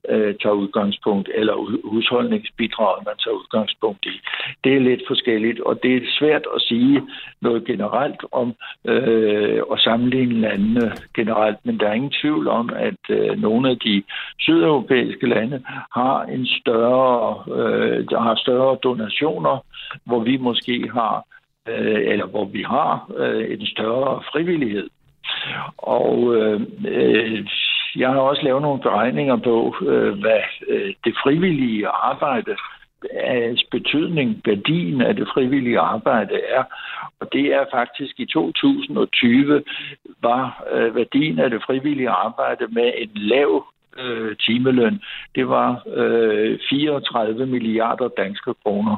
øh, 0.09 0.35
tager 0.43 0.61
udgangspunkt, 0.63 1.29
eller 1.35 1.55
husholdningsbidraget, 1.85 3.07
man 3.07 3.17
tager 3.25 3.37
udgangspunkt 3.37 4.07
i? 4.07 4.21
Det 4.65 4.77
er 4.77 4.81
lidt 4.81 5.03
forskelligt, 5.07 5.61
og 5.61 5.83
det 5.83 5.97
er 5.97 6.01
svært 6.19 6.47
at 6.55 6.63
sige 6.63 7.03
noget 7.41 7.65
generelt 7.65 8.23
om 8.33 8.55
øh, 8.85 9.63
at 9.73 9.81
sammenligne 9.81 10.41
landene 10.41 10.93
generelt, 11.15 11.59
men 11.65 11.81
der 11.81 11.89
er 11.89 11.93
ingen 11.93 12.15
tvivl 12.23 12.49
om, 12.49 12.71
at 12.77 13.03
øh, 13.09 13.41
nogle 13.41 13.71
af 13.71 13.79
de 13.79 14.03
sydeuropæiske 14.39 15.27
lande 15.27 15.63
har 15.93 16.23
en 16.23 16.47
større, 16.47 17.45
øh, 17.57 18.05
der 18.11 18.21
har 18.21 18.35
større 18.35 18.77
donationer, 18.83 19.65
hvor 20.05 20.21
vi 20.21 20.37
måske 20.37 20.91
har, 20.93 21.25
øh, 21.69 22.13
eller 22.13 22.27
hvor 22.27 22.45
vi 22.45 22.63
har 22.63 23.11
øh, 23.17 23.53
en 23.53 23.67
større 23.67 24.23
frivillighed. 24.33 24.89
Og 25.79 26.37
øh, 26.37 26.61
øh, 26.89 27.47
jeg 27.97 28.09
har 28.09 28.21
også 28.21 28.43
lavet 28.43 28.63
nogle 28.63 28.83
beregninger 28.83 29.37
på, 29.37 29.75
øh, 29.81 30.19
hvad 30.19 30.41
øh, 30.69 30.95
det 31.05 31.15
frivillige 31.23 31.89
arbejde 31.89 32.57
af 33.15 33.57
betydning, 33.71 34.43
værdien 34.45 35.01
af 35.01 35.17
det 35.17 35.29
frivillige 35.35 35.79
arbejde 35.79 36.41
er. 36.49 36.65
Og 37.21 37.33
det 37.33 37.47
er 37.55 37.65
faktisk 37.73 38.21
i 38.21 38.27
2020 38.27 39.63
var 40.23 40.65
øh, 40.73 40.95
værdien 40.95 41.39
af 41.39 41.51
det 41.51 41.63
frivillige 41.67 42.11
arbejde 42.11 42.67
med 42.69 42.93
en 42.97 43.11
lav 43.15 43.67
øh, 43.99 44.37
timeløn, 44.37 45.01
det 45.35 45.49
var 45.49 45.83
øh, 45.95 46.59
34 46.71 47.47
milliarder 47.47 48.09
danske 48.09 48.55
kroner. 48.63 48.97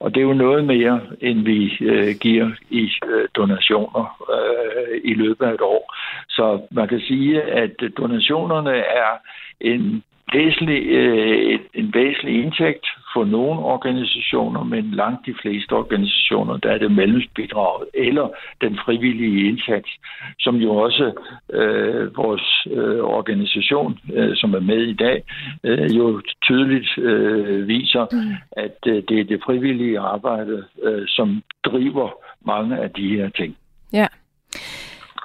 Og 0.00 0.14
det 0.14 0.20
er 0.20 0.24
jo 0.24 0.32
noget 0.32 0.64
mere, 0.64 1.00
end 1.20 1.44
vi 1.44 1.76
øh, 1.80 2.14
giver 2.20 2.50
i 2.70 2.90
øh, 3.06 3.28
donationer 3.34 4.24
øh, 4.34 5.00
i 5.04 5.14
løbet 5.14 5.46
af 5.46 5.54
et 5.54 5.60
år. 5.60 5.94
Så 6.28 6.60
man 6.70 6.88
kan 6.88 7.00
sige, 7.00 7.42
at 7.42 7.70
donationerne 7.96 8.76
er 8.76 9.12
en 9.60 10.02
væsentlig, 10.32 10.86
øh, 10.86 11.60
en 11.74 11.94
væsentlig 11.94 12.44
indtægt 12.44 12.86
for 13.12 13.24
nogle 13.24 13.60
organisationer, 13.60 14.64
men 14.64 14.90
langt 14.90 15.26
de 15.26 15.34
fleste 15.42 15.72
organisationer, 15.72 16.56
der 16.56 16.70
er 16.70 16.78
det 16.78 16.90
medlemsbidraget 16.90 17.88
eller 17.94 18.28
den 18.60 18.78
frivillige 18.84 19.48
indsats, 19.48 19.90
som 20.38 20.56
jo 20.56 20.76
også 20.76 21.12
øh, 21.52 22.16
vores 22.16 22.66
øh, 22.70 23.00
organisation, 23.00 23.98
øh, 24.14 24.36
som 24.36 24.54
er 24.54 24.60
med 24.60 24.82
i 24.82 24.94
dag, 24.94 25.22
øh, 25.64 25.96
jo 25.96 26.22
tydeligt 26.42 26.98
øh, 26.98 27.68
viser, 27.68 28.06
mm. 28.12 28.34
at 28.52 28.78
øh, 28.86 29.02
det 29.08 29.20
er 29.20 29.24
det 29.24 29.40
frivillige 29.46 29.98
arbejde, 29.98 30.64
øh, 30.82 31.04
som 31.08 31.42
driver 31.64 32.10
mange 32.46 32.78
af 32.78 32.90
de 32.90 33.08
her 33.08 33.28
ting. 33.28 33.56
Ja. 33.92 34.06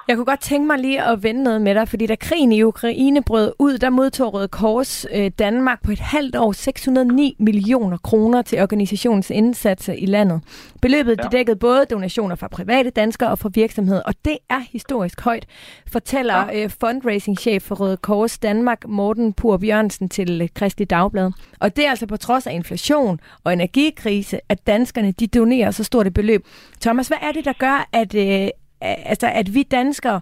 Jeg 0.08 0.16
kunne 0.16 0.26
godt 0.26 0.40
tænke 0.40 0.66
mig 0.66 0.78
lige 0.78 1.02
at 1.02 1.22
vende 1.22 1.42
noget 1.42 1.62
med 1.62 1.74
dig, 1.74 1.88
fordi 1.88 2.06
da 2.06 2.14
krigen 2.14 2.52
i 2.52 2.62
Ukraine 2.62 3.22
brød 3.22 3.52
ud, 3.58 3.78
der 3.78 3.90
modtog 3.90 4.34
Røde 4.34 4.48
Kors 4.48 5.06
øh, 5.12 5.30
Danmark 5.38 5.82
på 5.82 5.92
et 5.92 5.98
halvt 5.98 6.36
år 6.36 6.52
609 6.52 7.36
millioner 7.38 7.96
kroner 7.96 8.42
til 8.42 8.62
organisationens 8.62 9.30
indsatser 9.30 9.92
i 9.92 10.06
landet. 10.06 10.40
Beløbet 10.82 11.16
ja. 11.18 11.22
det 11.22 11.32
dækkede 11.32 11.56
både 11.56 11.84
donationer 11.84 12.34
fra 12.34 12.48
private 12.48 12.90
danskere 12.90 13.30
og 13.30 13.38
fra 13.38 13.50
virksomheder, 13.54 14.02
og 14.02 14.14
det 14.24 14.38
er 14.50 14.60
historisk 14.72 15.20
højt, 15.20 15.46
fortæller 15.86 16.46
ja. 16.46 16.64
øh, 16.64 16.70
fundraising-chef 16.80 17.62
for 17.62 17.74
Røde 17.74 17.96
Kors 17.96 18.38
Danmark, 18.38 18.88
Morten 18.88 19.32
Pur 19.32 19.56
Bjørnsen 19.56 20.08
til 20.08 20.50
Kristi 20.54 20.84
Dagblad. 20.84 21.30
Og 21.60 21.76
det 21.76 21.86
er 21.86 21.90
altså 21.90 22.06
på 22.06 22.16
trods 22.16 22.46
af 22.46 22.54
inflation 22.54 23.20
og 23.44 23.52
energikrise, 23.52 24.40
at 24.48 24.66
danskerne 24.66 25.12
de 25.12 25.26
donerer 25.26 25.70
så 25.70 25.84
stort 25.84 26.06
et 26.06 26.14
beløb. 26.14 26.46
Thomas, 26.80 27.08
hvad 27.08 27.18
er 27.22 27.32
det, 27.32 27.44
der 27.44 27.52
gør, 27.58 27.88
at, 27.92 28.14
øh, 28.14 28.48
altså, 28.82 29.26
at 29.34 29.54
vi 29.54 29.62
danskere, 29.62 30.20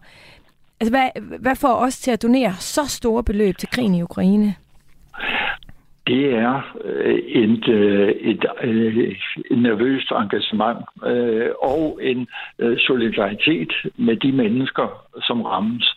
altså, 0.80 0.92
hvad, 0.92 1.38
hvad 1.40 1.56
får 1.56 1.74
os 1.74 1.98
til 1.98 2.10
at 2.10 2.22
donere 2.22 2.52
så 2.52 2.80
store 2.88 3.24
beløb 3.24 3.56
til 3.56 3.68
krigen 3.72 3.94
i 3.94 4.02
Ukraine? 4.02 4.54
Det 6.06 6.34
er 6.34 6.76
øh, 6.84 7.14
et, 7.14 7.68
øh, 7.68 8.08
et, 8.08 8.44
et, 8.62 9.16
et 9.50 9.58
nervøst 9.58 10.10
engagement 10.10 10.78
og 11.62 12.00
en 12.02 12.28
solidaritet 12.78 13.72
med 13.96 14.16
de 14.16 14.32
mennesker, 14.32 15.06
som 15.22 15.42
rammes. 15.42 15.96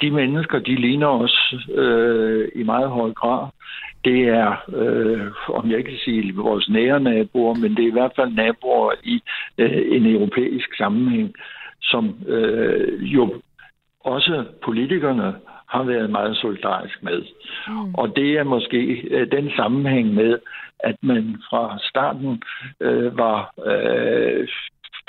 De 0.00 0.10
mennesker, 0.10 0.58
de 0.58 0.74
ligner 0.74 1.06
os 1.06 1.54
øh, 1.74 2.48
i 2.54 2.62
meget 2.62 2.90
høj 2.90 3.12
grad. 3.12 3.48
Det 4.04 4.28
er, 4.28 4.50
øh, 4.76 5.26
om 5.48 5.70
jeg 5.70 5.78
ikke 5.78 5.90
kan 5.90 5.98
sige 6.04 6.34
vores 6.34 6.68
nære 6.68 7.00
naboer, 7.00 7.54
men 7.54 7.76
det 7.76 7.84
er 7.84 7.88
i 7.88 7.98
hvert 7.98 8.12
fald 8.16 8.32
naboer 8.32 8.92
i 9.04 9.22
øh, 9.58 9.82
en 9.96 10.06
europæisk 10.06 10.76
sammenhæng 10.76 11.34
som 11.82 12.18
øh, 12.26 13.14
jo 13.14 13.40
også 14.00 14.44
politikerne 14.64 15.34
har 15.68 15.82
været 15.82 16.10
meget 16.10 16.36
solidarisk 16.36 17.02
med. 17.02 17.22
Mm. 17.68 17.94
Og 17.94 18.16
det 18.16 18.38
er 18.38 18.44
måske 18.44 18.78
øh, 19.10 19.30
den 19.32 19.50
sammenhæng 19.56 20.14
med, 20.14 20.38
at 20.78 20.96
man 21.02 21.36
fra 21.50 21.78
starten 21.80 22.42
øh, 22.80 23.18
var 23.18 23.52
øh, 23.66 24.48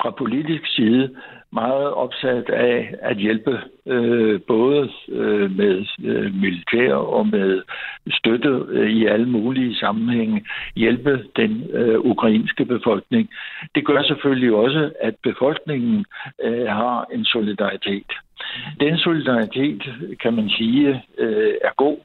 fra 0.01 0.11
politisk 0.11 0.75
side 0.75 1.15
meget 1.53 1.93
opsat 1.93 2.49
af 2.49 2.95
at 3.01 3.17
hjælpe 3.17 3.59
øh, 3.85 4.41
både 4.47 4.89
øh, 5.09 5.51
med 5.57 5.85
øh, 6.03 6.33
militær 6.33 6.93
og 6.93 7.27
med 7.27 7.61
støtte 8.11 8.63
øh, 8.67 8.89
i 8.89 9.05
alle 9.05 9.29
mulige 9.29 9.75
sammenhænge, 9.75 10.45
hjælpe 10.75 11.25
den 11.35 11.69
øh, 11.73 11.99
ukrainske 11.99 12.65
befolkning. 12.65 13.29
Det 13.75 13.85
gør 13.85 14.03
selvfølgelig 14.03 14.53
også, 14.53 14.91
at 15.01 15.15
befolkningen 15.23 16.05
øh, 16.43 16.67
har 16.67 17.05
en 17.13 17.25
solidaritet. 17.25 18.11
Den 18.79 18.97
solidaritet, 18.97 19.83
kan 20.21 20.33
man 20.35 20.49
sige, 20.49 21.03
øh, 21.17 21.53
er 21.63 21.73
god, 21.77 21.97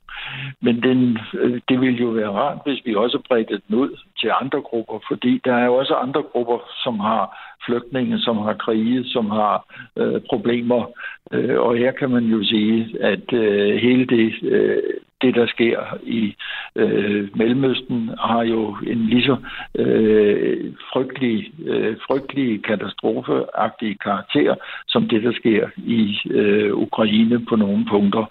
men 0.61 0.83
den, 0.83 1.19
øh, 1.35 1.61
det 1.69 1.81
ville 1.81 1.99
jo 1.99 2.09
være 2.09 2.31
rart, 2.31 2.59
hvis 2.65 2.83
vi 2.85 2.95
også 2.95 3.19
bredte 3.29 3.61
den 3.69 3.75
ud 3.77 3.99
til 4.21 4.31
andre 4.41 4.61
grupper, 4.61 4.99
fordi 5.09 5.41
der 5.45 5.55
er 5.55 5.65
jo 5.65 5.75
også 5.75 5.95
andre 5.95 6.23
grupper, 6.23 6.59
som 6.85 7.01
har 7.01 7.46
flygtninge, 7.67 8.19
som 8.19 8.37
har 8.37 8.55
krige, 8.55 9.05
som 9.05 9.31
har 9.31 9.75
øh, 9.97 10.21
problemer. 10.31 10.87
Øh, 11.33 11.61
og 11.61 11.77
her 11.77 11.93
kan 11.93 12.11
man 12.11 12.25
jo 12.25 12.45
sige, 12.45 12.97
at 13.01 13.33
øh, 13.33 13.77
hele 13.77 14.07
det, 14.07 14.35
øh, 14.43 14.83
det, 15.23 15.35
der 15.35 15.47
sker 15.47 15.99
i 16.03 16.35
øh, 16.77 17.29
Mellemøsten, 17.37 18.11
har 18.19 18.43
jo 18.43 18.77
en 18.87 19.07
lige 19.07 19.23
så 19.23 19.37
øh, 19.75 20.73
frygtelig, 20.93 21.53
øh, 21.67 21.97
frygtelig 22.07 22.65
katastrofeagtig 22.65 24.01
karakter, 24.01 24.55
som 24.89 25.09
det, 25.09 25.23
der 25.23 25.33
sker 25.33 25.69
i 25.77 26.19
øh, 26.31 26.75
Ukraine 26.75 27.45
på 27.45 27.57
nogle 27.57 27.87
punkter. 27.91 28.25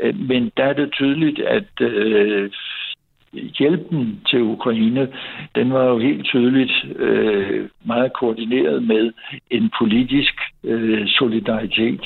Øh, 0.00 0.18
men 0.20 0.52
der 0.56 0.64
er 0.64 0.72
det 0.72 0.92
tydeligt, 0.92 1.38
at 1.38 1.80
øh, 1.80 2.50
hjælpen 3.58 4.20
til 4.30 4.42
Ukraine, 4.42 5.08
den 5.54 5.72
var 5.72 5.84
jo 5.84 5.98
helt 5.98 6.24
tydeligt 6.24 6.72
øh, 6.96 7.68
meget 7.84 8.12
koordineret 8.12 8.82
med 8.82 9.12
en 9.50 9.70
politisk 9.78 10.34
øh, 10.64 11.08
solidaritet. 11.08 12.00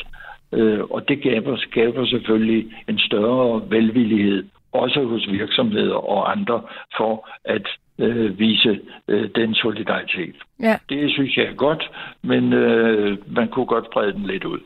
Øh, 0.52 0.80
og 0.80 1.08
det 1.08 1.18
skaber, 1.18 1.56
skaber 1.56 2.06
selvfølgelig 2.06 2.72
en 2.88 2.98
større 2.98 3.62
velvillighed, 3.70 4.44
også 4.72 5.04
hos 5.04 5.28
virksomheder 5.30 5.94
og 5.94 6.32
andre, 6.32 6.62
for 6.96 7.28
at 7.44 7.66
øh, 7.98 8.38
vise 8.38 8.80
øh, 9.08 9.28
den 9.34 9.54
solidaritet. 9.54 10.34
Ja. 10.60 10.78
Det 10.88 11.12
synes 11.12 11.36
jeg 11.36 11.44
er 11.44 11.54
godt, 11.54 11.90
men 12.22 12.52
øh, 12.52 13.18
man 13.26 13.48
kunne 13.48 13.66
godt 13.66 13.90
brede 13.92 14.12
den 14.12 14.26
lidt 14.26 14.44
ud. 14.44 14.60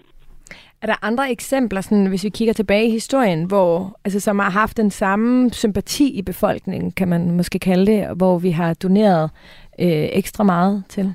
Er 0.85 0.87
der 0.87 1.05
andre 1.05 1.31
eksempler, 1.31 1.81
sådan, 1.81 2.07
hvis 2.07 2.25
vi 2.25 2.29
kigger 2.29 2.55
tilbage 2.55 2.87
i 2.89 2.91
historien, 2.91 3.45
hvor, 3.45 3.99
altså, 4.05 4.21
som 4.21 4.39
har 4.39 4.51
haft 4.51 4.77
den 4.77 4.91
samme 4.91 5.51
sympati 5.53 6.09
i 6.09 6.23
befolkningen, 6.23 6.91
kan 6.91 7.09
man 7.09 7.31
måske 7.31 7.59
kalde 7.59 7.93
det, 7.93 8.17
hvor 8.17 8.39
vi 8.39 8.51
har 8.51 8.75
doneret 8.75 9.31
øh, 9.79 10.09
ekstra 10.13 10.45
meget 10.45 10.85
til? 10.89 11.15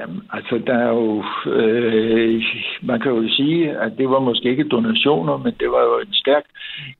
Jamen, 0.00 0.22
altså, 0.32 0.62
der 0.66 0.78
er 0.86 0.92
jo... 1.00 1.24
Øh, 1.50 2.42
man 2.82 3.00
kan 3.00 3.12
jo 3.12 3.28
sige, 3.28 3.78
at 3.78 3.92
det 3.98 4.10
var 4.10 4.20
måske 4.20 4.50
ikke 4.50 4.68
donationer, 4.68 5.36
men 5.36 5.54
det 5.60 5.70
var 5.70 5.82
jo 5.82 5.98
en 6.06 6.14
stærk... 6.14 6.44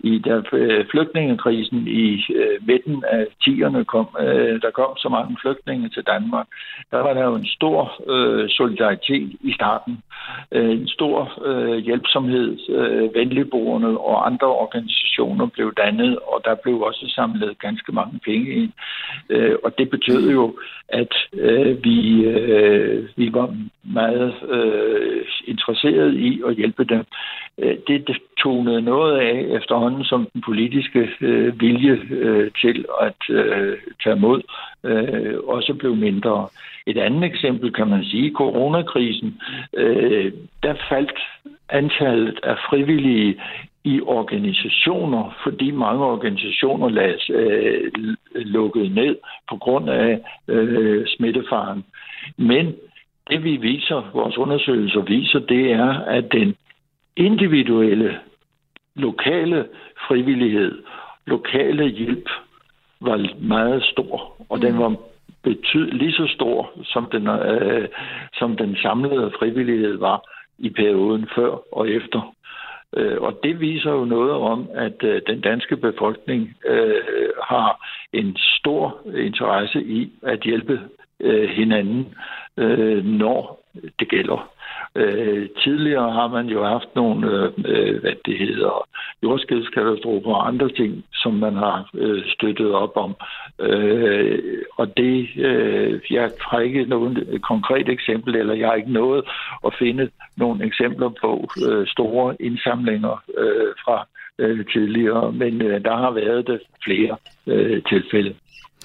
I 0.01 0.19
da 0.19 0.43
øh, 0.53 0.85
flygtningekrisen 0.91 1.89
i 1.89 2.25
øh, 2.35 2.67
midten 2.67 3.05
af 3.11 3.27
10'erne 3.43 3.85
kom, 3.85 4.09
øh, 4.21 4.63
der 4.63 4.71
kom 4.71 4.97
så 4.97 5.09
mange 5.09 5.37
flygtninge 5.43 5.89
til 5.89 6.03
Danmark, 6.03 6.47
der 6.91 6.99
var 6.99 7.13
der 7.15 7.25
jo 7.25 7.35
en 7.35 7.47
stor 7.47 7.79
øh, 8.13 8.49
solidaritet 8.49 9.37
i 9.41 9.53
starten. 9.53 10.03
Øh, 10.53 10.71
en 10.71 10.89
stor 10.89 11.17
øh, 11.45 11.79
hjælpsomhed. 11.79 12.59
Øh, 12.69 13.15
venligboerne 13.15 13.99
og 14.01 14.27
andre 14.27 14.47
organisationer 14.47 15.47
blev 15.47 15.75
dannet, 15.75 16.19
og 16.19 16.41
der 16.45 16.55
blev 16.55 16.81
også 16.81 17.13
samlet 17.15 17.59
ganske 17.59 17.93
mange 17.93 18.21
penge 18.25 18.51
ind. 18.51 18.73
Øh, 19.31 19.57
og 19.65 19.79
det 19.79 19.91
betød 19.91 20.31
jo, 20.31 20.59
at 20.89 21.15
øh, 21.33 21.85
vi... 21.85 22.25
Øh, 22.25 22.90
øh, 22.91 23.09
vi 23.17 23.33
var 23.33 23.57
meget 23.85 24.35
øh, 24.49 25.25
interesseret 25.47 26.15
i 26.15 26.43
at 26.47 26.55
hjælpe 26.55 26.85
dem. 26.85 27.05
Øh, 27.59 27.77
det, 27.87 28.09
det 28.09 28.17
tonede 28.43 28.83
noget 28.83 29.19
af 29.19 29.47
efterhånden, 29.59 30.05
som 30.05 30.29
den 30.33 30.43
politiske 30.43 31.09
øh, 31.21 31.61
vilje 31.61 32.01
øh, 32.11 32.51
til 32.61 32.85
at 33.01 33.21
øh, 33.31 33.79
tage 34.05 34.17
mod 34.17 34.43
øh, 34.85 35.35
også 35.47 35.75
blev 35.75 35.97
mindre. 35.97 36.49
Et 36.87 36.99
andet 36.99 37.25
eksempel 37.25 37.73
kan 37.73 37.89
man 37.89 38.05
sige, 38.05 38.33
coronakrisen, 38.35 39.41
øh, 39.75 40.33
der 40.63 40.75
faldt 40.89 41.19
antallet 41.69 42.41
af 42.43 42.57
frivillige 42.71 43.41
i 43.85 44.01
organisationer, 44.01 45.39
fordi 45.43 45.71
mange 45.71 46.05
organisationer 46.05 46.89
lades, 46.89 47.31
øh, 47.31 47.93
lukkede 48.35 48.95
ned 48.95 49.17
på 49.51 49.57
grund 49.57 49.91
af 49.91 50.21
øh, 50.49 51.07
smittefaren. 51.07 51.85
Men 52.37 52.75
det 53.31 53.45
vi 53.45 53.57
viser, 53.57 54.11
vores 54.15 54.39
undersøgelser 54.39 55.01
viser, 55.01 55.39
det 55.39 55.73
er, 55.73 55.91
at 56.01 56.33
den 56.33 56.57
individuelle, 57.17 58.19
lokale 58.95 59.67
frivillighed, 60.09 60.83
lokale 61.27 61.89
hjælp 61.89 62.29
var 63.01 63.29
meget 63.41 63.85
stor, 63.85 64.37
og 64.49 64.63
den 64.63 64.79
var 64.79 64.97
betyd, 65.43 65.91
lige 65.91 66.13
så 66.13 66.27
stor, 66.35 66.73
som 66.85 67.09
den, 67.13 67.27
øh, 67.27 67.89
som 68.33 68.57
den 68.57 68.77
samlede 68.77 69.33
frivillighed 69.39 69.97
var 69.97 70.23
i 70.59 70.71
perioden 70.71 71.29
før 71.35 71.59
og 71.73 71.91
efter. 71.91 72.35
Øh, 72.97 73.21
og 73.21 73.41
det 73.43 73.61
viser 73.61 73.91
jo 73.91 74.05
noget 74.05 74.33
om, 74.33 74.69
at 74.75 75.03
øh, 75.03 75.23
den 75.27 75.41
danske 75.41 75.77
befolkning 75.77 76.57
øh, 76.67 77.03
har 77.43 77.87
en 78.13 78.37
stor 78.37 79.01
interesse 79.15 79.83
i 79.83 80.13
at 80.23 80.41
hjælpe 80.41 80.81
hinanden, 81.49 82.15
når 83.05 83.61
det 83.99 84.09
gælder. 84.09 84.53
Øh, 84.97 85.49
tidligere 85.65 86.13
har 86.13 86.29
man 86.29 86.47
jo 86.47 86.65
haft 86.65 86.89
nogle, 86.95 87.31
øh, 87.31 87.53
øh 87.65 88.01
hvad 88.01 88.13
det 88.27 88.39
hedder, 88.39 88.89
jordskædskatastrofer 89.23 90.35
og 90.35 90.49
andre 90.49 90.69
ting, 90.69 91.05
som 91.15 91.35
man 91.35 91.55
har 91.55 91.91
øh, 91.95 92.23
støttet 92.27 92.73
op 92.73 92.97
om. 92.97 93.15
Øh, 93.61 94.63
og 94.77 94.97
det, 94.97 95.29
øh, 95.37 96.01
jeg 96.11 96.31
har 96.51 96.61
ikke 96.61 96.85
noget 96.85 97.41
konkret 97.43 97.89
eksempel, 97.89 98.37
eller 98.37 98.55
jeg 98.55 98.69
har 98.69 98.75
ikke 98.75 98.93
nået 98.93 99.25
at 99.67 99.75
finde 99.79 100.11
nogle 100.37 100.67
eksempler 100.67 101.09
på 101.09 101.49
øh, 101.69 101.87
store 101.87 102.37
indsamlinger 102.41 103.23
øh, 103.39 103.73
fra 103.85 104.07
øh, 104.39 104.67
tidligere, 104.73 105.33
men 105.33 105.63
øh, 105.63 105.85
der 105.85 105.97
har 105.97 106.11
været 106.11 106.47
det 106.47 106.61
flere 106.85 107.17
øh, 107.47 107.83
tilfælde. 107.83 108.35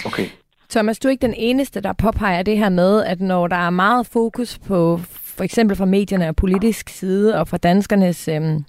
Okay. 0.06 0.28
Thomas, 0.70 1.00
du 1.00 1.08
er 1.08 1.12
ikke 1.12 1.28
den 1.28 1.34
eneste, 1.38 1.82
der 1.82 1.94
påpeger 1.94 2.44
det 2.44 2.58
her 2.58 2.70
med, 2.70 3.04
at 3.04 3.20
når 3.20 3.48
der 3.48 3.56
er 3.56 3.70
meget 3.70 4.08
fokus 4.14 4.60
på 4.68 5.00
for 5.36 5.44
eksempel 5.44 5.78
fra 5.78 5.86
medierne 5.86 6.28
og 6.28 6.36
politisk 6.36 6.90
side 6.90 7.40
og 7.40 7.48
fra 7.48 7.58
danskernes 7.58 8.28
øhm, 8.28 8.66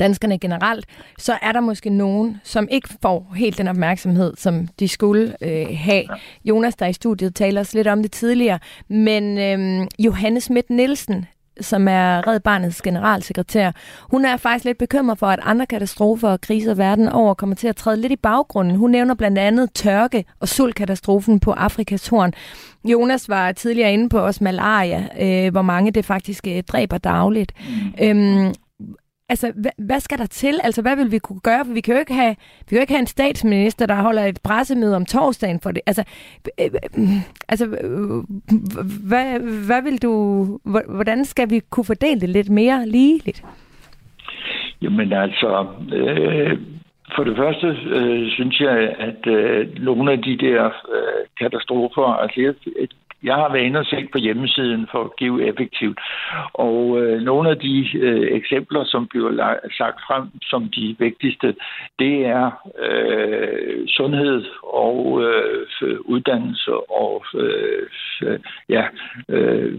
danskerne 0.00 0.38
generelt, 0.38 0.86
så 1.18 1.38
er 1.42 1.52
der 1.52 1.60
måske 1.60 1.90
nogen, 1.90 2.40
som 2.44 2.68
ikke 2.70 2.88
får 3.02 3.32
helt 3.36 3.58
den 3.58 3.68
opmærksomhed, 3.68 4.34
som 4.36 4.68
de 4.80 4.88
skulle 4.88 5.36
øh, 5.40 5.66
have. 5.70 6.04
Jonas, 6.44 6.76
der 6.76 6.86
i 6.86 6.92
studiet, 6.92 7.34
taler 7.34 7.60
os 7.60 7.74
lidt 7.74 7.86
om 7.86 8.02
det 8.02 8.12
tidligere, 8.12 8.58
men 8.88 9.38
øhm, 9.38 9.88
Johannes 9.98 10.44
Schmidt 10.44 10.70
Nielsen, 10.70 11.26
som 11.60 11.88
er 11.88 12.26
Red 12.26 12.40
Barnets 12.40 12.82
generalsekretær. 12.82 13.70
Hun 14.10 14.24
er 14.24 14.36
faktisk 14.36 14.64
lidt 14.64 14.78
bekymret 14.78 15.18
for, 15.18 15.26
at 15.26 15.40
andre 15.42 15.66
katastrofer 15.66 16.28
og 16.28 16.40
kriser 16.40 16.74
verden 16.74 17.08
over 17.08 17.34
kommer 17.34 17.56
til 17.56 17.68
at 17.68 17.76
træde 17.76 18.00
lidt 18.00 18.12
i 18.12 18.16
baggrunden. 18.16 18.76
Hun 18.76 18.90
nævner 18.90 19.14
blandt 19.14 19.38
andet 19.38 19.72
tørke 19.74 20.24
og 20.40 20.48
sultkatastrofen 20.48 21.40
på 21.40 21.52
Afrikas 21.52 22.08
horn. 22.08 22.32
Jonas 22.84 23.28
var 23.28 23.52
tidligere 23.52 23.92
inde 23.92 24.08
på 24.08 24.18
også 24.18 24.44
malaria, 24.44 25.08
øh, 25.20 25.52
hvor 25.52 25.62
mange 25.62 25.90
det 25.90 26.04
faktisk 26.04 26.46
øh, 26.46 26.62
dræber 26.62 26.98
dagligt. 26.98 27.52
Mm. 28.00 28.04
Øhm, 28.06 28.54
altså, 29.34 29.52
hvad, 29.62 29.74
hvad 29.88 30.00
skal 30.00 30.18
der 30.18 30.26
til? 30.26 30.54
Altså, 30.64 30.82
hvad 30.82 30.96
vil 30.96 31.12
vi 31.12 31.18
kunne 31.18 31.40
gøre? 31.40 31.64
For 31.66 31.74
vi 31.74 31.80
kan 31.80 31.94
jo 31.94 32.00
ikke 32.00 32.14
have, 32.14 32.34
vi 32.60 32.68
kan 32.68 32.78
jo 32.78 32.80
ikke 32.80 32.92
have 32.92 33.06
en 33.08 33.16
statsminister, 33.18 33.86
der 33.86 33.94
holder 33.94 34.24
et 34.24 34.38
pressemøde 34.44 34.96
om 34.96 35.06
torsdagen 35.06 35.60
for 35.60 35.70
det. 35.70 35.82
Altså, 35.86 36.04
øh, 36.60 36.70
øh, 36.98 37.08
altså 37.48 37.64
øh, 37.66 38.22
hvad, 39.10 39.26
hvad 39.68 39.82
vil 39.82 40.02
du, 40.02 40.12
hvordan 40.98 41.24
skal 41.24 41.50
vi 41.50 41.60
kunne 41.70 41.84
fordele 41.84 42.20
det 42.20 42.28
lidt 42.28 42.50
mere 42.50 42.88
ligeligt? 42.88 43.44
Jamen 44.82 45.12
altså, 45.12 45.66
øh, 45.92 46.58
for 47.16 47.24
det 47.24 47.36
første 47.36 47.66
øh, 47.98 48.30
synes 48.30 48.60
jeg, 48.60 48.78
at 48.98 49.26
øh, 49.26 49.78
nogle 49.78 50.12
af 50.12 50.18
de 50.22 50.36
der 50.36 50.64
øh, 50.64 51.22
katastrofer, 51.40 52.06
altså 52.22 52.40
jeg 52.40 52.54
jeg 53.24 53.34
har 53.34 53.52
været 53.52 53.64
inde 53.64 53.80
og 53.80 53.86
set 53.86 54.08
på 54.12 54.18
hjemmesiden 54.18 54.88
for 54.90 55.04
at 55.04 55.16
give 55.16 55.46
effektivt, 55.48 56.00
og 56.52 57.00
øh, 57.00 57.20
nogle 57.22 57.50
af 57.50 57.58
de 57.58 57.98
øh, 57.98 58.36
eksempler, 58.36 58.84
som 58.84 59.06
bliver 59.06 59.54
sagt 59.76 59.98
frem 60.06 60.24
som 60.42 60.68
de 60.68 60.96
vigtigste, 60.98 61.54
det 61.98 62.26
er 62.26 62.50
øh, 62.78 63.88
sundhed 63.88 64.44
og 64.62 65.22
øh, 65.22 65.98
uddannelse 66.04 66.72
og 66.90 67.24
øh, 67.34 67.88
ja, 68.68 68.84
øh, 69.28 69.74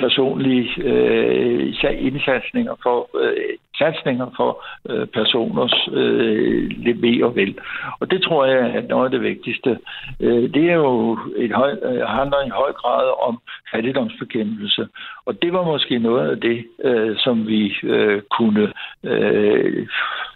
personlige 0.00 0.70
øh, 0.82 1.74
indsatsninger 1.98 2.74
for, 2.82 3.10
øh, 3.20 3.36
satsninger 3.78 4.26
for 4.36 4.64
øh, 4.90 5.06
personers 5.06 5.88
øh, 5.92 6.70
lever 6.76 7.28
vel. 7.28 7.58
Og 8.00 8.10
det 8.10 8.22
tror 8.22 8.44
jeg 8.44 8.76
er 8.76 8.88
noget 8.88 9.04
af 9.04 9.10
det 9.10 9.22
vigtigste. 9.22 9.78
Øh, 10.20 10.54
det 10.54 10.70
er 10.70 10.74
jo 10.74 11.18
et 11.36 11.52
høj, 11.52 11.70
øh, 11.82 12.00
handler 12.00 12.46
i 12.46 12.48
høj 12.48 12.72
grad 12.72 13.28
om 13.28 13.38
fattigdomsbekæmpelse. 13.72 14.88
Og 15.26 15.42
det 15.42 15.52
var 15.52 15.64
måske 15.64 15.98
noget 15.98 16.30
af 16.30 16.40
det, 16.40 16.64
øh, 16.84 17.16
som 17.16 17.46
vi 17.46 17.74
øh, 17.82 18.22
kunne 18.38 18.72
øh, 19.04 19.88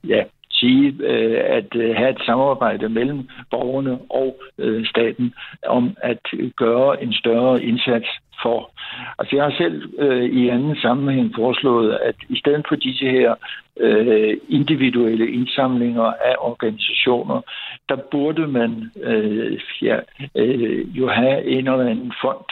ja, 0.09 0.25
sige, 0.61 0.95
øh, 1.01 1.41
at 1.45 1.75
øh, 1.75 1.97
have 1.97 2.11
et 2.11 2.23
samarbejde 2.27 2.89
mellem 2.89 3.29
borgerne 3.51 3.99
og 4.11 4.37
øh, 4.59 4.87
staten 4.87 5.35
om 5.67 5.97
at 6.03 6.23
gøre 6.57 7.03
en 7.03 7.13
større 7.13 7.63
indsats 7.63 8.09
for. 8.43 8.71
Altså 9.19 9.37
jeg 9.37 9.45
har 9.45 9.55
selv 9.59 9.93
øh, 9.99 10.25
i 10.25 10.49
anden 10.49 10.77
sammenhæng 10.77 11.35
foreslået, 11.35 11.99
at 12.03 12.15
i 12.29 12.39
stedet 12.39 12.65
for 12.69 12.77
disse 12.77 13.05
her 13.05 13.35
øh, 13.81 14.37
individuelle 14.49 15.31
indsamlinger 15.31 16.03
af 16.03 16.35
organisationer, 16.39 17.41
der 17.89 17.97
burde 18.11 18.47
man 18.47 18.91
øh, 19.03 19.61
ja, 19.83 19.99
øh, 20.35 20.99
jo 20.99 21.09
have 21.09 21.45
en 21.45 21.69
eller 21.69 21.91
anden 21.91 22.13
fond, 22.23 22.45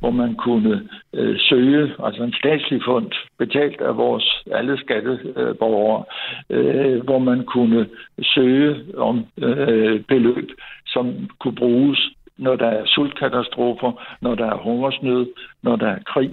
hvor 0.00 0.10
man 0.10 0.34
kunne 0.34 0.88
øh, 1.14 1.36
søge, 1.38 1.92
altså 2.04 2.22
en 2.22 2.32
statslig 2.32 2.80
fond, 2.84 3.12
betalt 3.38 3.80
af 3.80 3.96
vores 3.96 4.44
alle 4.52 4.78
skatteborgere, 4.78 6.04
øh, 6.50 7.04
hvor 7.04 7.18
man 7.18 7.44
kunne 7.44 7.86
søge 8.22 8.84
om 8.96 9.26
øh, 9.38 10.00
beløb, 10.00 10.50
som 10.86 11.30
kunne 11.38 11.54
bruges 11.54 12.10
når 12.38 12.56
der 12.56 12.66
er 12.66 12.86
sultkatastrofer, 12.86 13.92
når 14.20 14.34
der 14.34 14.46
er 14.46 14.56
hungersnød, 14.56 15.26
når 15.62 15.76
der 15.76 15.86
er 15.86 15.98
krig, 16.06 16.30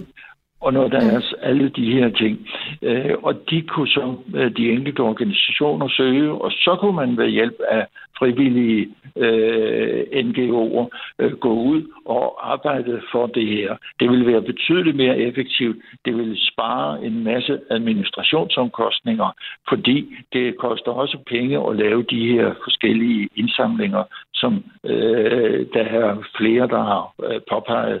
og 0.60 0.72
når 0.72 0.88
der 0.88 1.00
er 1.00 1.34
alle 1.42 1.68
de 1.68 1.92
her 1.92 2.08
ting. 2.08 2.48
Øh, 2.82 3.14
og 3.22 3.50
de 3.50 3.62
kunne 3.62 3.88
så 3.88 4.16
øh, 4.34 4.56
de 4.56 4.70
enkelte 4.70 5.00
organisationer 5.00 5.88
søge, 5.88 6.32
og 6.32 6.50
så 6.50 6.76
kunne 6.80 6.96
man 6.96 7.16
ved 7.16 7.28
hjælp 7.28 7.60
af 7.68 7.86
frivillige 8.18 8.88
øh, 9.16 10.00
NGO'er 10.26 10.86
øh, 11.18 11.32
gå 11.32 11.52
ud 11.52 11.82
og 12.04 12.52
arbejde 12.52 13.02
for 13.12 13.26
det 13.26 13.46
her. 13.46 13.76
Det 14.00 14.10
vil 14.10 14.26
være 14.26 14.42
betydeligt 14.42 14.96
mere 14.96 15.18
effektivt. 15.18 15.76
Det 16.04 16.16
vil 16.16 16.38
spare 16.52 17.04
en 17.04 17.24
masse 17.24 17.60
administrationsomkostninger, 17.70 19.28
fordi 19.68 20.16
det 20.32 20.58
koster 20.58 20.92
også 20.92 21.18
penge 21.26 21.68
at 21.68 21.76
lave 21.76 22.02
de 22.02 22.32
her 22.32 22.54
forskellige 22.64 23.28
indsamlinger, 23.36 24.04
som 24.34 24.64
øh, 24.84 25.66
der 25.74 25.84
er 26.00 26.16
flere, 26.38 26.68
der 26.68 26.82
har 26.90 27.14
øh, 27.24 27.40
påpeget, 27.50 28.00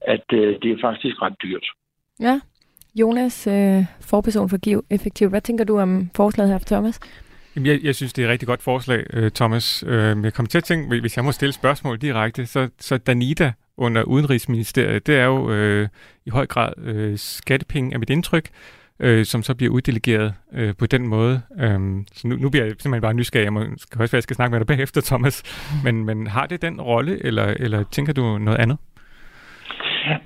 at 0.00 0.24
øh, 0.32 0.56
det 0.62 0.70
er 0.72 0.80
faktisk 0.80 1.22
ret 1.22 1.36
dyrt. 1.42 1.66
Ja. 2.20 2.40
Jonas, 2.94 3.46
øh, 3.46 3.84
forperson 4.00 4.48
for 4.48 4.56
Giv 4.56 4.84
Effektivt. 4.90 5.30
Hvad 5.30 5.40
tænker 5.40 5.64
du 5.64 5.78
om 5.78 6.10
forslaget 6.14 6.50
her 6.50 6.58
for 6.58 6.64
Thomas? 6.64 7.00
Jamen, 7.56 7.66
jeg, 7.66 7.80
jeg 7.82 7.94
synes, 7.94 8.12
det 8.12 8.22
er 8.22 8.26
et 8.26 8.32
rigtig 8.32 8.48
godt 8.48 8.62
forslag, 8.62 9.04
øh, 9.12 9.30
Thomas. 9.30 9.84
Øh, 9.86 10.24
jeg 10.24 10.32
kommer 10.32 10.48
til 10.48 10.58
at 10.58 10.64
tænke, 10.64 11.00
hvis 11.00 11.16
jeg 11.16 11.24
må 11.24 11.32
stille 11.32 11.52
spørgsmål 11.52 11.98
direkte, 11.98 12.46
så, 12.46 12.68
så 12.78 12.96
Danida 12.96 13.52
under 13.76 14.02
Udenrigsministeriet, 14.02 15.06
det 15.06 15.16
er 15.16 15.24
jo 15.24 15.50
øh, 15.50 15.88
i 16.26 16.30
høj 16.30 16.46
grad 16.46 16.72
øh, 16.78 17.18
skattepenge, 17.18 17.94
er 17.94 17.98
mit 17.98 18.10
indtryk, 18.10 18.48
øh, 19.00 19.26
som 19.26 19.42
så 19.42 19.54
bliver 19.54 19.72
uddelegeret 19.72 20.34
øh, 20.52 20.74
på 20.76 20.86
den 20.86 21.08
måde. 21.08 21.40
Øhm, 21.60 22.06
så 22.12 22.28
nu, 22.28 22.36
nu 22.36 22.50
bliver 22.50 22.64
jeg 22.64 22.70
simpelthen 22.78 23.02
bare 23.02 23.14
nysgerrig. 23.14 23.44
Jeg 23.44 23.52
må, 23.52 23.64
skal 23.78 24.00
også 24.00 24.12
være, 24.12 24.18
jeg 24.18 24.22
skal 24.22 24.36
snakke 24.36 24.50
med 24.50 24.60
dig 24.60 24.66
bagefter, 24.66 25.00
Thomas. 25.00 25.42
Men, 25.84 26.04
men 26.04 26.26
har 26.26 26.46
det 26.46 26.62
den 26.62 26.80
rolle, 26.80 27.24
eller, 27.24 27.44
eller 27.44 27.84
tænker 27.90 28.12
du 28.12 28.38
noget 28.38 28.58
andet? 28.58 28.78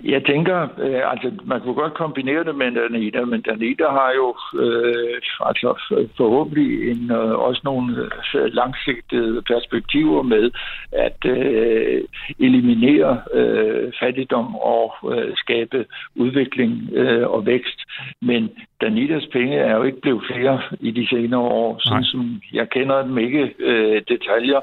Jeg 0.05 0.25
tænker, 0.25 0.69
øh, 0.79 1.11
altså 1.11 1.31
man 1.45 1.61
kunne 1.61 1.75
godt 1.75 1.95
kombinere 1.95 2.45
det 2.45 2.55
med 2.55 2.73
Danita, 2.73 3.25
men 3.25 3.43
Danita 3.43 3.85
har 3.85 4.13
jo 4.21 4.29
øh, 4.63 5.21
altså 5.41 5.69
forhåbentlig 6.17 6.91
en, 6.91 7.11
øh, 7.11 7.39
også 7.39 7.61
nogle 7.65 8.11
øh, 8.35 8.53
langsigtede 8.53 9.43
perspektiver 9.43 10.23
med 10.23 10.51
at 10.93 11.19
øh, 11.25 12.03
eliminere 12.39 13.23
øh, 13.35 13.93
fattigdom 14.01 14.57
og 14.57 14.95
øh, 15.13 15.37
skabe 15.37 15.85
udvikling 16.17 16.91
øh, 16.93 17.29
og 17.29 17.47
vækst. 17.47 17.81
Men 18.23 18.51
Danitas 18.85 19.27
penge 19.33 19.57
er 19.57 19.77
jo 19.77 19.83
ikke 19.83 20.01
blevet 20.01 20.25
flere 20.31 20.63
i 20.81 20.91
de 20.91 21.09
senere 21.09 21.41
år, 21.41 21.79
sådan 21.79 22.05
som 22.05 22.43
jeg 22.53 22.71
kender 22.71 23.03
dem 23.03 23.19
ikke 23.19 23.55
øh, 23.59 24.03
detaljer, 24.09 24.61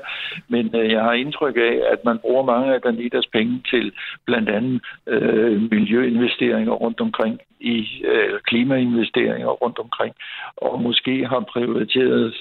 men 0.48 0.76
øh, 0.76 0.92
jeg 0.92 1.04
har 1.04 1.14
indtryk 1.14 1.58
af, 1.58 1.76
at 1.94 2.06
man 2.06 2.20
bruger 2.20 2.46
mange 2.46 2.74
af 2.74 2.82
Danitas 2.82 3.28
penge 3.28 3.62
til 3.70 3.92
blandt 4.26 4.50
andet 4.50 4.82
øh, 5.08 5.62
miljøinvesteringer 5.72 6.72
rundt 6.72 7.02
omkring, 7.02 7.40
i 7.60 7.88
øh, 8.12 8.40
klimainvesteringer 8.48 9.48
rundt 9.48 9.80
omkring, 9.80 10.16
og 10.58 10.82
måske 10.82 11.28
har 11.28 11.40
prioriteret 11.40 12.34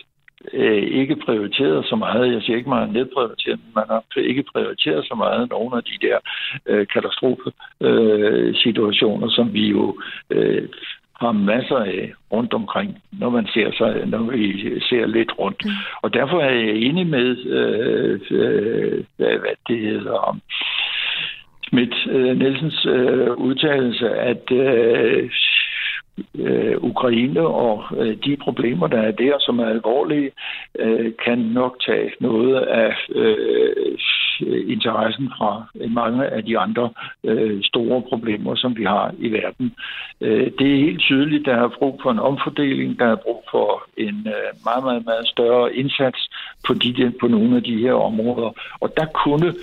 øh, 0.53 0.83
ikke 1.01 1.17
prioriteret 1.17 1.87
så 1.87 1.97
meget. 1.97 2.33
Jeg 2.33 2.43
siger 2.43 2.57
ikke, 2.57 2.71
man 2.71 2.79
har 2.79 2.93
nedprioriteret, 2.93 3.61
men 3.65 3.73
man 3.75 3.85
har 3.89 4.05
ikke 4.17 4.45
prioriteret 4.53 5.05
så 5.05 5.15
meget 5.15 5.51
nogle 5.51 5.77
af 5.77 5.83
de 5.83 6.07
der 6.07 6.19
øh, 6.67 6.87
katastrofesituationer, 6.87 9.27
øh, 9.27 9.33
som 9.33 9.53
vi 9.53 9.69
jo 9.69 10.01
øh, 10.31 10.69
har 11.21 11.33
masser 11.33 11.77
af 11.77 12.13
rundt 12.33 12.55
omkring, 12.55 12.99
når 13.13 13.31
man 13.31 13.47
ser 13.47 13.73
sig, 13.73 14.07
når 14.07 14.23
vi 14.31 14.81
ser 14.81 15.07
lidt 15.07 15.33
rundt. 15.39 15.65
Mm. 15.65 15.71
Og 16.03 16.15
derfor 16.15 16.41
er 16.41 16.51
jeg 16.51 16.75
enig 16.75 17.07
med, 17.07 17.37
øh, 17.47 18.21
øh, 18.31 19.05
hvad 19.17 19.57
det 19.69 19.79
hedder, 19.79 20.13
om 20.13 20.41
Schmidt 21.63 21.95
øh, 22.11 22.39
Nielsens 22.39 22.87
øh, 22.87 23.31
udtalelse, 23.31 24.11
at 24.11 24.53
øh, 24.53 25.31
øh, 26.35 26.77
Ukraine 26.81 27.41
og 27.41 27.85
øh, 27.97 28.17
de 28.25 28.37
problemer, 28.37 28.87
der 28.87 29.03
er 29.03 29.11
der, 29.11 29.37
som 29.41 29.59
er 29.59 29.67
alvorlige, 29.67 30.31
øh, 30.79 31.13
kan 31.25 31.39
nok 31.39 31.77
tage 31.87 32.11
noget 32.21 32.57
af 32.57 32.95
øh, 33.15 33.99
interessen 34.67 35.29
fra 35.39 35.63
mange 35.89 36.27
af 36.27 36.45
de 36.45 36.59
andre 36.59 36.91
øh, 37.25 37.63
store 37.63 38.03
problemer, 38.03 38.55
som 38.55 38.77
vi 38.77 38.85
har 38.85 39.15
i 39.19 39.33
verden. 39.33 39.75
Øh, 40.21 40.51
det 40.59 40.73
er 40.75 40.85
helt 40.87 41.01
tydeligt, 41.01 41.47
der 41.47 41.57
er 41.57 41.69
brug 41.79 42.01
for 42.03 42.11
en 42.11 42.19
omfordeling, 42.19 42.99
der 42.99 43.07
er 43.07 43.17
brug 43.17 43.45
for 43.51 43.83
en 43.97 44.27
øh, 44.27 44.51
meget, 44.65 44.85
meget, 44.85 45.05
meget 45.05 45.29
større 45.29 45.75
indsats 45.75 46.31
på, 46.67 46.75
de, 46.75 47.13
på 47.21 47.29
nogle 47.29 47.57
af 47.57 47.63
de 47.63 47.79
her 47.79 47.93
områder. 47.93 48.51
Og 48.81 48.97
der 48.97 49.07
kunne 49.07 49.55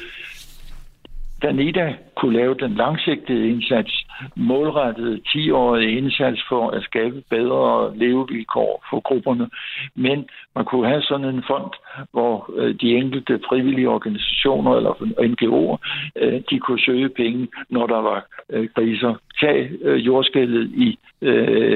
Danida 1.41 1.95
kunne 2.15 2.37
lave 2.37 2.55
den 2.55 2.75
langsigtede 2.75 3.49
indsats, 3.49 4.06
målrettet 4.36 5.22
10-årige 5.28 5.97
indsats 5.97 6.41
for 6.49 6.70
at 6.70 6.84
skabe 6.84 7.24
bedre 7.30 7.97
levevilkår 7.97 8.86
for 8.89 8.99
grupperne. 8.99 9.49
Men 9.95 10.30
man 10.55 10.65
kunne 10.65 10.88
have 10.88 11.01
sådan 11.01 11.26
en 11.26 11.43
fond, 11.47 11.72
hvor 12.11 12.51
øh, 12.57 12.76
de 12.82 12.95
enkelte 12.95 13.39
frivillige 13.49 13.89
organisationer 13.89 14.76
eller 14.76 14.93
NGO'er, 15.30 15.78
øh, 16.22 16.41
de 16.49 16.59
kunne 16.59 16.80
søge 16.80 17.09
penge, 17.09 17.47
når 17.70 17.88
der 17.88 18.01
var 18.01 18.26
øh, 18.49 18.70
kriser. 18.76 19.13
Tag 19.39 19.72
jordskældet 19.84 20.72
i 20.72 20.99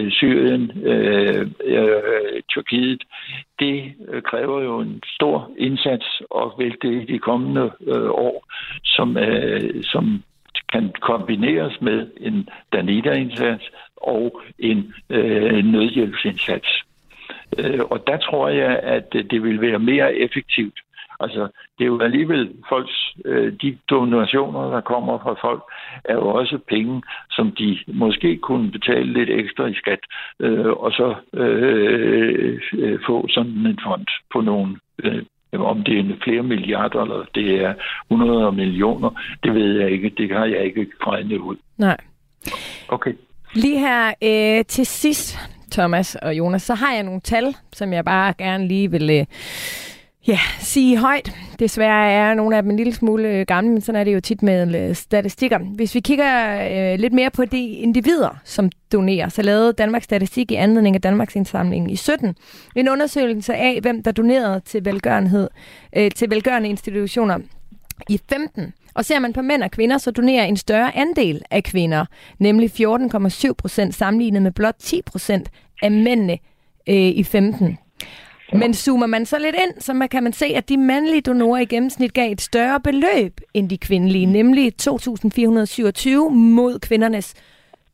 Syrien, 0.09 0.71
Tyrkiet. 2.49 3.03
Det 3.59 3.93
kræver 4.23 4.61
jo 4.61 4.79
en 4.79 5.01
stor 5.05 5.51
indsats 5.57 6.21
og 6.29 6.53
vælte 6.57 6.87
i 6.87 7.05
de 7.05 7.19
kommende 7.19 7.71
år, 8.09 8.45
som, 8.83 9.17
som 9.83 10.23
kan 10.71 10.93
kombineres 11.01 11.81
med 11.81 12.07
en 12.17 12.49
Danida-indsats 12.73 13.71
og 13.97 14.41
en 14.59 14.93
øh, 15.09 15.65
nødhjælpsindsats. 15.65 16.83
Øh, 17.57 17.79
og 17.89 18.07
der 18.07 18.17
tror 18.17 18.49
jeg, 18.49 18.79
at 18.79 19.13
det 19.13 19.43
vil 19.43 19.61
være 19.61 19.79
mere 19.79 20.15
effektivt. 20.15 20.79
Altså, 21.19 21.47
det 21.77 21.83
er 21.83 21.93
jo 21.93 21.99
alligevel 21.99 22.51
folks, 22.69 23.15
øh, 23.25 23.53
de 23.61 23.77
donationer, 23.89 24.71
der 24.71 24.81
kommer 24.81 25.19
fra 25.19 25.35
folk, 25.47 25.63
er 26.05 26.13
jo 26.13 26.27
også 26.27 26.57
penge, 26.67 27.01
som 27.31 27.51
de 27.51 27.79
måske 27.87 28.37
kunne 28.37 28.71
betale 28.71 29.13
lidt 29.13 29.29
ekstra 29.29 29.65
i 29.65 29.73
skat, 29.73 29.99
øh, 30.39 30.69
og 30.69 30.91
så 30.91 31.15
øh, 31.33 32.61
øh, 32.73 32.99
få 33.07 33.27
sådan 33.29 33.65
en 33.65 33.79
fond 33.83 34.07
på 34.33 34.41
nogle 34.41 34.77
øh, 35.03 35.23
om 35.59 35.83
det 35.83 35.99
er 35.99 36.15
flere 36.23 36.43
milliarder, 36.43 37.01
eller 37.01 37.25
det 37.35 37.63
er 37.63 37.73
100 38.11 38.51
millioner, 38.51 39.09
det 39.43 39.53
ved 39.53 39.79
jeg 39.79 39.91
ikke. 39.91 40.09
Det 40.17 40.31
har 40.31 40.45
jeg 40.45 40.65
ikke 40.65 40.87
regnet 41.07 41.37
ud. 41.37 41.55
Nej. 41.77 41.97
Okay. 42.87 43.13
Lige 43.53 43.79
her 43.79 44.13
øh, 44.23 44.65
til 44.65 44.85
sidst, 44.85 45.39
Thomas 45.71 46.15
og 46.15 46.37
Jonas, 46.37 46.61
så 46.61 46.75
har 46.75 46.93
jeg 46.93 47.03
nogle 47.03 47.21
tal, 47.21 47.55
som 47.73 47.93
jeg 47.93 48.05
bare 48.05 48.33
gerne 48.37 48.67
lige 48.67 48.91
vil 48.91 49.09
øh, 49.09 49.25
ja, 50.27 50.39
sige 50.59 50.97
højt. 50.97 51.35
Desværre 51.59 52.11
er 52.11 52.33
nogle 52.33 52.57
af 52.57 52.63
dem 52.63 52.71
en 52.71 52.77
lille 52.77 52.93
smule 52.93 53.29
øh, 53.29 53.45
gamle, 53.45 53.71
men 53.71 53.81
sådan 53.81 53.99
er 53.99 54.03
det 54.03 54.13
jo 54.13 54.19
tit 54.19 54.43
med 54.43 54.89
øh, 54.89 54.95
statistikker. 54.95 55.57
Hvis 55.57 55.95
vi 55.95 55.99
kigger 55.99 56.61
øh, 56.71 56.99
lidt 56.99 57.13
mere 57.13 57.29
på 57.29 57.45
de 57.45 57.67
individer, 57.67 58.39
som 58.43 58.69
donerer, 58.91 59.29
så 59.29 59.41
lavede 59.41 59.73
Danmarks 59.73 60.03
Statistik 60.03 60.51
i 60.51 60.55
anledning 60.55 60.95
af 60.95 61.01
Danmarks 61.01 61.35
indsamling 61.35 61.91
i 61.91 61.95
17 61.95 62.35
en 62.75 62.89
undersøgelse 62.89 63.55
af, 63.55 63.79
hvem 63.81 64.03
der 64.03 64.11
donerede 64.11 64.61
til 64.65 64.85
velgørenhed, 64.85 65.49
øh, 65.95 66.11
til 66.11 66.29
velgørende 66.29 66.69
institutioner 66.69 67.39
i 68.09 68.19
15. 68.29 68.73
Og 68.93 69.05
ser 69.05 69.19
man 69.19 69.33
på 69.33 69.41
mænd 69.41 69.63
og 69.63 69.71
kvinder, 69.71 69.97
så 69.97 70.11
donerer 70.11 70.45
en 70.45 70.57
større 70.57 70.97
andel 70.97 71.41
af 71.51 71.63
kvinder, 71.63 72.05
nemlig 72.39 72.71
14,7 72.71 73.53
procent 73.53 73.95
sammenlignet 73.95 74.41
med 74.41 74.51
blot 74.51 74.75
10 74.79 75.01
procent 75.05 75.49
af 75.81 75.91
mændene 75.91 76.37
øh, 76.89 76.95
i 76.95 77.23
15. 77.23 77.77
Men 78.53 78.73
zoomer 78.73 79.05
man 79.05 79.25
så 79.25 79.39
lidt 79.39 79.55
ind, 79.55 79.81
så 79.81 80.07
kan 80.11 80.23
man 80.23 80.33
se, 80.33 80.45
at 80.45 80.69
de 80.69 80.77
mandlige 80.77 81.21
donorer 81.21 81.61
i 81.61 81.65
gennemsnit 81.65 82.13
gav 82.13 82.31
et 82.31 82.41
større 82.41 82.79
beløb 82.79 83.41
end 83.53 83.69
de 83.69 83.77
kvindelige, 83.77 84.25
nemlig 84.25 84.73
2.427 84.81 84.89
mod 86.29 86.79
kvindernes 86.79 87.33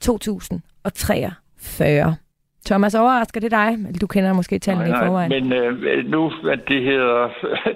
2.043. 0.06 2.27
Thomas, 2.70 2.96
overrasker 2.96 3.42
det 3.42 3.52
dig? 3.52 3.78
Du 4.02 4.08
kender 4.08 4.34
måske 4.34 4.60
tallene 4.60 4.90
nej, 4.90 5.04
i 5.04 5.06
forvejen. 5.06 5.32
Men 5.36 5.54
øh, 5.54 6.06
nu, 6.06 6.32
at 6.52 6.60
det 6.68 6.84
hedder, 6.84 7.30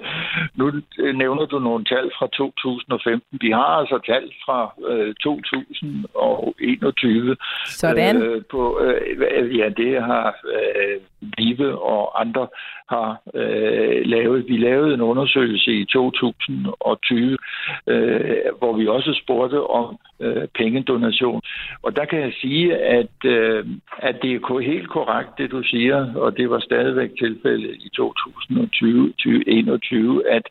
nu 0.58 0.72
nævner 1.14 1.46
du 1.46 1.58
nogle 1.58 1.84
tal 1.84 2.10
fra 2.18 2.26
2015. 2.26 3.38
Vi 3.40 3.50
har 3.50 3.70
altså 3.80 3.98
tal 4.06 4.32
fra 4.44 4.74
øh, 4.88 5.14
2021. 5.14 7.36
Sådan. 7.66 8.22
Øh, 8.22 8.42
på, 8.50 8.80
øh, 8.80 9.58
ja, 9.58 9.68
det 9.68 10.02
har 10.02 10.36
øh, 10.56 11.00
Vive 11.38 11.82
og 11.82 12.20
andre 12.20 12.48
har 12.94 13.10
øh, 13.34 14.00
lavet. 14.14 14.48
Vi 14.48 14.56
lavede 14.56 14.94
en 14.94 15.00
undersøgelse 15.00 15.72
i 15.72 15.84
2020, 15.84 17.38
øh, 17.86 18.36
hvor 18.58 18.72
vi 18.76 18.86
også 18.86 19.20
spurgte 19.22 19.60
om 19.80 19.98
øh, 20.20 20.46
pengedonation. 20.54 21.42
Og 21.82 21.96
der 21.96 22.04
kan 22.04 22.20
jeg 22.20 22.32
sige, 22.40 22.76
at, 22.76 23.14
øh, 23.24 23.66
at 23.98 24.22
det 24.22 24.34
er 24.34 24.60
helt 24.72 24.88
korrekt, 24.88 25.38
det 25.38 25.50
du 25.50 25.62
siger, 25.62 26.14
og 26.14 26.36
det 26.36 26.50
var 26.50 26.60
stadigvæk 26.60 27.10
tilfældet 27.18 27.74
i 27.86 27.88
2020-2021, 28.00 30.34
at 30.36 30.46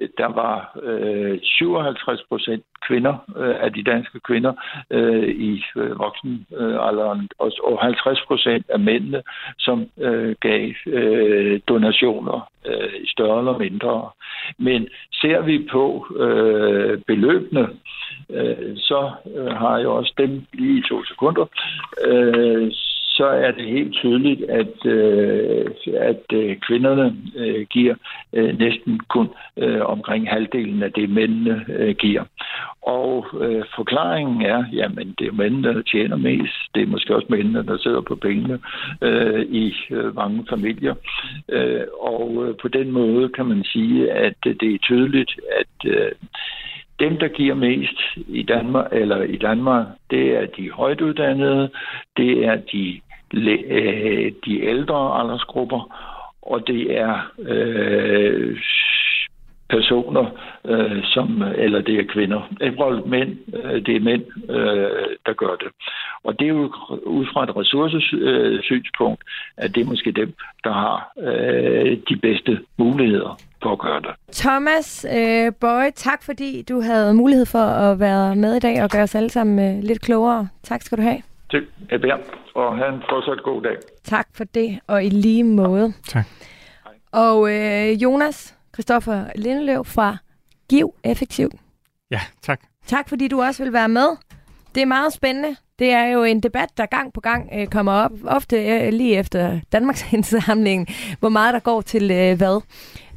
Øh, 0.00 0.08
der 0.18 0.26
var 0.26 0.78
øh, 0.82 1.38
57 1.42 2.22
procent 2.28 2.64
kvinder 2.86 3.14
øh, 3.36 3.56
af 3.60 3.72
de 3.72 3.82
danske 3.82 4.20
kvinder 4.20 4.52
øh, 4.90 5.28
i 5.28 5.64
øh, 5.76 5.98
voksenalderen, 5.98 7.28
og, 7.38 7.52
og 7.64 7.78
50 7.82 8.20
procent 8.26 8.66
af 8.68 8.80
mændene, 8.80 9.22
som 9.58 9.86
øh, 9.98 10.34
gav 10.40 10.72
øh, 10.86 11.60
donationer 11.68 12.50
øh, 12.66 13.06
større 13.06 13.38
eller 13.38 13.58
mindre. 13.58 14.10
Men 14.58 14.88
ser 15.12 15.40
vi 15.40 15.68
på 15.72 16.06
øh, 16.16 16.98
beløbene, 17.06 17.68
øh, 18.30 18.76
så 18.76 19.10
øh, 19.36 19.52
har 19.52 19.78
jeg 19.78 19.86
også 19.88 20.12
dem 20.18 20.46
lige 20.52 20.78
i 20.78 20.88
to 20.88 21.04
sekunder. 21.04 21.46
Øh, 22.06 22.72
så 23.16 23.26
er 23.26 23.50
det 23.50 23.66
helt 23.66 23.92
tydeligt, 23.92 24.42
at, 24.42 24.86
øh, 24.86 25.66
at 25.94 26.24
øh, 26.32 26.56
kvinderne 26.56 27.16
øh, 27.36 27.66
giver 27.70 27.94
øh, 28.32 28.58
næsten 28.58 29.00
kun 29.08 29.28
øh, 29.56 29.80
omkring 29.84 30.30
halvdelen 30.30 30.82
af 30.82 30.92
det, 30.92 31.10
mændene 31.10 31.64
øh, 31.68 31.94
giver. 31.94 32.24
Og 32.82 33.26
øh, 33.40 33.64
forklaringen 33.76 34.42
er, 34.42 34.64
jamen 34.72 35.14
det 35.18 35.26
er 35.26 35.32
mændene, 35.32 35.74
der 35.74 35.82
tjener 35.82 36.16
mest. 36.16 36.54
Det 36.74 36.82
er 36.82 36.86
måske 36.86 37.14
også 37.16 37.26
mændene, 37.30 37.66
der 37.66 37.78
sidder 37.78 38.00
på 38.00 38.14
pengene 38.16 38.58
øh, 39.02 39.42
i 39.42 39.74
øh, 39.90 40.14
mange 40.16 40.44
familier. 40.50 40.94
Øh, 41.48 41.84
og 42.00 42.44
øh, 42.46 42.54
på 42.62 42.68
den 42.68 42.90
måde 42.90 43.28
kan 43.28 43.46
man 43.46 43.64
sige, 43.64 44.12
at 44.12 44.34
det 44.44 44.74
er 44.74 44.78
tydeligt, 44.78 45.40
at 45.60 45.90
øh, 45.90 46.12
dem, 47.02 47.18
der 47.18 47.28
giver 47.28 47.54
mest 47.54 47.98
i 48.28 48.42
Danmark, 48.42 48.88
eller 48.92 49.22
i 49.22 49.36
Danmark, 49.36 49.86
det 50.10 50.36
er 50.36 50.46
de 50.46 50.70
højtuddannede, 50.70 51.70
det 52.16 52.44
er 52.44 52.56
de, 52.72 53.00
øh, 53.34 54.32
de 54.46 54.62
ældre 54.62 55.20
aldersgrupper, 55.20 55.82
og 56.42 56.66
det 56.66 56.98
er 56.98 57.32
øh, 57.38 58.58
personer, 59.70 60.26
øh, 60.64 61.04
som, 61.04 61.42
eller 61.64 61.80
det 61.80 62.00
er 62.00 62.12
kvinder. 62.14 62.42
Øh, 62.60 62.72
eller 62.72 63.02
mænd, 63.06 63.30
øh, 63.64 63.86
det 63.86 63.96
er 63.96 64.00
mænd, 64.00 64.24
øh, 64.50 65.06
der 65.26 65.32
gør 65.32 65.54
det. 65.62 65.70
Og 66.24 66.38
det 66.38 66.44
er 66.44 66.48
jo 66.48 66.72
ud 67.06 67.26
fra 67.32 67.44
et 67.44 67.56
ressourcesynspunkt, 67.56 69.22
at 69.56 69.74
det 69.74 69.80
er 69.80 69.84
måske 69.84 70.12
dem, 70.12 70.34
der 70.64 70.72
har 70.72 71.12
øh, 71.18 71.98
de 72.08 72.16
bedste 72.16 72.60
muligheder 72.78 73.38
for 73.62 73.72
at 73.72 73.78
gøre 73.78 74.00
det. 74.00 74.10
Thomas 74.32 75.06
øh, 75.16 75.52
Bøje, 75.60 75.90
tak 75.90 76.22
fordi 76.22 76.62
du 76.62 76.80
havde 76.80 77.14
mulighed 77.14 77.46
for 77.46 77.58
at 77.58 78.00
være 78.00 78.36
med 78.36 78.56
i 78.56 78.60
dag 78.60 78.82
og 78.82 78.90
gøre 78.90 79.02
os 79.02 79.14
alle 79.14 79.30
sammen 79.30 79.76
øh, 79.76 79.82
lidt 79.84 80.00
klogere. 80.00 80.48
Tak 80.62 80.82
skal 80.82 80.98
du 80.98 81.02
have. 81.02 81.22
Er 81.90 81.98
bær, 81.98 82.16
og 82.54 82.76
have 82.76 82.94
en 82.94 83.02
fortsat 83.10 83.42
god 83.44 83.62
dag. 83.62 83.76
Tak 84.04 84.28
for 84.34 84.44
det, 84.44 84.80
og 84.86 85.04
i 85.04 85.08
lige 85.08 85.44
måde. 85.44 85.92
Tak. 86.08 86.24
Og 87.12 87.52
øh, 87.54 88.02
Jonas, 88.02 88.56
Christoffer 88.74 89.24
Lindeløv 89.36 89.84
fra 89.84 90.16
Giv 90.70 90.94
Effektiv. 91.04 91.50
Ja, 92.10 92.20
tak. 92.42 92.60
Tak 92.86 93.08
fordi 93.08 93.28
du 93.28 93.42
også 93.42 93.64
vil 93.64 93.72
være 93.72 93.88
med. 93.88 94.08
Det 94.74 94.82
er 94.82 94.86
meget 94.86 95.12
spændende. 95.12 95.56
Det 95.82 95.90
er 95.90 96.04
jo 96.04 96.22
en 96.24 96.40
debat, 96.40 96.68
der 96.76 96.86
gang 96.86 97.12
på 97.12 97.20
gang 97.20 97.48
øh, 97.54 97.66
kommer 97.66 97.92
op, 97.92 98.10
ofte 98.24 98.56
øh, 98.56 98.92
lige 98.92 99.16
efter 99.16 99.60
Danmarks 99.72 100.04
indsamling, 100.12 100.88
hvor 101.20 101.28
meget 101.28 101.54
der 101.54 101.60
går 101.60 101.80
til 101.80 102.10
øh, 102.10 102.36
hvad. 102.36 102.62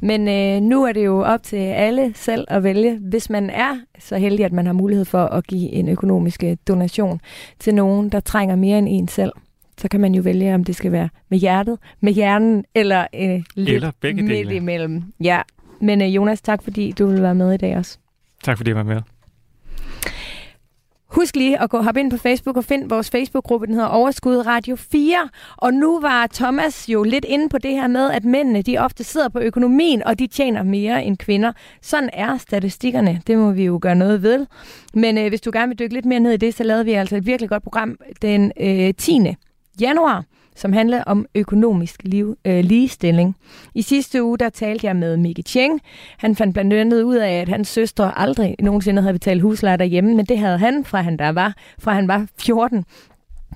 Men 0.00 0.28
øh, 0.28 0.68
nu 0.68 0.84
er 0.84 0.92
det 0.92 1.04
jo 1.04 1.22
op 1.24 1.42
til 1.42 1.56
alle 1.56 2.12
selv 2.14 2.44
at 2.48 2.62
vælge, 2.62 2.98
hvis 2.98 3.30
man 3.30 3.50
er 3.50 3.78
så 3.98 4.16
heldig, 4.18 4.44
at 4.44 4.52
man 4.52 4.66
har 4.66 4.72
mulighed 4.72 5.04
for 5.04 5.24
at 5.24 5.46
give 5.46 5.70
en 5.72 5.88
økonomisk 5.88 6.44
øh, 6.44 6.56
donation 6.68 7.20
til 7.58 7.74
nogen, 7.74 8.08
der 8.08 8.20
trænger 8.20 8.56
mere 8.56 8.78
end 8.78 8.88
en 8.90 9.08
selv. 9.08 9.32
Så 9.78 9.88
kan 9.88 10.00
man 10.00 10.14
jo 10.14 10.22
vælge, 10.22 10.54
om 10.54 10.64
det 10.64 10.76
skal 10.76 10.92
være 10.92 11.08
med 11.28 11.38
hjertet, 11.38 11.78
med 12.00 12.12
hjernen 12.12 12.64
eller 12.74 13.06
øh, 13.14 13.42
lidt 13.54 13.68
Eller 13.68 13.90
begge 14.00 14.22
midt 14.22 14.36
dele. 14.36 14.54
imellem. 14.54 15.02
Ja, 15.20 15.42
men 15.80 16.02
øh, 16.02 16.14
Jonas, 16.14 16.42
tak 16.42 16.62
fordi 16.62 16.92
du 16.92 17.06
vil 17.06 17.22
være 17.22 17.34
med 17.34 17.52
i 17.54 17.56
dag 17.56 17.76
også. 17.76 17.98
Tak 18.44 18.56
fordi 18.56 18.70
jeg 18.70 18.76
var 18.76 18.82
med. 18.82 19.00
Husk 21.08 21.36
lige 21.36 21.62
at 21.62 21.70
gå 21.70 21.82
hop 21.82 21.96
ind 21.96 22.10
på 22.10 22.16
Facebook 22.16 22.56
og 22.56 22.64
find 22.64 22.88
vores 22.88 23.10
Facebook-gruppe, 23.10 23.66
den 23.66 23.74
hedder 23.74 23.88
Overskud 23.88 24.46
Radio 24.46 24.76
4. 24.76 25.28
Og 25.56 25.74
nu 25.74 26.00
var 26.00 26.26
Thomas 26.26 26.88
jo 26.88 27.02
lidt 27.02 27.24
inde 27.24 27.48
på 27.48 27.58
det 27.58 27.70
her 27.70 27.86
med, 27.86 28.10
at 28.10 28.24
mændene 28.24 28.62
de 28.62 28.78
ofte 28.78 29.04
sidder 29.04 29.28
på 29.28 29.38
økonomien, 29.38 30.02
og 30.02 30.18
de 30.18 30.26
tjener 30.26 30.62
mere 30.62 31.04
end 31.04 31.16
kvinder. 31.16 31.52
Sådan 31.82 32.10
er 32.12 32.36
statistikkerne. 32.38 33.22
Det 33.26 33.38
må 33.38 33.50
vi 33.50 33.64
jo 33.64 33.78
gøre 33.82 33.94
noget 33.94 34.22
ved. 34.22 34.46
Men 34.94 35.18
øh, 35.18 35.28
hvis 35.28 35.40
du 35.40 35.50
gerne 35.52 35.68
vil 35.68 35.78
dykke 35.78 35.94
lidt 35.94 36.06
mere 36.06 36.20
ned 36.20 36.32
i 36.32 36.36
det, 36.36 36.54
så 36.54 36.64
lavede 36.64 36.84
vi 36.84 36.92
altså 36.92 37.16
et 37.16 37.26
virkelig 37.26 37.48
godt 37.48 37.62
program 37.62 37.96
den 38.22 38.52
øh, 38.60 38.94
10. 38.94 39.20
januar 39.80 40.24
som 40.56 40.72
handler 40.72 41.02
om 41.04 41.26
økonomisk 41.34 42.00
liv, 42.04 42.36
øh, 42.44 42.64
ligestilling. 42.64 43.36
I 43.74 43.82
sidste 43.82 44.22
uge, 44.22 44.38
der 44.38 44.48
talte 44.48 44.86
jeg 44.86 44.96
med 44.96 45.16
Mikke 45.16 45.42
Cheng. 45.42 45.80
Han 46.18 46.36
fandt 46.36 46.54
blandt 46.54 46.72
andet 46.72 47.02
ud 47.02 47.16
af, 47.16 47.32
at 47.32 47.48
hans 47.48 47.68
søstre 47.68 48.18
aldrig 48.18 48.56
nogensinde 48.58 49.02
havde 49.02 49.14
betalt 49.14 49.42
husleje 49.42 49.76
derhjemme, 49.76 50.14
men 50.14 50.26
det 50.26 50.38
havde 50.38 50.58
han, 50.58 50.84
fra 50.84 51.02
han, 51.02 51.16
der 51.16 51.28
var, 51.28 51.54
fra 51.78 51.92
han 51.92 52.08
var 52.08 52.26
14. 52.38 52.84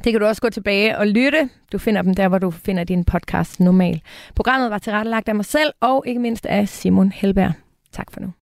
Det 0.05 0.13
kan 0.13 0.21
du 0.21 0.27
også 0.27 0.43
gå 0.43 0.51
tilbage 0.51 0.99
og 0.99 1.07
lytte. 1.07 1.49
Du 1.73 1.79
finder 1.79 2.03
dem 2.03 2.15
der, 2.15 2.29
hvor 2.29 2.39
du 2.39 2.51
finder 2.51 2.85
din 2.85 3.05
podcast 3.05 3.61
normal. 3.61 4.01
Programmet 4.35 4.71
var 4.71 4.79
tilrettelagt 4.79 5.29
af 5.29 5.35
mig 5.35 5.45
selv, 5.45 5.73
og 5.81 6.05
ikke 6.07 6.21
mindst 6.21 6.47
af 6.47 6.69
Simon 6.69 7.13
Helberg. 7.13 7.53
Tak 7.93 8.13
for 8.13 8.21
nu. 8.21 8.33